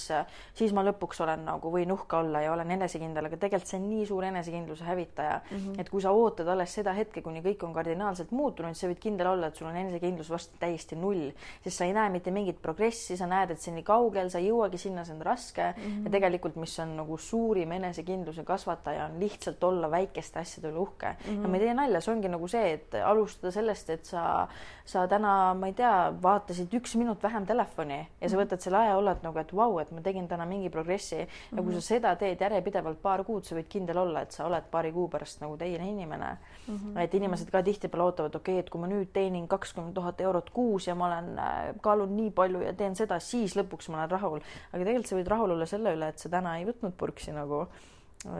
siis 0.56 0.74
ma 0.74 0.82
lõpuks 0.84 1.22
olen 1.24 1.44
nagu 1.46 1.70
võin 1.72 1.92
uhke 1.94 2.18
olla 2.18 2.42
ja 2.44 2.52
olen 2.52 2.74
enesekindel, 2.74 3.28
aga 3.30 3.38
tegelikult 3.40 3.70
see 3.70 3.78
on 3.78 3.86
nii 3.88 4.06
suur 4.08 4.26
enesekindluse 4.28 4.84
hävitaja 4.84 5.36
mm, 5.38 5.56
-hmm. 5.56 5.80
et 5.80 5.90
kui 5.90 6.02
sa 6.02 6.12
ootad 6.12 6.48
alles 6.48 6.74
seda 6.74 6.92
hetke, 6.96 7.22
kuni 7.22 7.42
kõik 7.44 7.62
on 7.64 7.74
kardinaalselt 7.76 8.32
muutunud, 8.34 8.74
sa 8.74 8.90
võid 8.90 9.00
kindel 9.00 9.30
olla, 9.30 9.48
et 9.48 9.56
sul 9.56 9.70
on 9.70 9.76
enesekindlus 9.76 10.30
vastu 10.30 10.58
täiesti 10.60 10.98
null, 10.98 11.30
sest 11.62 11.78
sa 11.78 11.88
ei 11.88 11.94
näe 11.94 12.10
mitte 12.10 12.34
mingit 12.34 12.60
progressi, 12.62 13.16
sa 13.16 13.30
näed, 13.30 13.54
et 13.54 13.60
see 13.62 13.70
on 13.70 13.78
nii 13.78 13.86
kaugel, 13.86 14.30
sa 14.30 14.42
ei 14.42 14.50
jõuagi 14.50 14.78
sinna, 14.78 15.04
see 15.04 15.14
on 15.14 15.22
raske 15.22 15.70
mm 15.70 15.82
-hmm. 15.82 16.04
ja 16.04 16.10
tegelikult, 16.10 16.56
mis 16.56 16.78
on 16.78 16.96
nagu 16.96 17.18
suurim 17.18 17.72
enesekindluse 17.72 18.44
kasvataja, 18.44 19.06
on 19.06 19.20
lihtsalt 19.20 19.64
olla 19.64 19.90
väikeste 19.90 20.40
asjade 20.40 20.68
üle 20.68 20.78
uhke 20.78 21.06
mm. 21.06 21.30
-hmm. 21.30 21.42
ja 21.42 21.48
ma 21.48 21.56
ei 21.56 21.62
tee 21.62 21.74
nalja, 21.74 22.00
see 22.00 22.14
ongi 22.14 22.28
nagu 22.28 22.48
see, 22.48 22.72
et 22.72 23.03
alustada 23.04 23.50
sellest, 23.52 23.90
et 23.90 24.04
sa, 24.06 24.48
sa 24.84 25.06
täna, 25.08 25.54
ma 25.54 25.66
ei 25.66 25.72
tea, 25.72 26.12
vaatasid 26.22 26.72
üks 26.74 26.96
minut 27.00 27.22
vähem 27.22 27.46
telefoni 27.46 27.98
ja 28.20 28.28
sa 28.28 28.36
Mhm. 28.36 28.42
võtad 28.44 28.60
selle 28.60 28.76
aja 28.78 28.96
olla, 28.96 29.12
et 29.12 29.22
nagu, 29.22 29.38
et 29.38 29.52
vau 29.52 29.70
wow,, 29.72 29.80
et 29.80 29.92
ma 29.92 30.00
tegin 30.00 30.28
täna 30.28 30.46
mingi 30.46 30.70
progressi 30.70 31.18
ja 31.20 31.26
kui 31.56 31.72
Mhm. 31.72 31.74
sa 31.74 31.80
seda 31.80 32.16
teed 32.16 32.40
järjepidevalt 32.40 33.02
paar 33.02 33.24
kuud, 33.24 33.44
sa 33.44 33.54
võid 33.54 33.68
kindel 33.68 33.98
olla, 33.98 34.22
et 34.22 34.32
sa 34.32 34.46
oled 34.46 34.64
paari 34.70 34.92
kuu 34.92 35.08
pärast 35.08 35.40
nagu 35.40 35.56
teine 35.56 35.88
inimene 35.90 36.36
mm. 36.68 36.76
-hmm. 36.76 37.00
et 37.00 37.14
inimesed 37.14 37.50
ka 37.50 37.62
tihtipeale 37.62 38.04
ootavad, 38.04 38.34
okei 38.34 38.54
okay,, 38.54 38.58
et 38.60 38.70
kui 38.70 38.80
ma 38.80 38.86
nüüd 38.86 39.08
teenin 39.12 39.48
kakskümmend 39.48 39.94
tuhat 39.94 40.20
eurot 40.20 40.50
kuus 40.50 40.86
ja 40.86 40.94
ma 40.94 41.06
olen, 41.06 41.38
äh, 41.38 41.74
kaalun 41.80 42.16
nii 42.16 42.30
palju 42.30 42.60
ja 42.60 42.72
teen 42.72 42.96
seda, 42.96 43.18
siis 43.20 43.56
lõpuks 43.56 43.88
ma 43.90 43.98
olen 43.98 44.10
rahul. 44.10 44.40
aga 44.72 44.84
tegelikult 44.84 45.06
sa 45.06 45.16
võid 45.16 45.28
rahul 45.28 45.50
olla 45.50 45.66
selle 45.66 45.94
üle, 45.94 46.08
et 46.08 46.18
sa 46.18 46.28
täna 46.28 46.58
ei 46.58 46.64
võtnud 46.64 46.92
purksi 46.96 47.32
nagu, 47.32 47.66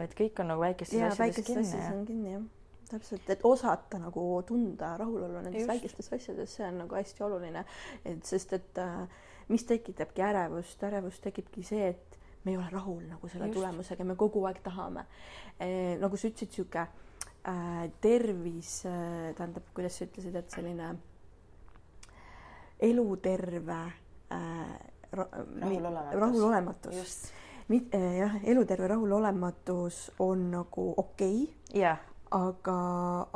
et 0.01 0.15
kõik 0.15 0.39
on 0.39 0.47
nagu 0.47 0.61
väikestes 0.61 0.99
ja 0.99 1.07
asjades 1.07 1.19
väikestes 1.19 1.45
kinni. 1.55 1.67
asjades 1.67 1.93
on 1.93 2.05
kinni 2.05 2.31
jah, 2.31 2.41
täpselt, 2.89 3.29
et 3.29 3.45
osata 3.47 3.99
nagu 4.01 4.25
tunda 4.47 4.95
rahulolu 4.97 5.41
nendes 5.45 5.67
väikestes 5.67 6.11
asjades, 6.13 6.57
see 6.57 6.67
on 6.67 6.83
nagu 6.83 6.97
hästi 6.97 7.25
oluline, 7.25 7.65
et 8.05 8.25
sest 8.25 8.53
et 8.57 8.81
äh, 8.81 9.07
mis 9.49 9.65
tekitabki 9.67 10.23
ärevust, 10.25 10.83
ärevust 10.87 11.23
tekibki 11.25 11.63
see, 11.65 11.89
et 11.93 12.19
me 12.45 12.53
ei 12.53 12.57
ole 12.57 12.69
rahul 12.71 13.01
nagu 13.09 13.27
selle 13.29 13.49
Just. 13.49 13.57
tulemusega, 13.59 14.05
me 14.05 14.15
kogu 14.19 14.45
aeg 14.45 14.61
tahame. 14.63 15.05
E,. 15.59 15.97
nagu 16.01 16.17
sa 16.17 16.29
ütlesid, 16.29 16.53
sihuke 16.53 16.85
äh, 16.85 17.85
tervis 18.01 18.77
äh,, 18.89 19.33
tähendab, 19.37 19.69
kuidas 19.73 19.97
sa 19.97 20.09
ütlesid, 20.09 20.37
et 20.37 20.53
selline 20.53 20.93
eluterve 22.85 23.79
äh, 24.29 24.75
ra, 25.15 25.27
Rahulolematus. 25.61 26.19
rahulolematus. 26.21 27.15
Mit, 27.67 27.95
eh, 27.95 28.17
jah, 28.19 28.35
eluterve 28.43 28.87
rahulolematus 28.87 30.11
on 30.19 30.51
nagu 30.51 30.93
okei. 30.97 31.43
Okay, 31.43 31.81
jah, 31.81 31.97
aga, 32.35 32.77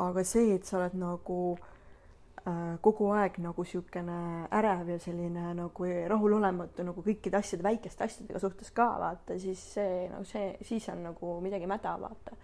aga 0.07 0.23
see, 0.27 0.55
et 0.55 0.67
sa 0.67 0.79
oled 0.79 0.95
nagu 0.99 1.39
äh, 1.55 2.75
kogu 2.83 3.11
aeg 3.15 3.39
nagu 3.43 3.63
niisugune 3.65 4.19
ärev 4.59 4.93
ja 4.93 4.99
selline 5.03 5.53
nagu 5.57 5.91
rahulolematu 6.13 6.85
nagu 6.87 7.03
kõikide 7.05 7.39
asjade, 7.39 7.65
väikeste 7.65 8.07
asjadega 8.07 8.41
suhtes 8.43 8.73
ka 8.75 8.89
vaata, 9.01 9.39
siis 9.39 9.63
see 9.75 10.07
nagu 10.11 10.27
see, 10.27 10.51
siis 10.67 10.89
on 10.93 11.05
nagu 11.11 11.37
midagi 11.45 11.69
mäda, 11.69 11.95
vaata. 12.01 12.37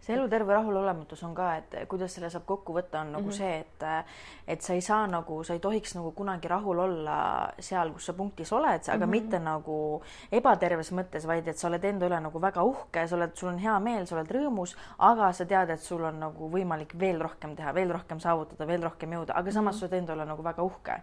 See 0.00 0.14
eluterve 0.14 0.54
rahulolematus 0.54 1.22
on 1.26 1.34
ka, 1.34 1.48
et 1.56 1.76
kuidas 1.90 2.14
selle 2.14 2.30
saab 2.30 2.44
kokku 2.46 2.74
võtta, 2.76 3.00
on 3.00 3.12
nagu 3.12 3.24
mm 3.24 3.30
-hmm. 3.30 3.36
see, 3.36 3.58
et 3.58 4.54
et 4.54 4.62
sa 4.62 4.74
ei 4.74 4.80
saa 4.80 5.06
nagu, 5.06 5.42
sa 5.44 5.54
ei 5.54 5.60
tohiks 5.60 5.94
nagu 5.94 6.10
kunagi 6.12 6.48
rahul 6.48 6.78
olla 6.78 7.16
seal, 7.58 7.92
kus 7.92 8.06
sa 8.06 8.12
punktis 8.12 8.52
oled, 8.52 8.80
aga 8.88 8.96
mm 8.96 9.02
-hmm. 9.02 9.10
mitte 9.10 9.38
nagu 9.38 10.02
ebaterves 10.32 10.92
mõttes, 10.92 11.26
vaid 11.26 11.48
et 11.48 11.58
sa 11.58 11.68
oled 11.68 11.84
enda 11.84 12.06
üle 12.06 12.20
nagu 12.20 12.40
väga 12.40 12.62
uhke, 12.62 13.06
sa 13.08 13.16
oled, 13.16 13.34
sul 13.34 13.48
on 13.48 13.58
hea 13.58 13.78
meel, 13.80 14.06
sa 14.06 14.16
oled 14.16 14.30
rõõmus, 14.30 14.76
aga 14.98 15.32
sa 15.32 15.44
tead, 15.44 15.70
et 15.70 15.80
sul 15.80 16.04
on 16.04 16.20
nagu 16.20 16.50
võimalik 16.50 16.98
veel 16.98 17.20
rohkem 17.20 17.56
teha, 17.56 17.74
veel 17.74 17.90
rohkem 17.90 18.20
saavutada, 18.20 18.66
veel 18.66 18.82
rohkem 18.82 19.12
jõuda, 19.12 19.32
aga 19.34 19.52
samas 19.52 19.74
mm 19.74 19.76
-hmm. 19.76 19.80
sa 19.80 19.86
oled 19.86 19.98
enda 19.98 20.14
üle 20.14 20.24
nagu 20.26 20.42
väga 20.42 20.62
uhke. 20.62 21.02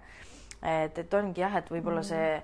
et, 0.62 0.98
et 0.98 1.14
ongi 1.14 1.42
jah, 1.42 1.56
et 1.56 1.72
võib-olla 1.72 2.02
mm 2.02 2.02
-hmm. 2.02 2.44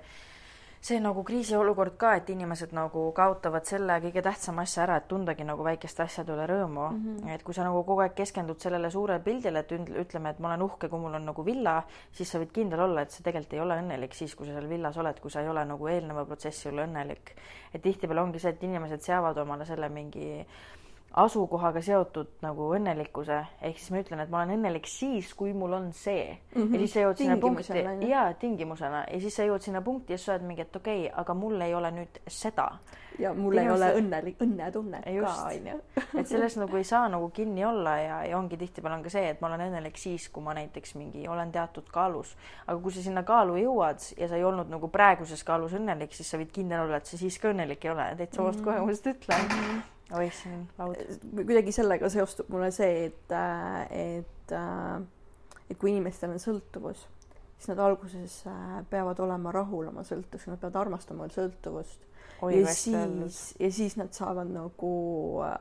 see 0.80 0.96
nagu 1.00 1.20
kriisiolukord 1.28 1.96
ka, 2.00 2.14
et 2.16 2.30
inimesed 2.32 2.70
nagu 2.76 3.02
kaotavad 3.16 3.66
selle 3.68 3.98
kõige 4.00 4.22
tähtsama 4.24 4.64
asja 4.64 4.86
ära, 4.86 4.96
et 5.00 5.08
tundagi 5.10 5.44
nagu 5.44 5.64
väikeste 5.64 6.06
asjade 6.06 6.32
üle 6.32 6.46
rõõmu 6.48 6.86
mm. 6.86 7.02
-hmm. 7.02 7.34
et 7.34 7.44
kui 7.44 7.54
sa 7.54 7.66
nagu 7.66 7.82
kogu 7.84 8.00
aeg 8.00 8.14
keskendud 8.16 8.60
sellele 8.64 8.90
suurele 8.90 9.20
pildile, 9.20 9.60
et 9.60 9.72
ütleme, 9.72 10.30
et 10.30 10.40
ma 10.40 10.48
olen 10.48 10.62
uhke, 10.62 10.88
kui 10.88 10.98
mul 10.98 11.18
on 11.20 11.28
nagu 11.28 11.44
villa, 11.44 11.82
siis 12.12 12.32
sa 12.32 12.40
võid 12.40 12.52
kindel 12.56 12.80
olla, 12.80 13.02
et 13.02 13.10
sa 13.10 13.22
tegelikult 13.22 13.52
ei 13.52 13.60
ole 13.60 13.76
õnnelik 13.82 14.16
siis, 14.16 14.34
kui 14.34 14.46
sa 14.46 14.56
seal 14.56 14.68
villas 14.68 14.96
oled, 14.96 15.20
kui 15.20 15.30
sa 15.30 15.44
ei 15.44 15.48
ole 15.48 15.64
nagu 15.64 15.88
eelneva 15.88 16.24
protsessi 16.24 16.68
üle 16.72 16.86
õnnelik. 16.88 17.36
et 17.74 17.82
tihtipeale 17.82 18.20
ongi 18.20 18.38
see, 18.38 18.50
et 18.50 18.62
inimesed 18.62 19.00
seavad 19.00 19.36
omale 19.38 19.64
selle 19.64 19.88
mingi 19.88 20.46
asukohaga 21.18 21.80
seotud 21.82 22.28
nagu 22.44 22.68
õnnelikkuse, 22.76 23.40
ehk 23.66 23.80
siis 23.80 23.90
ma 23.90 23.98
ütlen, 24.04 24.22
et 24.22 24.30
ma 24.30 24.44
olen 24.44 24.54
õnnelik 24.60 24.86
siis, 24.86 25.32
kui 25.34 25.50
mul 25.56 25.72
on 25.74 25.88
see 25.96 26.28
mm. 26.30 26.62
-hmm. 26.62 26.74
ja 26.74 26.78
siis 26.78 26.92
sa 26.94 27.02
jõuad 27.02 27.18
sinna 27.18 27.36
punkti, 27.42 27.82
jaa, 28.10 28.32
tingimusena 28.38 29.04
ja 29.10 29.20
siis 29.20 29.36
sa 29.36 29.46
jõuad 29.48 29.66
sinna 29.66 29.82
punkti 29.82 30.14
ja 30.14 30.18
sa 30.18 30.36
oled 30.36 30.46
mingi, 30.46 30.62
et 30.62 30.76
okei 30.76 31.06
okay,, 31.08 31.20
aga 31.22 31.34
mul 31.34 31.60
ei 31.66 31.74
ole 31.74 31.90
nüüd 31.90 32.22
seda. 32.28 32.70
ja 33.18 33.34
mul 33.34 33.58
ei 33.58 33.70
ole 33.70 33.90
õnnelik, 33.98 34.38
õnnetunnet 34.40 35.04
ka, 35.04 35.34
onju. 35.50 35.80
et 36.20 36.30
sellest 36.30 36.62
nagu 36.62 36.76
ei 36.76 36.84
saa 36.84 37.08
nagu 37.08 37.28
kinni 37.34 37.64
olla 37.64 37.98
ja, 37.98 38.22
ja 38.24 38.38
ongi 38.38 38.56
tihtipeale 38.56 38.96
on 38.96 39.02
ka 39.02 39.10
see, 39.10 39.28
et 39.34 39.40
ma 39.40 39.50
olen 39.50 39.66
õnnelik 39.66 39.98
siis, 39.98 40.28
kui 40.28 40.46
ma 40.46 40.54
näiteks 40.54 40.94
mingi 40.94 41.28
olen 41.28 41.50
teatud 41.52 41.90
kaalus, 41.90 42.36
aga 42.66 42.78
kui 42.78 42.92
sa 42.92 43.02
sinna 43.02 43.26
kaalu 43.26 43.58
jõuad 43.66 44.12
ja 44.16 44.28
sa 44.28 44.38
ei 44.38 44.44
olnud 44.44 44.70
nagu 44.70 44.88
praeguses 44.88 45.42
kaalus 45.44 45.74
õnnelik, 45.74 46.14
siis 46.14 46.30
sa 46.30 46.38
võid 46.38 46.54
kindel 46.54 46.86
olla, 46.86 47.02
et 47.02 47.06
sa 47.06 47.18
siis 47.18 47.38
ka 47.38 47.50
õnnelik 47.50 47.84
ei 47.84 47.90
ole, 47.90 48.12
täitsa 48.16 48.46
vast 48.46 48.62
ütlen 49.10 49.48
mm. 49.48 49.56
-hmm 49.56 49.88
oih, 50.18 50.32
see 50.34 50.52
on 50.54 50.66
laud. 50.78 51.00
kuidagi 51.36 51.72
sellega 51.74 52.10
seostub 52.12 52.50
mulle 52.52 52.70
see, 52.74 53.06
et, 53.08 53.34
et, 53.94 54.54
et 55.70 55.78
kui 55.78 55.92
inimestel 55.92 56.34
on 56.34 56.42
sõltuvus, 56.42 57.06
siis 57.56 57.70
nad 57.72 57.82
alguses 57.84 58.40
peavad 58.90 59.20
olema 59.22 59.52
rahul 59.54 59.90
oma 59.92 60.04
sõltuvusega, 60.06 60.56
nad 60.56 60.62
peavad 60.62 60.80
armastama 60.84 61.28
sõltuvust. 61.34 62.08
ja 62.50 62.74
siis, 62.74 63.42
ja 63.60 63.72
siis 63.72 63.96
nad 64.00 64.12
saavad 64.16 64.50
nagu 64.50 64.94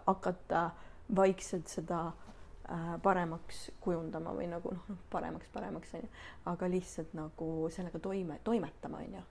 hakata 0.08 0.70
vaikselt 1.16 1.68
seda 1.68 2.10
paremaks 3.02 3.72
kujundama 3.82 4.32
või 4.38 4.46
nagu 4.50 4.76
noh, 4.76 4.98
paremaks, 5.10 5.50
paremaks 5.54 5.94
onju, 5.98 6.10
aga 6.52 6.70
lihtsalt 6.70 7.16
nagu 7.18 7.50
sellega 7.74 8.00
toime, 8.00 8.38
toimetama 8.46 9.02
onju 9.02 9.24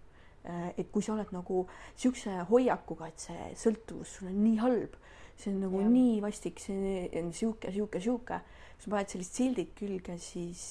et 0.49 0.91
kui 0.93 1.05
sa 1.05 1.15
oled 1.15 1.33
nagu 1.35 1.65
niisuguse 1.67 2.45
hoiakuga, 2.49 3.11
et 3.11 3.29
see 3.29 3.53
sõltuvus 3.59 4.19
sul 4.19 4.31
on 4.31 4.39
nii 4.45 4.59
halb, 4.63 4.97
see 5.39 5.53
on 5.53 5.63
nagu 5.67 5.83
ja. 5.83 5.91
nii 5.93 6.19
vastik, 6.25 6.63
see 6.63 6.77
on 6.79 7.31
niisugune, 7.31 7.73
niisugune, 7.73 8.01
niisugune, 8.01 8.43
kui 8.79 8.87
sa 8.87 8.93
paned 8.95 9.15
sellised 9.15 9.41
sildid 9.41 9.75
külge, 9.79 10.15
siis, 10.23 10.63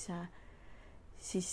siis 1.29 1.51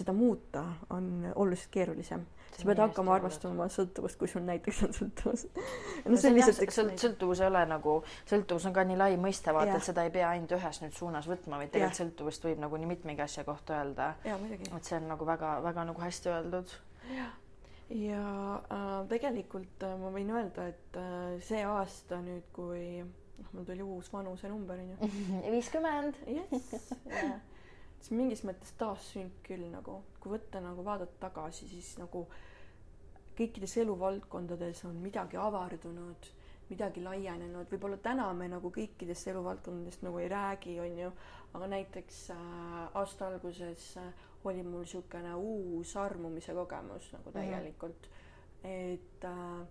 seda 0.00 0.16
muuta 0.16 0.64
on 0.96 1.28
oluliselt 1.34 1.70
keerulisem. 1.76 2.24
sa 2.56 2.64
pead 2.64 2.80
hakkama 2.80 3.12
arvestama 3.18 3.66
sõltuvust, 3.68 4.16
kui 4.16 4.30
sul 4.32 4.40
näiteks 4.46 4.78
on 4.86 4.94
sõltuvus. 4.96 5.42
no 6.08 6.16
see 6.16 6.30
on 6.30 6.38
lihtsalt 6.38 6.62
üks 6.64 6.78
sõlt, 6.80 6.94
sõltuvus 7.02 7.42
ei 7.44 7.50
ole 7.50 7.66
nagu, 7.68 7.98
sõltuvus 8.30 8.64
on 8.66 8.74
ka 8.74 8.86
nii 8.88 8.96
lai 8.96 9.10
mõiste, 9.20 9.52
vaata, 9.52 9.76
et 9.76 9.84
seda 9.84 10.06
ei 10.08 10.14
pea 10.14 10.30
ainult 10.32 10.56
ühes 10.56 10.80
nüüd 10.80 10.96
suunas 10.96 11.28
võtma, 11.28 11.60
vaid 11.60 11.74
tegelikult 11.74 12.00
sõltuvust 12.00 12.48
võib 12.48 12.64
nagu 12.64 12.80
nii 12.80 12.90
mitmegi 12.94 13.26
asja 13.26 13.44
kohta 13.44 13.82
öelda. 13.82 14.14
et 14.24 14.80
see 14.80 14.96
on 14.96 15.10
nagu 15.12 15.28
väga-väga 15.28 15.88
nagu 15.92 16.06
hästi 16.08 16.32
öeldud 16.32 16.76
jah, 17.14 17.34
ja 17.90 18.22
äh, 18.70 18.96
tegelikult 19.10 19.86
äh, 19.86 19.94
ma 20.00 20.10
võin 20.14 20.32
öelda, 20.34 20.68
et 20.72 20.98
äh, 21.00 21.36
see 21.46 21.62
aasta 21.66 22.18
nüüd, 22.24 22.48
kui 22.56 23.02
noh, 23.02 23.52
mul 23.52 23.68
tuli 23.68 23.84
uus 23.84 24.10
vanusenumber 24.12 24.82
onju. 24.82 25.10
viiskümmend. 25.54 26.18
jess, 26.26 26.90
siis 28.00 28.12
mingis 28.14 28.42
mõttes 28.46 28.74
taassünd 28.80 29.38
küll 29.46 29.68
nagu, 29.72 30.00
kui 30.20 30.34
võtta 30.34 30.62
nagu 30.64 30.84
vaadata 30.86 31.20
tagasi, 31.28 31.68
siis 31.70 31.94
nagu 32.00 32.26
kõikides 33.36 33.76
eluvaldkondades 33.82 34.82
on 34.88 34.96
midagi 35.02 35.38
avardunud, 35.40 36.30
midagi 36.70 37.02
laienenud, 37.04 37.68
võib-olla 37.70 37.98
täna 38.02 38.26
me 38.34 38.48
nagu 38.50 38.72
kõikidest 38.74 39.28
eluvaldkondadest 39.30 40.02
nagu 40.02 40.18
ei 40.18 40.30
räägi, 40.32 40.78
onju, 40.82 41.10
aga 41.54 41.68
näiteks 41.70 42.22
äh, 42.34 42.40
aasta 42.98 43.28
alguses 43.30 43.92
äh, 44.00 44.24
oli 44.50 44.62
mul 44.62 44.84
niisugune 44.84 45.34
uus 45.34 45.96
armumise 45.96 46.54
kogemus 46.54 47.10
nagu 47.12 47.32
täielikult 47.32 48.08
mm, 48.08 48.12
-hmm. 48.62 48.94
et 48.94 49.24
äh, 49.24 49.66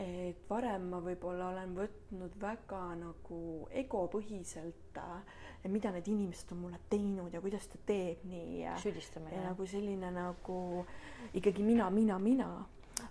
et 0.00 0.48
varem 0.48 0.88
ma 0.92 1.00
võib-olla 1.04 1.50
olen 1.52 1.74
võtnud 1.76 2.36
väga 2.40 2.80
nagu 3.00 3.40
egopõhiselt 3.82 4.98
äh,, 4.98 5.38
mida 5.68 5.92
need 5.92 6.08
inimesed 6.08 6.52
on 6.54 6.62
mulle 6.64 6.80
teinud 6.92 7.34
ja 7.34 7.40
kuidas 7.40 7.66
ta 7.68 7.78
teeb 7.86 8.24
nii. 8.24 8.64
süüdistamine. 8.80 9.36
ja 9.36 9.48
nagu 9.50 9.66
selline 9.66 10.10
nagu 10.14 10.86
ikkagi 11.34 11.62
mina, 11.66 11.90
mina, 11.90 12.18
mina. 12.18 12.50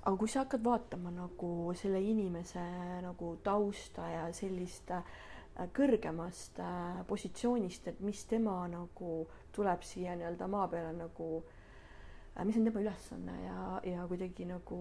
aga 0.02 0.16
kui 0.18 0.30
sa 0.30 0.46
hakkad 0.46 0.64
vaatama 0.66 1.12
nagu 1.14 1.74
selle 1.76 2.02
inimese 2.02 2.64
nagu 3.06 3.36
tausta 3.44 4.08
ja 4.08 4.24
sellist 4.34 4.92
äh, 4.92 5.04
kõrgemast 5.76 6.60
äh, 6.64 7.02
positsioonist, 7.08 7.88
et 7.92 8.00
mis 8.06 8.24
tema 8.30 8.62
nagu 8.72 9.28
tuleb 9.56 9.84
siia 9.84 10.16
nii-öelda 10.16 10.48
maa 10.48 10.68
peale 10.72 10.94
nagu 10.96 11.30
äh,, 11.42 12.46
mis 12.46 12.58
on 12.58 12.68
tema 12.68 12.84
ülesanne 12.84 13.36
ja, 13.44 13.62
ja 13.92 14.08
kuidagi 14.08 14.48
nagu 14.50 14.80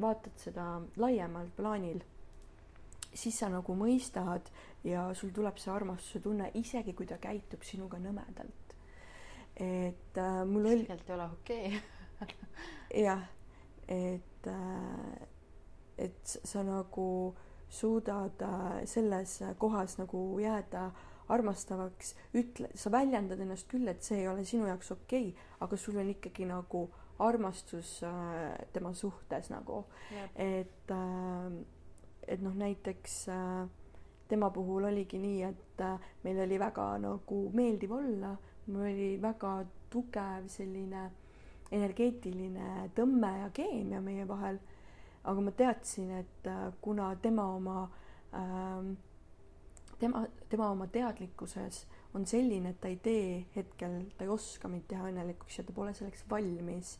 vaatad 0.00 0.38
seda 0.40 0.66
laiemal 0.96 1.50
plaanil, 1.56 2.00
siis 3.14 3.38
sa 3.38 3.50
nagu 3.52 3.74
mõistad 3.76 4.48
ja 4.86 5.08
sul 5.18 5.32
tuleb 5.34 5.58
see 5.60 5.72
armastuse 5.72 6.22
tunne, 6.24 6.50
isegi 6.58 6.94
kui 6.96 7.06
ta 7.06 7.18
käitub 7.22 7.64
sinuga 7.66 8.00
nõmedalt. 8.00 8.76
et 9.56 10.18
äh, 10.18 10.44
mul 10.48 10.66
oli. 10.66 10.84
tegelikult 10.86 11.10
ei 11.10 11.14
ole 11.14 11.30
okei 11.32 11.80
okay. 12.22 12.36
jah, 13.06 13.24
et 13.88 14.46
äh,, 14.46 15.28
et 15.98 16.38
sa 16.44 16.62
nagu 16.64 17.34
suudad 17.72 18.42
selles 18.84 19.38
kohas 19.58 19.96
nagu 19.96 20.20
jääda 20.42 20.90
armastavaks, 21.32 22.14
ütle, 22.36 22.68
sa 22.76 22.90
väljendad 22.92 23.40
ennast 23.40 23.68
küll, 23.70 23.88
et 23.88 24.04
see 24.04 24.20
ei 24.20 24.28
ole 24.28 24.44
sinu 24.44 24.66
jaoks 24.68 24.92
okei 24.92 25.30
okay,, 25.30 25.46
aga 25.64 25.78
sul 25.80 25.96
on 26.02 26.10
ikkagi 26.12 26.44
nagu 26.50 26.82
armastus 27.22 28.02
äh, 28.04 28.58
tema 28.74 28.92
suhtes 28.92 29.48
nagu, 29.52 29.84
et 30.36 30.92
äh, 30.92 31.62
et 32.28 32.42
noh, 32.42 32.54
näiteks 32.54 33.16
äh, 33.28 33.68
tema 34.28 34.50
puhul 34.50 34.86
oligi 34.88 35.18
nii, 35.20 35.42
et 35.42 35.80
äh, 35.80 36.10
meil 36.24 36.40
oli 36.44 36.58
väga 36.60 36.86
nagu 37.02 37.40
meeldiv 37.54 37.92
olla, 37.98 38.36
mul 38.66 38.86
oli 38.86 39.08
väga 39.22 39.56
tugev 39.90 40.46
selline 40.48 41.08
energeetiline 41.72 42.90
tõmme 42.96 43.32
ja 43.40 43.50
keemia 43.54 44.00
meie 44.04 44.28
vahel. 44.28 44.60
Aga 45.24 45.40
ma 45.40 45.54
teadsin, 45.54 46.10
et 46.18 46.50
äh, 46.50 46.68
kuna 46.80 47.14
tema 47.22 47.46
oma 47.54 47.78
ähm, 48.34 48.94
tema, 50.02 50.26
tema 50.48 50.70
oma 50.70 50.86
teadlikkuses 50.86 51.86
on 52.14 52.26
selline, 52.26 52.74
et 52.74 52.80
ta 52.80 52.90
ei 52.90 52.98
tee 53.02 53.46
hetkel, 53.56 54.02
ta 54.18 54.26
ei 54.26 54.32
oska 54.32 54.68
mind 54.68 54.88
teha 54.90 55.08
õnnelikuks 55.08 55.60
ja 55.60 55.64
ta 55.66 55.74
pole 55.76 55.94
selleks 55.96 56.24
valmis 56.30 56.96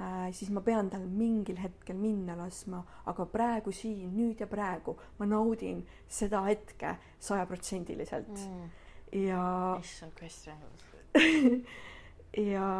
äh,, 0.00 0.28
siis 0.36 0.50
ma 0.54 0.62
pean 0.66 0.90
tal 0.92 1.06
mingil 1.08 1.60
hetkel 1.62 1.98
minna 2.00 2.36
laskma, 2.38 2.82
aga 3.10 3.26
praegu 3.30 3.72
siin, 3.74 4.10
nüüd 4.16 4.42
ja 4.42 4.50
praegu 4.50 4.98
ma 5.20 5.28
naudin 5.30 5.84
seda 6.08 6.42
hetke 6.48 6.96
sajaprotsendiliselt. 7.30 8.34
Mm.. 8.34 8.70
ja. 9.24 9.42
issand, 9.80 10.16
kui 10.18 10.28
hästi 10.28 10.56
ja, 12.54 12.70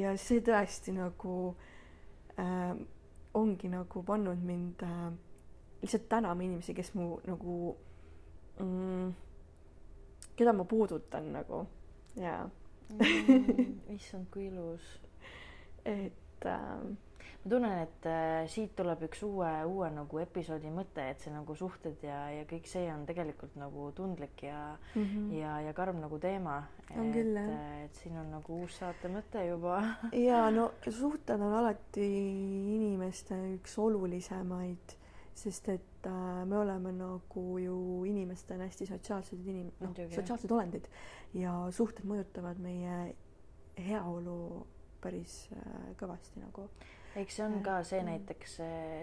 ja 0.00 0.14
see 0.18 0.40
tõesti 0.44 0.96
nagu 0.96 1.34
äh, 2.40 2.72
ongi 3.34 3.68
nagu 3.68 4.02
pannud 4.02 4.38
mind 4.42 4.82
äh, 4.82 5.12
lihtsalt 5.82 6.08
tänama 6.08 6.42
inimesi, 6.42 6.74
kes 6.74 6.94
mu 6.94 7.18
nagu 7.26 7.76
mm, 8.60 9.12
keda 10.36 10.52
ma 10.52 10.64
puudutan 10.64 11.32
nagu 11.32 11.66
ja 12.16 12.48
mm,. 12.90 13.94
issand, 13.96 14.26
kui 14.30 14.46
ilus. 14.46 15.00
et 15.84 16.27
äh, 16.46 16.96
ma 17.44 17.50
tunnen, 17.50 17.82
et 17.84 18.06
äh, 18.06 18.46
siit 18.50 18.74
tuleb 18.76 19.04
üks 19.06 19.22
uue, 19.26 19.48
uue 19.68 19.88
nagu 19.94 20.20
episoodi 20.22 20.70
mõte, 20.74 21.04
et 21.12 21.22
see 21.22 21.32
nagu 21.32 21.54
suhted 21.56 22.02
ja, 22.04 22.18
ja 22.34 22.44
kõik 22.50 22.66
see 22.70 22.88
on 22.92 23.04
tegelikult 23.08 23.54
nagu 23.60 23.90
tundlik 23.96 24.42
ja 24.42 24.76
mm, 24.94 25.04
-hmm. 25.04 25.32
ja, 25.38 25.58
ja 25.68 25.72
karm 25.72 26.00
nagu 26.02 26.18
teema. 26.18 26.62
on 26.96 27.12
küll, 27.12 27.34
jah. 27.36 27.48
Äh, 27.48 27.84
et 27.84 27.94
siin 27.94 28.16
on 28.18 28.30
nagu 28.30 28.60
uus 28.62 28.78
saate 28.78 29.08
mõte 29.08 29.44
juba 29.48 29.82
ja 30.28 30.50
no 30.50 30.72
suhted 30.88 31.40
on 31.40 31.52
alati 31.52 32.08
inimeste 32.76 33.34
üks 33.54 33.78
olulisemaid, 33.78 34.96
sest 35.34 35.68
et 35.68 36.06
äh, 36.06 36.44
me 36.46 36.58
oleme 36.58 36.92
nagu 36.92 37.58
ju 37.58 38.04
inimestena 38.04 38.64
hästi 38.64 38.86
sotsiaalsed 38.86 39.46
inim-, 39.46 39.72
noh, 39.80 39.94
sotsiaalsed 40.10 40.50
olendid 40.50 40.88
ja 41.34 41.70
suhted 41.70 42.04
mõjutavad 42.04 42.58
meie 42.58 43.14
heaolu 43.78 44.66
päris 45.02 45.48
äh, 45.52 45.92
kõvasti 46.00 46.40
nagu. 46.44 46.68
Eks 47.18 47.38
see 47.38 47.44
on 47.46 47.56
ka 47.64 47.78
see 47.88 48.02
näiteks 48.04 48.58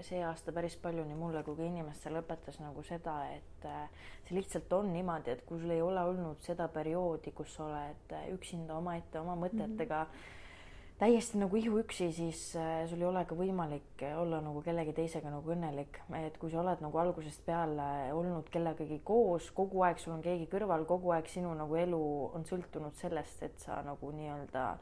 see 0.06 0.22
aasta 0.24 0.54
päris 0.56 0.78
palju 0.80 1.04
nii 1.08 1.18
mulle 1.20 1.42
kui 1.44 1.58
ka 1.58 1.66
inimestele 1.66 2.22
õpetas 2.22 2.62
nagu 2.62 2.84
seda, 2.86 3.16
et 3.34 3.66
äh, 3.68 4.06
see 4.28 4.38
lihtsalt 4.38 4.72
on 4.78 4.92
niimoodi, 4.94 5.34
et 5.34 5.44
kui 5.48 5.60
sul 5.60 5.74
ei 5.74 5.82
ole 5.84 6.04
olnud 6.12 6.40
seda 6.46 6.70
perioodi, 6.72 7.34
kus 7.36 7.58
sa 7.58 7.66
oled 7.66 8.16
üksinda 8.36 8.78
omaette 8.78 9.20
oma 9.20 9.36
mõtetega 9.42 10.04
mm 10.06 10.12
-hmm. 10.12 10.94
täiesti 11.02 11.42
nagu 11.42 11.58
ihuüksi, 11.60 12.12
siis 12.14 12.44
äh, 12.56 12.86
sul 12.90 13.02
ei 13.02 13.08
ole 13.08 13.26
ka 13.26 13.36
võimalik 13.36 14.06
olla 14.18 14.40
nagu 14.42 14.62
kellegi 14.62 14.94
teisega 14.94 15.30
nagu 15.30 15.52
õnnelik, 15.52 16.00
et 16.22 16.38
kui 16.38 16.52
sa 16.52 16.62
oled 16.62 16.82
nagu 16.82 16.98
algusest 16.98 17.46
peale 17.46 18.14
olnud 18.14 18.50
kellegagi 18.50 19.02
koos, 19.04 19.52
kogu 19.52 19.82
aeg 19.82 19.98
sul 19.98 20.14
on 20.14 20.22
keegi 20.22 20.46
kõrval, 20.46 20.86
kogu 20.86 21.12
aeg 21.12 21.28
sinu 21.28 21.54
nagu 21.54 21.76
elu 21.76 22.32
on 22.34 22.46
sõltunud 22.46 22.94
sellest, 22.94 23.44
et 23.44 23.60
sa 23.60 23.82
nagu 23.82 24.12
nii-öelda 24.12 24.78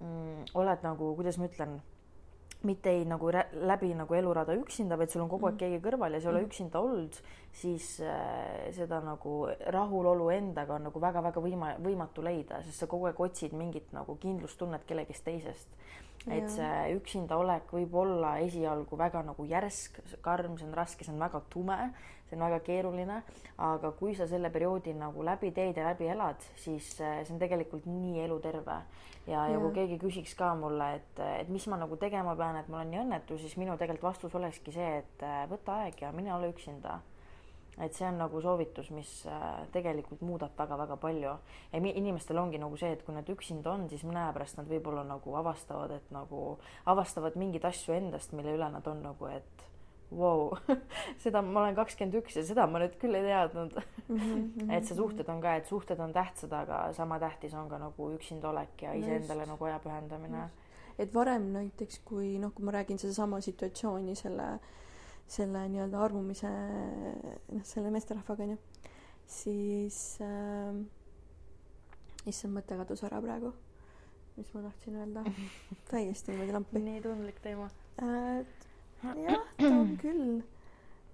mm, 0.00 0.48
oled 0.54 0.86
nagu, 0.86 1.12
kuidas 1.18 1.38
ma 1.40 1.50
ütlen 1.50 1.78
mitte 2.66 2.90
ei 2.90 3.04
nagu 3.04 3.30
läbi 3.52 3.92
nagu 3.94 4.14
elurada 4.14 4.54
üksinda, 4.56 4.96
vaid 4.98 5.12
sul 5.12 5.22
on 5.24 5.30
kogu 5.30 5.48
aeg 5.48 5.56
mm. 5.56 5.60
keegi 5.60 5.82
kõrval 5.84 6.16
ja 6.16 6.20
sa 6.20 6.28
ei 6.28 6.32
ole 6.32 6.42
mm. 6.42 6.48
üksinda 6.48 6.82
olnud, 6.82 7.18
siis 7.60 7.88
äh, 8.04 8.66
seda 8.76 9.00
nagu 9.04 9.36
rahulolu 9.76 10.30
endaga 10.34 10.78
on 10.78 10.88
nagu 10.88 11.02
väga-väga 11.02 11.42
võima-, 11.44 11.76
võimatu 11.82 12.24
leida, 12.24 12.62
sest 12.66 12.82
sa 12.82 12.90
kogu 12.90 13.10
aeg 13.10 13.20
otsid 13.28 13.54
mingit 13.56 13.92
nagu 13.96 14.16
kindlustunnet 14.22 14.86
kellegist 14.88 15.24
teisest. 15.28 15.68
Et 16.26 16.48
see 16.50 16.96
üksinda 16.96 17.38
olek 17.38 17.70
võib 17.70 17.94
olla 17.94 18.36
esialgu 18.42 18.98
väga 18.98 19.22
nagu 19.26 19.46
järsk, 19.46 20.00
karm, 20.24 20.56
see 20.58 20.66
on 20.66 20.74
raske, 20.74 21.06
see 21.06 21.14
on 21.14 21.22
väga 21.22 21.40
tume, 21.52 21.78
see 22.26 22.36
on 22.38 22.44
väga 22.46 22.60
keeruline, 22.66 23.20
aga 23.62 23.92
kui 23.98 24.14
sa 24.18 24.26
selle 24.30 24.50
perioodi 24.54 24.94
nagu 24.98 25.24
läbi 25.26 25.52
teed 25.54 25.78
ja 25.78 25.90
läbi 25.90 26.10
elad, 26.10 26.42
siis 26.58 26.96
äh, 27.00 27.20
see 27.22 27.36
on 27.36 27.42
tegelikult 27.42 27.86
nii 27.86 28.24
eluterve. 28.24 28.80
Ja, 29.26 29.48
ja 29.50 29.58
kui 29.58 29.72
keegi 29.74 29.98
küsiks 29.98 30.36
ka 30.38 30.52
mulle, 30.58 30.92
et, 31.00 31.20
et 31.42 31.48
mis 31.50 31.64
ma 31.70 31.78
nagu 31.80 31.98
tegema 31.98 32.36
pean, 32.38 32.58
et 32.60 32.68
ma 32.70 32.80
olen 32.80 32.92
nii 32.94 33.02
õnnetu, 33.02 33.38
siis 33.42 33.56
minu 33.58 33.74
tegelikult 33.78 34.12
vastus 34.12 34.34
olekski 34.38 34.74
see, 34.74 34.90
et 35.02 35.26
äh, 35.26 35.44
võta 35.50 35.82
aeg 35.82 36.02
ja 36.02 36.12
mine 36.14 36.34
ole 36.34 36.52
üksinda. 36.54 37.00
Et 37.78 37.94
see 37.94 38.06
on 38.08 38.16
nagu 38.18 38.40
soovitus, 38.40 38.88
mis 38.94 39.10
äh, 39.28 39.44
tegelikult 39.72 40.22
muudab 40.24 40.56
väga-väga 40.58 40.96
palju. 40.96 41.36
ja 41.72 41.80
inimestel 41.80 42.38
ongi 42.38 42.58
nagu 42.58 42.76
see, 42.76 42.92
et 42.96 43.04
kui 43.04 43.14
nad 43.14 43.28
üksinda 43.28 43.74
on, 43.74 43.88
siis 43.88 44.04
mõne 44.04 44.22
aja 44.24 44.32
pärast 44.32 44.56
nad 44.56 44.68
võib-olla 44.70 45.04
nagu 45.04 45.36
avastavad, 45.36 45.92
et 45.98 46.10
nagu 46.14 46.58
avastavad 46.86 47.36
mingeid 47.36 47.64
asju 47.68 47.94
endast, 47.94 48.32
mille 48.32 48.56
üle 48.56 48.70
nad 48.72 48.86
on 48.88 49.02
nagu, 49.04 49.28
et 49.32 49.66
vau 50.10 50.50
wow. 50.50 50.76
seda 51.22 51.42
ma 51.42 51.64
olen 51.64 51.74
kakskümmend 51.74 52.14
üks 52.20 52.36
ja 52.38 52.44
seda 52.46 52.66
ma 52.70 52.78
nüüd 52.78 52.94
küll 53.00 53.16
ei 53.18 53.24
teadnud 53.26 53.74
mm. 53.74 54.16
-hmm. 54.16 54.70
et 54.76 54.86
see 54.86 54.94
suhted 54.94 55.28
on 55.28 55.40
ka, 55.42 55.56
et 55.56 55.66
suhted 55.66 56.00
on 56.00 56.12
tähtsad, 56.12 56.52
aga 56.52 56.92
sama 56.92 57.18
tähtis 57.18 57.54
on 57.54 57.68
ka 57.68 57.78
nagu 57.78 58.10
üksinda 58.14 58.50
olek 58.50 58.82
ja 58.82 58.94
iseendale 58.94 59.46
nagu 59.46 59.64
aja 59.64 59.80
pühendamine. 59.82 60.48
et 60.98 61.14
varem 61.14 61.52
näiteks, 61.52 62.00
kui 62.04 62.38
noh, 62.38 62.54
kui 62.54 62.64
ma 62.64 62.72
räägin 62.72 62.98
sedasama 62.98 63.40
situatsiooni 63.40 64.14
selle, 64.14 64.58
selle 65.26 65.64
nii-öelda 65.70 66.02
armumise, 66.04 66.50
noh, 67.52 67.64
selle 67.66 67.90
meesterahvaga 67.94 68.46
onju, 68.46 68.58
siis 69.26 69.98
äh, 70.22 70.76
issand, 72.30 72.54
mõte 72.54 72.78
kadus 72.78 73.02
ära 73.06 73.20
praegu. 73.22 73.52
mis 74.36 74.52
ma 74.52 74.62
tahtsin 74.66 74.96
öelda 75.00 75.24
täiesti 75.90 76.32
niimoodi 76.32 76.54
lampi. 76.54 76.82
nii 76.84 77.02
tundlik 77.02 77.38
teema 77.42 77.70
äh, 78.02 78.44
jah, 79.24 79.42
ta 79.58 79.72
on 79.72 79.96
küll. 80.02 80.42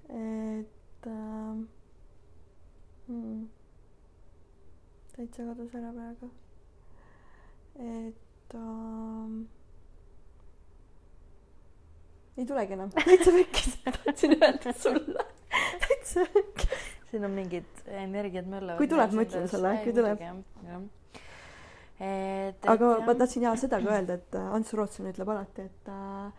et 0.08 1.06
äh, 1.06 1.64
hmm, 3.06 3.48
täitsa 5.16 5.48
kadus 5.48 5.74
ära 5.80 5.94
praegu. 5.96 6.30
et 7.78 8.60
äh, 8.60 9.61
ei 12.38 12.46
tulegi 12.48 12.76
enam, 12.78 12.90
täitsa 12.96 13.34
pekkis, 13.34 13.76
tahtsin 13.84 14.36
öelda 14.38 14.72
sulle, 14.78 15.26
täitsa 15.86 16.26
pekkis. 16.34 16.88
siin 17.10 17.28
on 17.28 17.36
mingid 17.36 17.84
energiad 17.86 18.48
möllavad. 18.48 18.80
kui 18.80 18.88
tuleb, 18.88 19.12
ma 19.12 19.26
ütlen 19.28 19.48
sulle, 19.52 19.76
kui 19.84 19.94
tuleb. 19.96 20.26
Aga 22.02 22.88
et, 22.96 23.04
ma 23.06 23.14
tahtsin 23.14 23.44
ja 23.46 23.52
seda 23.60 23.78
ka 23.82 23.92
öelda, 23.94 24.16
et 24.18 24.40
Ants 24.42 24.72
Rootsin 24.74 25.06
ütleb 25.12 25.28
alati, 25.30 25.68
et, 25.68 25.92
äh, 25.92 26.32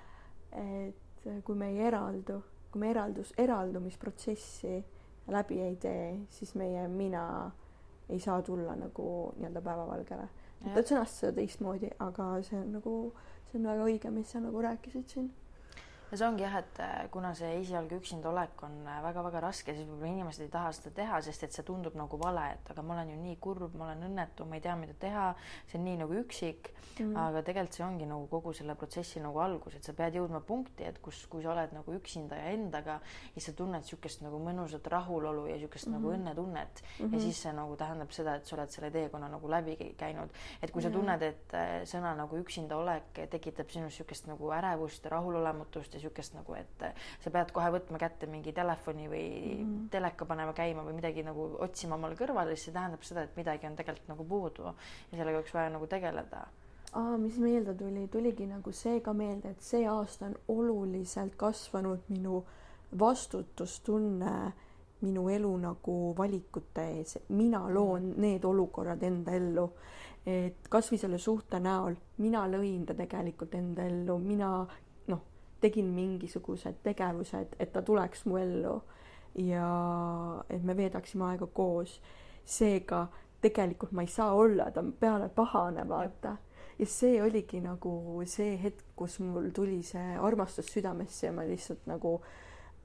et 0.60 1.00
et 1.26 1.44
kui 1.44 1.56
me 1.56 1.70
ei 1.72 1.80
eraldu, 1.88 2.40
kui 2.72 2.82
me 2.82 2.90
eraldus, 2.92 3.32
eraldumisprotsessi 3.40 4.78
läbi 5.32 5.60
ei 5.64 5.76
tee, 5.80 6.08
siis 6.34 6.54
meie 6.60 6.88
mina 6.92 7.52
ei 8.10 8.20
saa 8.20 8.42
tulla 8.44 8.76
nagu 8.76 9.06
nii-öelda 9.38 9.62
päevavalgele. 9.64 10.28
ta 10.64 10.82
sõnastas 10.82 11.20
seda 11.22 11.36
teistmoodi, 11.40 11.90
aga 12.04 12.28
see 12.44 12.60
on 12.60 12.74
nagu, 12.78 12.96
see 13.50 13.60
on 13.60 13.70
väga 13.72 13.88
õige, 13.88 14.12
mis 14.16 14.32
sa 14.32 14.42
nagu 14.44 14.62
rääkisid 14.64 15.08
siin 15.12 15.32
ja 16.14 16.18
see 16.20 16.28
ongi 16.30 16.44
jah, 16.46 16.56
et 16.62 16.80
äh, 16.84 16.92
kuna 17.14 17.32
see 17.38 17.50
esialgu 17.58 17.98
üksinda 17.98 18.30
olek 18.30 18.62
on 18.68 18.76
väga-väga 18.86 19.40
äh, 19.40 19.44
raske, 19.48 19.74
siis 19.74 19.88
võib-olla 19.90 20.12
inimesed 20.12 20.46
ei 20.46 20.52
taha 20.54 20.70
seda 20.78 20.92
teha, 21.00 21.22
sest 21.26 21.48
et 21.48 21.56
see 21.56 21.66
tundub 21.66 21.98
nagu 21.98 22.20
vale, 22.22 22.44
et 22.54 22.70
aga 22.70 22.84
ma 22.86 22.94
olen 23.00 23.16
ju 23.16 23.18
nii 23.24 23.38
kurb, 23.42 23.74
ma 23.80 23.88
olen 23.88 24.06
õnnetu, 24.12 24.46
ma 24.46 24.60
ei 24.60 24.62
tea, 24.62 24.76
mida 24.78 24.94
teha, 25.02 25.32
see 25.72 25.80
on 25.80 25.88
nii 25.88 25.98
nagu 26.04 26.18
üksik 26.22 26.70
mm.. 27.00 27.16
aga 27.18 27.42
tegelikult 27.48 27.80
see 27.80 27.86
ongi 27.86 28.10
nagu 28.10 28.28
kogu 28.30 28.54
selle 28.54 28.76
protsessi 28.78 29.24
nagu 29.24 29.42
algus, 29.42 29.80
et 29.80 29.90
sa 29.90 29.96
pead 29.98 30.20
jõudma 30.20 30.44
punkti, 30.46 30.86
et 30.86 31.00
kus, 31.02 31.24
kui 31.32 31.42
sa 31.46 31.54
oled 31.56 31.74
nagu 31.74 31.98
üksinda 31.98 32.38
ja 32.38 32.54
endaga 32.54 33.00
ja 33.34 33.44
sa 33.44 33.56
tunned 33.58 33.82
niisugust 33.82 34.22
nagu 34.22 34.38
mõnusat 34.44 34.86
rahulolu 34.94 35.48
ja 35.50 35.58
niisugust 35.58 35.90
mm 35.90 35.96
-hmm. 35.96 35.98
nagu 35.98 36.12
mhm. 36.12 36.20
õnnetunnet 36.20 36.84
mm 36.84 37.06
-hmm. 37.06 37.14
ja 37.14 37.26
siis 37.26 37.42
see 37.42 37.54
nagu 37.54 37.76
tähendab 37.76 38.12
seda, 38.12 38.36
et 38.36 38.46
sa 38.46 38.56
oled 38.56 38.70
selle 38.70 38.92
teekonna 38.92 39.30
nagu 39.30 39.50
läbi 39.50 39.96
käinud. 39.98 40.30
et 40.62 40.72
kui 40.72 40.82
sa 40.82 40.90
tunned, 40.90 41.22
et 41.22 41.54
äh, 41.54 41.82
sõna 41.90 42.16
nagu 42.16 42.38
üksinda 42.38 42.78
olek 42.78 43.26
tekitab 43.30 43.70
sinus 43.70 43.94
niisugust 43.94 44.28
nagu 44.28 44.52
ärevust 44.52 45.04
ja 45.04 45.10
rahulolematust 45.10 45.94
ja 45.94 46.03
niisugust 46.04 46.36
nagu, 46.36 46.56
et 46.60 46.86
sa 47.24 47.32
pead 47.32 47.54
kohe 47.56 47.70
võtma 47.78 48.00
kätte 48.02 48.28
mingi 48.28 48.54
telefoni 48.56 49.08
või 49.12 49.28
mm 49.60 49.72
teleka 49.94 50.26
panema 50.26 50.54
käima 50.56 50.82
või 50.86 50.96
midagi 50.98 51.24
nagu 51.26 51.44
otsima 51.62 51.96
omale 51.96 52.16
kõrvale, 52.18 52.56
siis 52.56 52.70
see 52.70 52.76
tähendab 52.76 53.04
seda, 53.06 53.24
et 53.28 53.36
midagi 53.38 53.68
on 53.68 53.76
tegelikult 53.78 54.10
nagu 54.10 54.26
puudu 54.26 54.66
ja 54.66 55.18
sellega 55.18 55.40
oleks 55.40 55.54
vaja 55.54 55.72
nagu 55.74 55.88
tegeleda. 55.88 56.44
Aa, 56.94 57.18
mis 57.18 57.38
meelde 57.42 57.74
tuli, 57.78 58.08
tuligi 58.08 58.48
nagu 58.50 58.72
see 58.74 59.02
ka 59.06 59.14
meelde, 59.18 59.54
et 59.54 59.66
see 59.66 59.86
aasta 59.90 60.30
on 60.30 60.36
oluliselt 60.56 61.36
kasvanud 61.38 62.10
minu 62.14 62.44
vastutustunne 63.00 64.36
minu 65.04 65.28
elu 65.30 65.52
nagu 65.60 65.98
valikute 66.18 66.86
ees, 66.98 67.18
mina 67.36 67.66
loon 67.74 68.14
mm. 68.14 68.22
need 68.22 68.46
olukorrad 68.48 69.04
enda 69.04 69.36
ellu. 69.36 69.68
et 70.24 70.70
kasvõi 70.72 70.98
selle 71.02 71.18
suhte 71.20 71.60
näol 71.60 71.98
mina 72.24 72.46
lõin 72.48 72.86
ta 72.88 72.94
tegelikult 72.96 73.56
enda 73.60 73.84
ellu, 73.84 74.16
mina 74.24 74.52
tegin 75.64 75.90
mingisugused 75.96 76.82
tegevused, 76.84 77.56
et 77.60 77.72
ta 77.74 77.82
tuleks 77.82 78.26
mu 78.26 78.38
ellu. 78.42 78.82
ja 79.34 79.68
et 80.50 80.64
me 80.64 80.76
veedaksime 80.78 81.26
aega 81.32 81.48
koos. 81.48 82.02
seega 82.46 83.08
tegelikult 83.42 83.92
ma 83.92 84.04
ei 84.04 84.08
saa 84.08 84.34
olla 84.34 84.72
ta 84.72 84.84
peale 85.00 85.30
pahane, 85.30 85.88
vaata. 85.90 86.38
ja 86.80 86.86
see 86.86 87.22
oligi 87.24 87.62
nagu 87.62 88.22
see 88.26 88.58
hetk, 88.64 88.86
kus 88.96 89.20
mul 89.20 89.50
tuli 89.56 89.82
see 89.84 90.18
armastus 90.18 90.72
südamesse 90.74 91.28
ja 91.28 91.34
ma 91.34 91.46
lihtsalt 91.48 91.86
nagu 91.88 92.16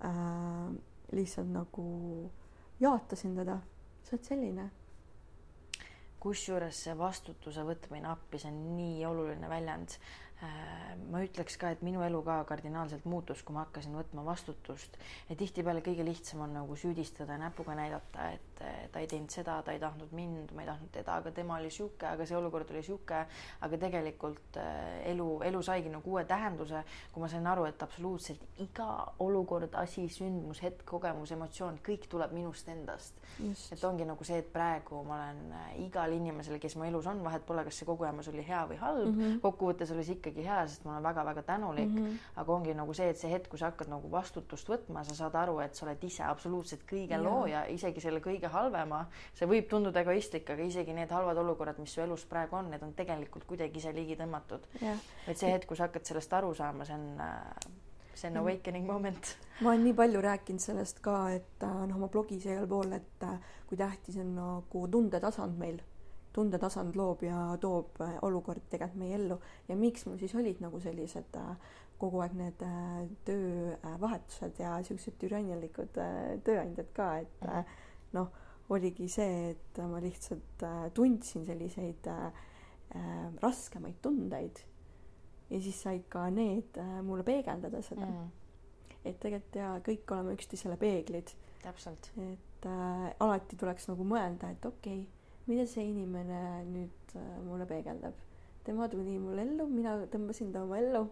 äh, 0.05 0.75
lihtsalt 1.13 1.53
nagu 1.53 1.87
jaatasin 2.81 3.37
teda. 3.37 3.59
sa 4.03 4.17
oled 4.17 4.25
selline 4.25 4.71
kusjuures 6.23 6.83
see 6.85 6.95
vastutuse 6.99 7.63
võtmine 7.67 8.11
appi, 8.11 8.41
see 8.43 8.51
on 8.51 8.59
nii 8.77 9.05
oluline 9.07 9.51
väljend. 9.51 9.95
Äh, 10.39 10.95
ma 11.11 11.19
ütleks 11.25 11.57
ka, 11.59 11.73
et 11.75 11.81
minu 11.83 12.03
elu 12.07 12.21
ka 12.23 12.37
kardinaalselt 12.47 13.07
muutus, 13.11 13.41
kui 13.43 13.57
ma 13.57 13.65
hakkasin 13.65 13.97
võtma 13.99 14.23
vastutust 14.23 14.95
ja 15.27 15.35
tihtipeale 15.39 15.81
kõige 15.83 16.05
lihtsam 16.07 16.45
on 16.45 16.53
nagu 16.55 16.77
süüdistada 16.79 17.35
ja 17.35 17.43
näpuga 17.43 17.75
näidata, 17.75 18.29
et 18.37 18.49
ta 18.93 19.01
ei 19.03 19.09
teinud 19.11 19.33
seda, 19.35 19.57
ta 19.67 19.75
ei 19.75 19.81
tahtnud 19.83 20.13
mind, 20.15 20.53
ma 20.55 20.63
ei 20.63 20.69
tahtnud 20.69 20.93
teda, 20.95 21.17
aga 21.19 21.33
tema 21.35 21.57
oli 21.59 21.73
sihuke, 21.75 22.07
aga 22.07 22.27
see 22.27 22.39
olukord 22.39 22.71
oli 22.71 22.83
sihuke. 22.87 23.25
aga 23.67 23.81
tegelikult 23.83 24.61
äh, 24.63 25.01
elu, 25.11 25.27
elu 25.49 25.63
saigi 25.63 25.91
nagu 25.91 26.15
uue 26.15 26.23
tähenduse, 26.29 26.85
kui 27.13 27.23
ma 27.23 27.33
sain 27.33 27.47
aru, 27.47 27.67
et 27.67 27.83
absoluutselt 27.83 28.63
iga 28.63 28.89
olukord, 29.25 29.75
asi, 29.83 30.07
sündmus, 30.13 30.63
hetk, 30.63 30.85
kogemus, 30.87 31.33
emotsioon, 31.35 31.81
kõik 31.83 32.07
tuleb 32.11 32.35
minust 32.37 32.69
endast. 32.69 33.19
et 33.73 33.85
ongi 33.85 34.07
nagu 34.07 34.25
see, 34.25 34.39
et 34.39 34.53
praegu 34.53 35.03
ma 35.07 35.19
olen 35.19 35.53
äh, 35.53 35.69
igal 35.87 36.15
inimesel, 36.15 36.59
kes 36.63 36.79
mu 36.79 36.87
elus 36.87 37.11
on, 37.11 37.23
vahet 37.27 37.47
pole, 37.47 37.67
kas 37.67 37.83
see 37.83 37.91
kogemus 37.91 38.31
oli 38.31 38.47
hea 38.47 38.65
või 38.71 38.79
halb 38.83 39.07
mm 39.11 39.21
-hmm., 39.21 39.41
kokkuvõttes 39.43 39.91
oli 39.95 40.07
see 40.07 40.19
ikka 40.19 40.28
ikkagi 40.29 40.47
hea, 40.47 40.61
sest 40.69 40.85
ma 40.87 40.95
olen 40.95 41.07
väga-väga 41.09 41.43
tänulik 41.49 41.91
mm. 41.91 42.05
-hmm. 42.05 42.41
aga 42.43 42.53
ongi 42.53 42.75
nagu 42.75 42.95
see, 42.95 43.09
et 43.11 43.19
see 43.19 43.31
hetk, 43.33 43.49
kui 43.51 43.59
sa 43.59 43.71
hakkad 43.73 43.91
nagu 43.93 44.11
vastutust 44.11 44.69
võtma, 44.69 45.05
sa 45.05 45.15
saad 45.15 45.35
aru, 45.35 45.59
et 45.65 45.75
sa 45.75 45.87
oled 45.87 46.05
ise 46.05 46.23
absoluutselt 46.25 46.85
kõige 46.93 47.17
ja. 47.17 47.23
looja, 47.23 47.65
isegi 47.75 48.01
selle 48.01 48.21
kõige 48.21 48.53
halvema. 48.53 49.07
see 49.35 49.49
võib 49.49 49.69
tunduda 49.69 50.01
egoistlik, 50.01 50.51
aga 50.51 50.63
isegi 50.63 50.95
need 50.95 51.11
halvad 51.11 51.37
olukorrad, 51.37 51.79
mis 51.79 51.95
su 51.95 52.01
elus 52.01 52.25
praegu 52.27 52.57
on, 52.57 52.71
need 52.71 52.83
on 52.83 52.95
tegelikult 52.95 53.45
kuidagi 53.45 53.79
ise 53.79 53.93
ligi 53.93 54.17
tõmmatud. 54.17 54.65
et 55.27 55.37
see 55.37 55.53
hetk, 55.53 55.67
kui 55.67 55.77
sa 55.77 55.89
hakkad 55.89 56.05
sellest 56.05 56.33
aru 56.33 56.55
saama, 56.55 56.85
see 56.85 56.95
on 56.95 57.21
see 58.19 58.31
on 58.31 58.37
awakening 58.37 58.87
moment. 58.87 59.37
ma 59.63 59.71
olen 59.71 59.85
nii 59.85 59.95
palju 59.95 60.21
rääkinud 60.21 60.63
sellest 60.63 61.01
ka, 61.05 61.31
et 61.31 61.63
noh, 61.63 61.97
oma 61.97 62.09
blogis 62.09 62.47
ja 62.47 62.57
igal 62.57 62.67
pool, 62.67 62.93
et 62.93 63.29
kui 63.69 63.79
tähtis 63.79 64.19
on 64.19 64.35
nagu 64.35 64.89
tundetasand 64.91 65.59
meil 65.59 65.79
tundetasand 66.39 66.97
loob 66.99 67.25
ja 67.27 67.43
toob 67.61 67.99
äh, 68.05 68.17
olukordi 68.27 68.71
tegelikult 68.71 69.01
meie 69.03 69.19
ellu 69.19 69.39
ja 69.69 69.77
miks 69.79 70.07
mul 70.07 70.19
siis 70.21 70.35
olid 70.39 70.63
nagu 70.63 70.81
sellised 70.83 71.39
äh, 71.41 71.55
kogu 71.99 72.23
aeg 72.23 72.37
need 72.39 72.63
äh, 72.63 73.09
töövahetused 73.27 74.61
ja 74.63 74.77
siuksed 74.87 75.19
türannialikud 75.19 75.99
tööandjad 76.47 76.93
ka, 76.95 77.09
et 77.25 78.15
noh, 78.15 78.31
oligi 78.71 79.09
see, 79.11 79.55
et 79.55 79.81
ma 79.89 79.99
lihtsalt 80.05 80.65
tundsin 80.95 81.47
selliseid 81.49 82.07
raskemaid 83.43 83.99
tundeid 84.05 84.61
ja 85.49 85.61
siis 85.65 85.81
said 85.83 86.07
ka 86.13 86.27
need 86.33 86.79
mulle 87.05 87.25
peegeldada 87.27 87.83
seda 87.85 88.07
mm.. 88.07 88.31
et 89.03 89.19
tegelikult 89.21 89.59
ja 89.61 89.75
kõik 89.85 90.15
oleme 90.15 90.37
üksteisele 90.39 90.79
peeglid. 90.81 91.35
täpselt. 91.65 92.13
et 92.17 92.69
äh, 92.69 93.09
alati 93.25 93.57
tuleks 93.59 93.89
nagu 93.91 94.07
mõelda, 94.07 94.53
et 94.55 94.69
okei 94.69 95.03
okay,, 95.03 95.18
mida 95.49 95.67
see 95.69 95.89
inimene 95.89 96.41
nüüd 96.69 97.17
äh, 97.17 97.37
mulle 97.47 97.67
peegeldab. 97.69 98.17
tema 98.69 98.89
tuli 98.93 99.17
mul 99.17 99.39
ellu, 99.41 99.65
mina 99.73 99.95
tõmbasin 100.13 100.53
ta 100.53 100.65
oma 100.67 100.81
ellu. 100.81 101.07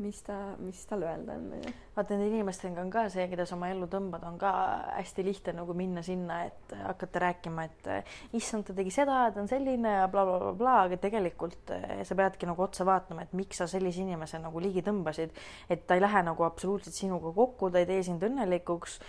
mis 0.00 0.20
ta, 0.22 0.54
mis 0.62 0.78
tal 0.86 1.02
öelda 1.02 1.34
on, 1.34 1.48
vaata 1.96 2.14
nende 2.14 2.28
inimestega 2.30 2.78
on 2.80 2.92
ka 2.94 3.02
see, 3.10 3.24
keda 3.28 3.42
sa 3.44 3.56
oma 3.56 3.68
ellu 3.72 3.88
tõmbad, 3.90 4.22
on 4.24 4.36
ka 4.38 4.52
hästi 4.94 5.24
lihtne 5.26 5.54
nagu 5.58 5.74
minna 5.76 6.00
sinna, 6.06 6.44
et 6.46 6.74
hakata 6.78 7.24
rääkima, 7.24 7.64
et 7.66 7.88
äh, 7.90 8.14
issand, 8.38 8.68
ta 8.68 8.76
tegi 8.76 8.94
seda, 8.94 9.18
ta 9.34 9.42
on 9.42 9.50
selline 9.50 9.96
ja 9.96 10.06
blablabla 10.12 10.52
bla, 10.52 10.54
bla, 10.54 10.60
bla, 10.62 10.76
aga 10.86 11.00
tegelikult 11.02 11.74
äh, 11.74 12.04
sa 12.06 12.16
peadki 12.16 12.48
nagu 12.48 12.64
otsa 12.64 12.86
vaatama, 12.86 13.26
et 13.26 13.34
miks 13.36 13.60
sa 13.60 13.66
sellise 13.68 14.04
inimese 14.04 14.40
nagu 14.40 14.62
ligi 14.62 14.84
tõmbasid, 14.86 15.34
et 15.68 15.84
ta 15.90 15.98
ei 15.98 16.06
lähe 16.06 16.22
nagu 16.30 16.46
absoluutselt 16.46 16.96
sinuga 16.96 17.34
kokku, 17.36 17.72
ta 17.74 17.82
ei 17.82 17.90
tee 17.90 18.06
sind 18.06 18.22
õnnelikuks 18.30 19.00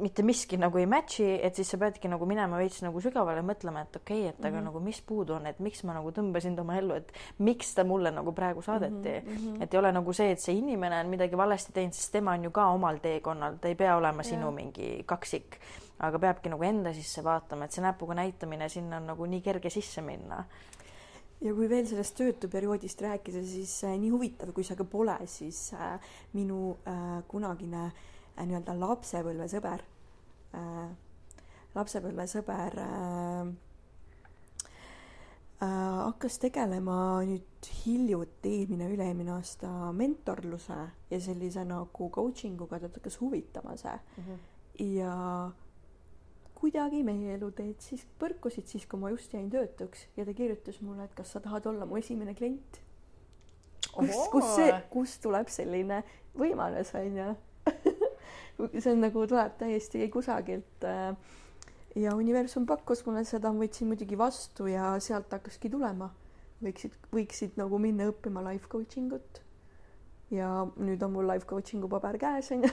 mitte 0.00 0.22
miski 0.26 0.58
nagu 0.60 0.78
ei 0.80 0.86
match'i, 0.88 1.26
et 1.44 1.56
siis 1.56 1.70
sa 1.72 1.78
peadki 1.80 2.08
nagu 2.10 2.26
minema 2.28 2.58
veits 2.60 2.82
nagu 2.84 3.00
sügavale 3.00 3.40
mõtlema, 3.46 3.86
et 3.86 3.96
okei 3.96 4.26
okay,, 4.26 4.32
et 4.32 4.40
aga 4.44 4.50
mm 4.50 4.58
-hmm. 4.58 4.64
nagu 4.68 4.80
mis 4.80 5.00
puudu 5.00 5.34
on, 5.34 5.46
et 5.46 5.58
miks 5.60 5.84
ma 5.84 5.94
nagu 5.96 6.10
tõmbasin 6.10 6.56
ta 6.56 6.62
oma 6.62 6.76
ellu, 6.76 6.94
et 6.94 7.12
miks 7.38 7.74
ta 7.74 7.84
mulle 7.84 8.10
nagu 8.10 8.32
praegu 8.32 8.62
saadeti 8.62 9.14
mm. 9.20 9.36
-hmm. 9.36 9.62
et 9.62 9.74
ei 9.74 9.78
ole 9.78 9.92
nagu 9.92 10.12
see, 10.12 10.30
et 10.30 10.40
see 10.40 10.54
inimene 10.54 11.00
on 11.00 11.08
midagi 11.08 11.36
valesti 11.36 11.72
teinud, 11.72 11.92
sest 11.94 12.12
tema 12.12 12.32
on 12.32 12.44
ju 12.44 12.50
ka 12.50 12.66
omal 12.66 12.98
teekonnal, 12.98 13.56
ta 13.60 13.68
ei 13.68 13.74
pea 13.74 13.96
olema 13.96 14.22
sinu 14.22 14.40
yeah. 14.40 14.54
mingi 14.54 15.02
kaksik, 15.06 15.58
aga 15.98 16.18
peabki 16.18 16.48
nagu 16.48 16.62
enda 16.62 16.92
sisse 16.92 17.24
vaatama, 17.24 17.64
et 17.64 17.72
see 17.72 17.82
näpuga 17.82 18.14
näitamine, 18.14 18.68
sinna 18.68 18.96
on 18.96 19.06
nagu 19.06 19.26
nii 19.26 19.40
kerge 19.40 19.70
sisse 19.70 20.02
minna 20.02 20.44
ja 21.40 21.54
kui 21.54 21.68
veel 21.68 21.86
sellest 21.86 22.16
töötuperioodist 22.16 23.00
rääkida, 23.00 23.42
siis 23.44 23.84
äh, 23.84 23.98
nii 23.98 24.10
huvitav, 24.10 24.52
kui 24.52 24.64
see 24.64 24.76
ka 24.76 24.84
pole, 24.84 25.16
siis 25.24 25.72
äh, 25.72 26.00
minu 26.32 26.76
äh, 26.86 27.22
kunagine 27.28 27.86
Äh, 27.86 28.15
nii-öelda 28.44 28.74
lapsepõlvesõber 28.80 29.84
äh,, 30.54 30.90
lapsepõlvesõber 31.76 32.78
äh, 32.82 33.48
äh, 35.62 35.98
hakkas 36.06 36.38
tegelema 36.42 36.96
nüüd 37.28 37.70
hiljuti, 37.82 38.54
eelmine, 38.62 38.88
üle-eelmine 38.94 39.36
aasta 39.36 39.70
mentorluse 39.96 40.78
ja 41.10 41.20
sellise 41.20 41.64
nagu 41.68 42.10
coaching 42.12 42.60
uga, 42.66 42.80
ta 42.80 42.90
hakkas 42.92 43.20
huvitama 43.20 43.76
see 43.80 43.94
mm. 43.94 44.26
-hmm. 44.26 44.42
ja 44.96 45.14
kuidagi 46.56 47.02
meie 47.04 47.36
eluteed 47.36 47.80
siis 47.84 48.06
põrkusid 48.20 48.66
siis, 48.70 48.86
kui 48.88 49.00
ma 49.00 49.12
just 49.12 49.34
jäin 49.34 49.50
töötuks 49.52 50.06
ja 50.16 50.24
ta 50.24 50.34
kirjutas 50.34 50.80
mulle, 50.80 51.04
et 51.04 51.14
kas 51.14 51.32
sa 51.32 51.40
tahad 51.40 51.66
olla 51.66 51.86
mu 51.86 51.96
esimene 52.00 52.34
klient. 52.34 52.80
kus, 53.92 54.16
kus 54.32 54.54
see, 54.56 54.72
kust 54.90 55.22
tuleb 55.22 55.48
selline 55.52 56.02
võimalus, 56.36 56.94
onju 56.96 57.34
see 58.58 58.92
on 58.92 59.02
nagu 59.04 59.26
tuleb 59.28 59.56
täiesti 59.60 60.08
kusagilt. 60.12 60.84
Äh, 60.84 61.16
ja 61.96 62.12
universum 62.16 62.66
pakkus 62.68 63.04
mulle 63.06 63.24
seda, 63.24 63.52
ma 63.52 63.64
võtsin 63.64 63.88
muidugi 63.88 64.18
vastu 64.20 64.68
ja 64.70 64.94
sealt 65.00 65.32
hakkaski 65.32 65.72
tulema. 65.72 66.12
võiksid, 66.64 66.94
võiksid 67.12 67.58
nagu 67.60 67.78
minna 67.78 68.06
õppima 68.08 68.40
life 68.46 68.68
coaching 68.72 69.12
ut 69.12 69.42
ja 70.30 70.48
nüüd 70.82 71.02
on 71.06 71.12
mul 71.14 71.28
life 71.28 71.46
coaching'u 71.46 71.86
paber 71.90 72.16
käes 72.18 72.48
onju 72.50 72.70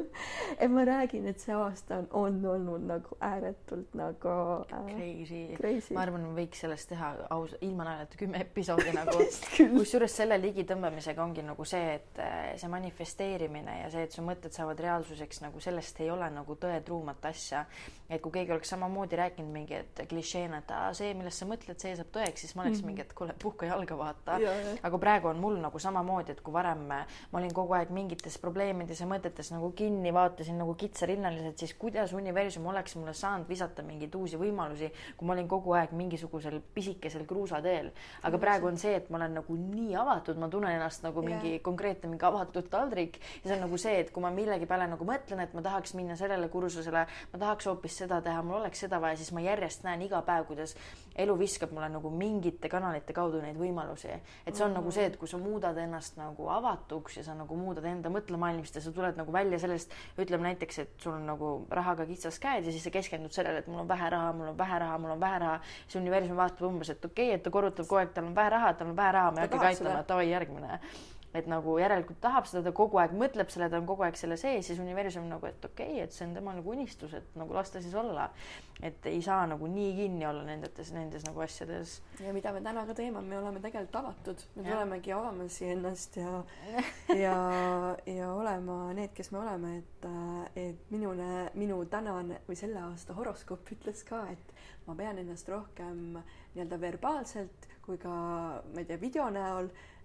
et 0.62 0.70
ma 0.72 0.82
räägin, 0.86 1.28
et 1.30 1.38
see 1.38 1.54
aasta 1.54 2.00
on, 2.00 2.08
on 2.10 2.38
olnud 2.54 2.86
nagu 2.88 3.18
ääretult 3.22 3.94
nagu 3.98 4.32
äh, 4.74 4.88
crazy, 4.88 5.42
crazy., 5.60 5.94
ma 5.94 6.02
arvan, 6.02 6.24
võiks 6.34 6.64
sellest 6.64 6.90
teha 6.90 7.12
aus, 7.34 7.54
ilma 7.62 7.86
naljata 7.86 8.18
kümme 8.18 8.40
episoodi 8.42 8.94
nagu 8.96 9.14
kusjuures 9.76 10.16
selle 10.20 10.40
ligitõmbamisega 10.42 11.22
ongi 11.22 11.44
nagu 11.46 11.66
see, 11.68 11.94
et 12.00 12.18
äh, 12.24 12.40
see 12.58 12.72
manifesteerimine 12.72 13.78
ja 13.84 13.92
see, 13.94 14.08
et 14.08 14.18
su 14.18 14.26
mõtted 14.26 14.56
saavad 14.56 14.82
reaalsuseks 14.82 15.44
nagu 15.46 15.62
sellest 15.62 16.02
ei 16.02 16.10
ole 16.10 16.26
nagu 16.34 16.58
tõetruumat 16.58 17.30
asja. 17.30 17.62
et 18.10 18.22
kui 18.24 18.34
keegi 18.34 18.56
oleks 18.56 18.74
samamoodi 18.74 19.22
rääkinud 19.22 19.54
mingi, 19.54 19.78
et 19.84 20.02
klišeena, 20.10 20.64
et 20.64 20.74
aa, 20.74 20.90
see, 20.98 21.14
millest 21.14 21.44
sa 21.44 21.46
mõtled, 21.46 21.78
see 21.78 21.94
saab 21.94 22.10
tõeks, 22.10 22.42
siis 22.42 22.56
ma 22.56 22.64
oleks 22.64 22.80
mm 22.80 22.82
-hmm. 22.82 22.90
mingi, 22.90 23.06
et 23.06 23.12
kuule, 23.14 23.34
puhka 23.42 23.70
jalga, 23.70 23.98
vaata. 23.98 24.38
aga 24.82 24.98
praegu 24.98 25.28
on 25.28 25.38
mul 25.38 25.60
nagu 25.62 25.78
samamoodi, 25.78 26.32
et 26.32 26.40
kui 26.40 26.52
varem 26.52 26.87
ma 26.88 27.40
olin 27.40 27.52
kogu 27.54 27.74
aeg 27.76 27.90
mingites 27.94 28.38
probleemides 28.42 29.02
ja 29.02 29.08
mõtetes 29.10 29.52
nagu 29.52 29.70
kinni, 29.76 30.12
vaatasin 30.14 30.58
nagu 30.60 30.74
kitsarinnaliselt, 30.78 31.58
siis 31.60 31.74
kuidas 31.78 32.12
universum 32.16 32.66
oleks 32.70 32.96
mulle 32.96 33.14
saanud 33.16 33.48
visata 33.48 33.84
mingeid 33.86 34.14
uusi 34.14 34.40
võimalusi, 34.40 34.90
kui 35.16 35.28
ma 35.28 35.36
olin 35.36 35.48
kogu 35.48 35.74
aeg 35.78 35.92
mingisugusel 35.96 36.60
pisikesel 36.74 37.26
kruusateel. 37.28 37.92
aga 38.22 38.38
praegu 38.38 38.68
on 38.70 38.78
see, 38.78 38.94
et 38.96 39.10
ma 39.10 39.20
olen 39.20 39.38
nagu 39.40 39.56
nii 39.58 39.96
avatud, 39.96 40.38
ma 40.38 40.48
tunnen 40.48 40.74
ennast 40.74 41.04
nagu 41.06 41.22
mingi 41.24 41.54
yeah. 41.56 41.62
konkreetne 41.62 42.10
mingi 42.10 42.24
avatud 42.24 42.68
taldrik 42.70 43.20
ja 43.42 43.48
see 43.48 43.56
on 43.56 43.64
nagu 43.66 43.78
see, 43.80 43.98
et 44.02 44.12
kui 44.14 44.24
ma 44.24 44.32
millegi 44.34 44.66
peale 44.66 44.88
nagu 44.90 45.04
mõtlen, 45.08 45.42
et 45.44 45.54
ma 45.56 45.64
tahaks 45.64 45.94
minna 45.98 46.16
sellele 46.18 46.48
kursusele, 46.52 47.04
ma 47.32 47.42
tahaks 47.44 47.68
hoopis 47.70 48.00
seda 48.04 48.20
teha, 48.24 48.42
mul 48.42 48.60
oleks 48.62 48.84
seda 48.86 49.00
vaja, 49.02 49.18
siis 49.20 49.32
ma 49.36 49.44
järjest 49.44 49.84
näen 49.86 50.02
iga 50.06 50.22
päev, 50.26 50.46
kuidas 50.50 50.74
elu 51.18 51.34
viskab 51.38 51.72
mulle 51.74 51.88
nagu 51.92 52.10
mingite 52.14 52.70
kanalite 52.70 53.12
kaudu 53.16 53.40
neid 53.42 53.56
võimalusi. 53.58 54.10
et 54.46 54.54
see 54.54 54.64
on 54.64 54.70
mm 54.70 54.74
-hmm. 54.74 54.80
nagu 54.80 54.90
see, 54.90 55.06
et 55.06 55.16
kui 55.16 55.28
sa 55.28 55.38
muudad 55.38 55.76
ennast 55.76 56.16
nagu 56.16 56.48
avatuks 56.48 57.16
ja 57.16 57.24
sa 57.24 57.34
nagu 57.34 57.56
muudad 57.56 57.84
enda 57.84 58.08
mõtlemaailmast 58.08 58.74
ja 58.74 58.80
sa 58.80 58.92
tuled 58.92 59.16
nagu 59.16 59.32
välja 59.32 59.58
sellest, 59.58 59.92
ütleme 60.18 60.42
näiteks, 60.42 60.78
et 60.78 60.90
sul 60.98 61.12
on 61.12 61.26
nagu 61.26 61.66
rahaga 61.70 62.06
kitsas 62.06 62.38
käed 62.38 62.64
ja 62.64 62.72
siis 62.72 62.84
sa 62.84 62.90
keskendud 62.90 63.32
sellele, 63.32 63.58
et 63.58 63.66
mul 63.66 63.80
on 63.80 63.88
vähe 63.88 64.10
raha, 64.10 64.32
mul 64.32 64.48
on 64.48 64.58
vähe 64.58 64.78
raha, 64.78 64.98
mul 64.98 65.10
on 65.10 65.20
vähe 65.20 65.38
raha. 65.38 65.60
siis 65.88 66.02
universum 66.02 66.36
vaatab 66.36 66.62
umbes, 66.62 66.90
et 66.90 67.04
okei 67.04 67.26
okay,, 67.26 67.34
et 67.34 67.42
ta 67.42 67.50
korrutab 67.50 67.86
kogu 67.86 68.00
aeg, 68.00 68.12
tal 68.14 68.24
on 68.24 68.34
vähe 68.34 68.50
raha, 68.50 68.74
tal 68.74 68.88
on 68.88 68.96
vähe 68.96 69.12
raha, 69.12 69.30
ma 69.30 69.40
ei 69.40 69.48
hakkagi 69.48 69.66
aitama, 69.66 70.02
davai 70.08 70.30
järgmine 70.30 70.80
et 71.36 71.48
nagu 71.48 71.74
järelikult 71.76 72.20
tahab 72.22 72.46
seda, 72.48 72.62
ta 72.64 72.72
kogu 72.76 72.98
aeg 73.02 73.12
mõtleb 73.18 73.50
selle, 73.52 73.68
ta 73.68 73.76
on 73.80 73.86
kogu 73.88 74.04
aeg 74.06 74.16
selle 74.16 74.38
sees, 74.40 74.64
siis 74.70 74.78
universum 74.80 75.26
nagu, 75.28 75.44
et 75.48 75.64
okei 75.64 75.98
okay,, 75.98 76.04
et 76.06 76.14
see 76.14 76.24
on 76.24 76.32
tema 76.38 76.54
nagu 76.56 76.72
unistus, 76.72 77.12
et 77.18 77.36
nagu 77.36 77.56
las 77.56 77.72
ta 77.72 77.82
siis 77.84 77.94
olla. 77.98 78.30
et 78.82 79.06
ei 79.10 79.18
saa 79.22 79.42
nagu 79.50 79.66
nii 79.66 79.90
kinni 79.96 80.26
olla 80.26 80.44
nendes, 80.46 80.92
nendes 80.94 81.24
nagu 81.26 81.42
asjades. 81.44 81.98
ja 82.24 82.32
mida 82.32 82.52
me 82.54 82.62
täna 82.64 82.86
ka 82.86 82.94
teeme, 82.96 83.20
me 83.20 83.38
oleme 83.38 83.60
tegelikult 83.60 84.00
avatud, 84.00 84.44
me 84.56 84.64
tulemegi 84.64 85.12
avama 85.12 85.48
siia 85.52 85.74
ennast 85.76 86.16
ja 86.16 86.32
ja, 87.24 87.36
ja 88.06 88.32
olema 88.32 88.78
need, 88.96 89.12
kes 89.16 89.32
me 89.34 89.42
oleme, 89.42 89.76
et, 89.82 90.08
et 90.56 90.90
minule, 90.94 91.50
minu 91.58 91.82
tänane 91.90 92.40
või 92.48 92.56
selle 92.56 92.80
aasta 92.86 93.18
horoskoop 93.18 93.68
ütles 93.76 94.04
ka, 94.08 94.24
et 94.32 94.56
ma 94.86 94.96
pean 94.96 95.20
ennast 95.20 95.48
rohkem 95.52 96.22
nii-öelda 96.54 96.80
verbaalselt 96.80 97.68
kui 97.84 98.00
ka, 98.00 98.10
ma 98.72 98.80
ei 98.80 98.88
tea, 98.88 99.00
video 99.00 99.28
näol 99.32 99.68
Äh, 99.68 99.97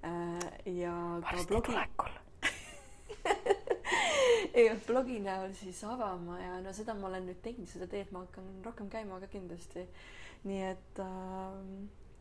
ja 0.66 0.94
Varsti 1.22 1.48
ka 1.48 1.50
blogi 1.54 1.76
ja 4.66 4.76
blogi 4.88 5.20
näol 5.24 5.54
siis 5.58 5.84
avama 5.88 6.40
ja 6.42 6.58
no 6.64 6.74
seda 6.76 6.96
ma 6.98 7.08
olen 7.10 7.30
nüüd 7.30 7.40
teinud, 7.46 7.70
seda 7.72 7.88
teed 7.92 8.12
ma 8.12 8.26
hakkan 8.26 8.50
rohkem 8.66 8.90
käima 8.92 9.20
ka 9.24 9.30
kindlasti. 9.32 9.86
nii 10.44 10.64
et 10.74 11.00
äh, 11.00 11.08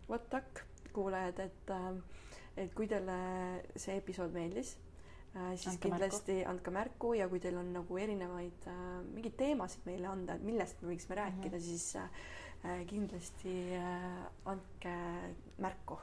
what 0.09 0.29
tak, 0.31 0.63
kuulajad, 0.95 1.41
et 1.43 1.71
äh,, 1.75 1.91
et 2.57 2.75
kui 2.77 2.87
teile 2.87 3.17
see 3.75 3.97
episood 3.99 4.31
meeldis 4.37 4.77
äh,, 5.35 5.57
siis 5.57 5.73
andke 5.73 5.89
kindlasti 5.89 6.39
märku. 6.39 6.51
andke 6.53 6.77
märku 6.79 7.13
ja 7.19 7.29
kui 7.33 7.43
teil 7.43 7.59
on 7.59 7.73
nagu 7.75 7.99
erinevaid 7.99 8.71
äh, 8.71 8.87
mingeid 9.11 9.37
teemasid 9.43 9.91
meile 9.91 10.13
anda, 10.13 10.39
et 10.39 10.47
millest 10.47 10.83
me 10.83 10.93
võiksime 10.93 11.19
rääkida 11.19 11.57
mm, 11.57 11.59
-hmm. 11.59 11.67
siis 11.67 11.97
äh, 11.97 12.87
kindlasti 12.87 13.59
äh, 13.75 14.25
andke 14.55 14.97
märku 15.59 15.99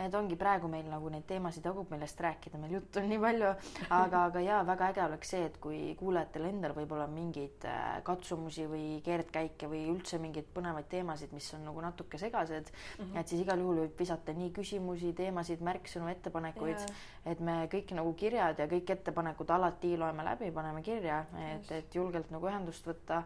ja 0.00 0.06
et 0.08 0.14
ongi 0.16 0.36
praegu 0.40 0.68
meil 0.72 0.86
nagu 0.88 1.10
neid 1.12 1.26
teemasid 1.28 1.66
jagub, 1.68 1.90
millest 1.92 2.20
rääkida, 2.24 2.58
meil 2.60 2.78
juttu 2.78 3.02
on 3.02 3.08
nii 3.10 3.20
palju, 3.20 3.50
aga, 3.92 4.22
aga 4.30 4.42
jaa, 4.44 4.60
väga 4.68 4.88
äge 4.94 5.02
oleks 5.04 5.32
see, 5.34 5.42
et 5.50 5.58
kui 5.60 5.80
kuulajatel 5.98 6.46
endal 6.48 6.74
võib-olla 6.76 7.06
mingeid 7.10 7.66
äh, 7.68 7.98
katsumusi 8.06 8.64
või 8.70 8.84
keerdkäike 9.04 9.68
või 9.70 9.82
üldse 9.92 10.20
mingeid 10.22 10.48
põnevaid 10.54 10.88
teemasid, 10.92 11.34
mis 11.36 11.50
on 11.58 11.66
nagu 11.68 11.84
natuke 11.84 12.20
segased 12.20 12.72
mm, 12.72 13.04
-hmm. 13.04 13.20
et 13.20 13.28
siis 13.28 13.44
igal 13.44 13.60
juhul 13.60 13.84
võib 13.84 14.00
visata 14.00 14.32
nii 14.36 14.50
küsimusi, 14.56 15.12
teemasid, 15.20 15.60
märksõnu, 15.68 16.08
ettepanekuid 16.14 16.78
yeah., 16.78 17.06
et 17.30 17.40
me 17.44 17.60
kõik 17.72 17.92
nagu 17.96 18.14
kirjad 18.16 18.58
ja 18.58 18.66
kõik 18.70 18.96
ettepanekud 18.96 19.50
alati 19.52 19.96
loeme 20.00 20.24
läbi, 20.24 20.50
paneme 20.50 20.82
kirja, 20.82 21.24
et, 21.52 21.72
et 21.76 21.94
julgelt 21.94 22.30
nagu 22.32 22.48
ühendust 22.48 22.86
võtta 22.88 23.24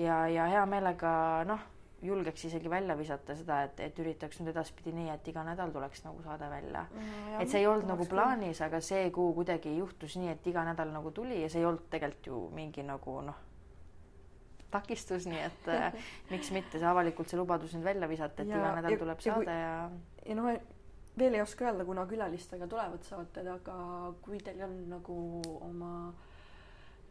ja, 0.00 0.24
ja 0.32 0.48
hea 0.48 0.66
meelega 0.66 1.10
noh 1.48 1.75
julgeks 2.02 2.44
isegi 2.44 2.70
välja 2.70 2.96
visata 2.98 3.34
seda, 3.36 3.62
et, 3.66 3.80
et 3.80 3.98
üritaks 4.02 4.40
nüüd 4.40 4.52
edaspidi 4.52 4.92
nii, 4.92 5.08
et 5.14 5.28
iga 5.32 5.44
nädal 5.46 5.72
tuleks 5.72 6.04
nagu 6.04 6.20
saade 6.24 6.48
välja 6.50 6.84
mm,. 6.90 7.40
et 7.40 7.50
see 7.50 7.62
ei 7.62 7.68
olnud 7.70 7.88
nagu 7.88 8.06
plaanis, 8.10 8.60
aga 8.66 8.80
see 8.84 9.08
kuu 9.14 9.32
kuidagi 9.38 9.72
juhtus 9.78 10.18
nii, 10.20 10.34
et 10.36 10.46
iga 10.50 10.64
nädal 10.68 10.92
nagu 10.92 11.12
tuli 11.16 11.40
ja 11.40 11.50
see 11.52 11.62
ei 11.62 11.68
olnud 11.68 11.88
tegelikult 11.92 12.28
ju 12.28 12.42
mingi 12.54 12.84
nagu 12.86 13.16
noh, 13.24 13.40
takistus, 14.70 15.26
nii 15.30 15.42
et 15.46 15.68
äh, 15.72 15.98
miks 16.32 16.52
mitte 16.52 16.78
see 16.78 16.88
avalikult 16.88 17.32
see 17.32 17.40
lubadus 17.40 17.74
nüüd 17.76 17.88
välja 17.88 18.10
visata, 18.10 18.44
et 18.44 18.52
ja, 18.52 18.60
iga 18.60 18.76
nädal 18.80 18.96
ja, 18.96 19.02
tuleb 19.04 19.24
ja, 19.24 19.32
saade 19.32 19.58
ja. 19.62 19.74
ja 20.26 20.38
noh, 20.38 20.52
veel 21.18 21.38
ei 21.38 21.42
oska 21.42 21.70
öelda, 21.70 21.88
kuna 21.88 22.04
külalistega 22.10 22.68
tulevad 22.68 23.04
saated, 23.08 23.48
aga 23.48 23.76
kui 24.24 24.40
teil 24.44 24.60
on 24.68 24.76
nagu 24.92 25.18
oma 25.64 25.92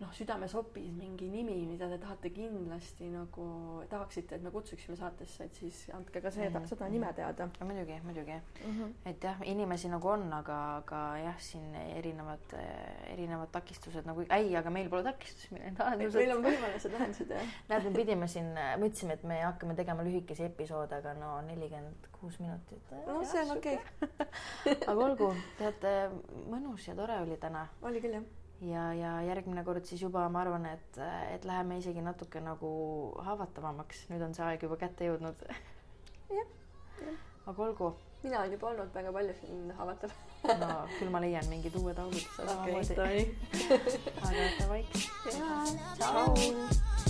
noh, 0.01 0.11
südamesopis 0.15 0.89
mingi 0.97 1.27
nimi, 1.31 1.55
mida 1.69 1.87
te 1.87 1.97
tahate 2.01 2.31
kindlasti 2.35 3.07
nagu, 3.13 3.45
tahaksite, 3.91 4.35
et 4.35 4.43
me 4.43 4.51
kutsuksime 4.51 4.97
saatesse, 4.99 5.47
et 5.47 5.59
siis 5.61 5.85
andke 5.95 6.21
ka 6.21 6.31
seda 6.31 6.59
-hmm. 6.59 6.67
seda 6.67 6.89
nime 6.89 7.13
teada. 7.13 7.49
muidugi, 7.63 7.99
muidugi 8.03 8.33
mm. 8.33 8.71
-hmm. 8.71 8.91
et 9.05 9.23
jah, 9.23 9.41
inimesi 9.43 9.89
nagu 9.89 10.07
on, 10.07 10.33
aga, 10.33 10.57
aga 10.75 11.17
jah, 11.17 11.39
siin 11.39 11.75
erinevad, 11.75 12.53
erinevad 13.07 13.49
takistused 13.51 14.05
nagu, 14.05 14.25
ei, 14.29 14.55
aga 14.55 14.69
meil 14.69 14.89
pole 14.89 15.03
takistusi, 15.03 15.53
meil 15.53 15.65
on 15.67 15.75
lahendused. 15.79 16.19
meil 16.19 16.37
on 16.37 16.43
võimalused, 16.43 16.91
lahendused, 16.91 17.29
jah. 17.29 17.57
näed, 17.69 17.83
me 17.83 17.91
pidime 17.91 18.27
siin, 18.27 18.53
mõtlesime, 18.53 19.13
et 19.13 19.23
me 19.23 19.41
hakkame 19.41 19.75
tegema 19.75 20.03
lühikesi 20.03 20.43
episoode, 20.43 20.95
aga 20.95 21.13
no 21.13 21.41
nelikümmend 21.41 22.07
kuus 22.19 22.39
minutit. 22.39 22.91
no 23.07 23.23
see 23.23 23.41
on 23.41 23.57
okei 23.57 23.79
okay. 24.01 24.75
aga 24.89 24.99
olgu, 25.05 25.35
teate, 25.57 26.09
mõnus 26.51 26.87
ja 26.87 26.95
tore 26.95 27.21
oli 27.21 27.37
täna. 27.37 27.67
oli 27.81 28.01
küll, 28.01 28.19
jah 28.19 28.44
ja, 28.61 28.93
ja 28.93 29.11
järgmine 29.27 29.63
kord 29.63 29.85
siis 29.85 30.01
juba 30.01 30.27
ma 30.29 30.41
arvan, 30.45 30.65
et, 30.69 30.99
et 31.33 31.45
läheme 31.45 31.79
isegi 31.81 32.03
natuke 32.05 32.41
nagu 32.43 32.69
haavatavamaks, 33.27 34.05
nüüd 34.11 34.23
on 34.25 34.35
see 34.37 34.45
aeg 34.47 34.67
juba 34.67 34.79
kätte 34.81 35.09
jõudnud. 35.09 35.47
jah, 36.37 36.53
jah. 37.01 37.23
aga 37.45 37.69
olgu. 37.69 37.95
mina 38.23 38.39
olen 38.39 38.55
juba 38.57 38.71
olnud 38.71 38.93
väga 38.93 39.11
palju 39.13 39.33
siin 39.41 39.67
haavatav 39.77 40.13
no 40.53 40.69
küll 40.97 41.11
ma 41.13 41.21
leian 41.21 41.49
mingid 41.49 41.75
uued 41.79 41.99
augud. 41.99 42.25
okei, 42.41 43.25
aga 44.25 44.47
davai. 44.59 44.85
tšau. 45.99 47.04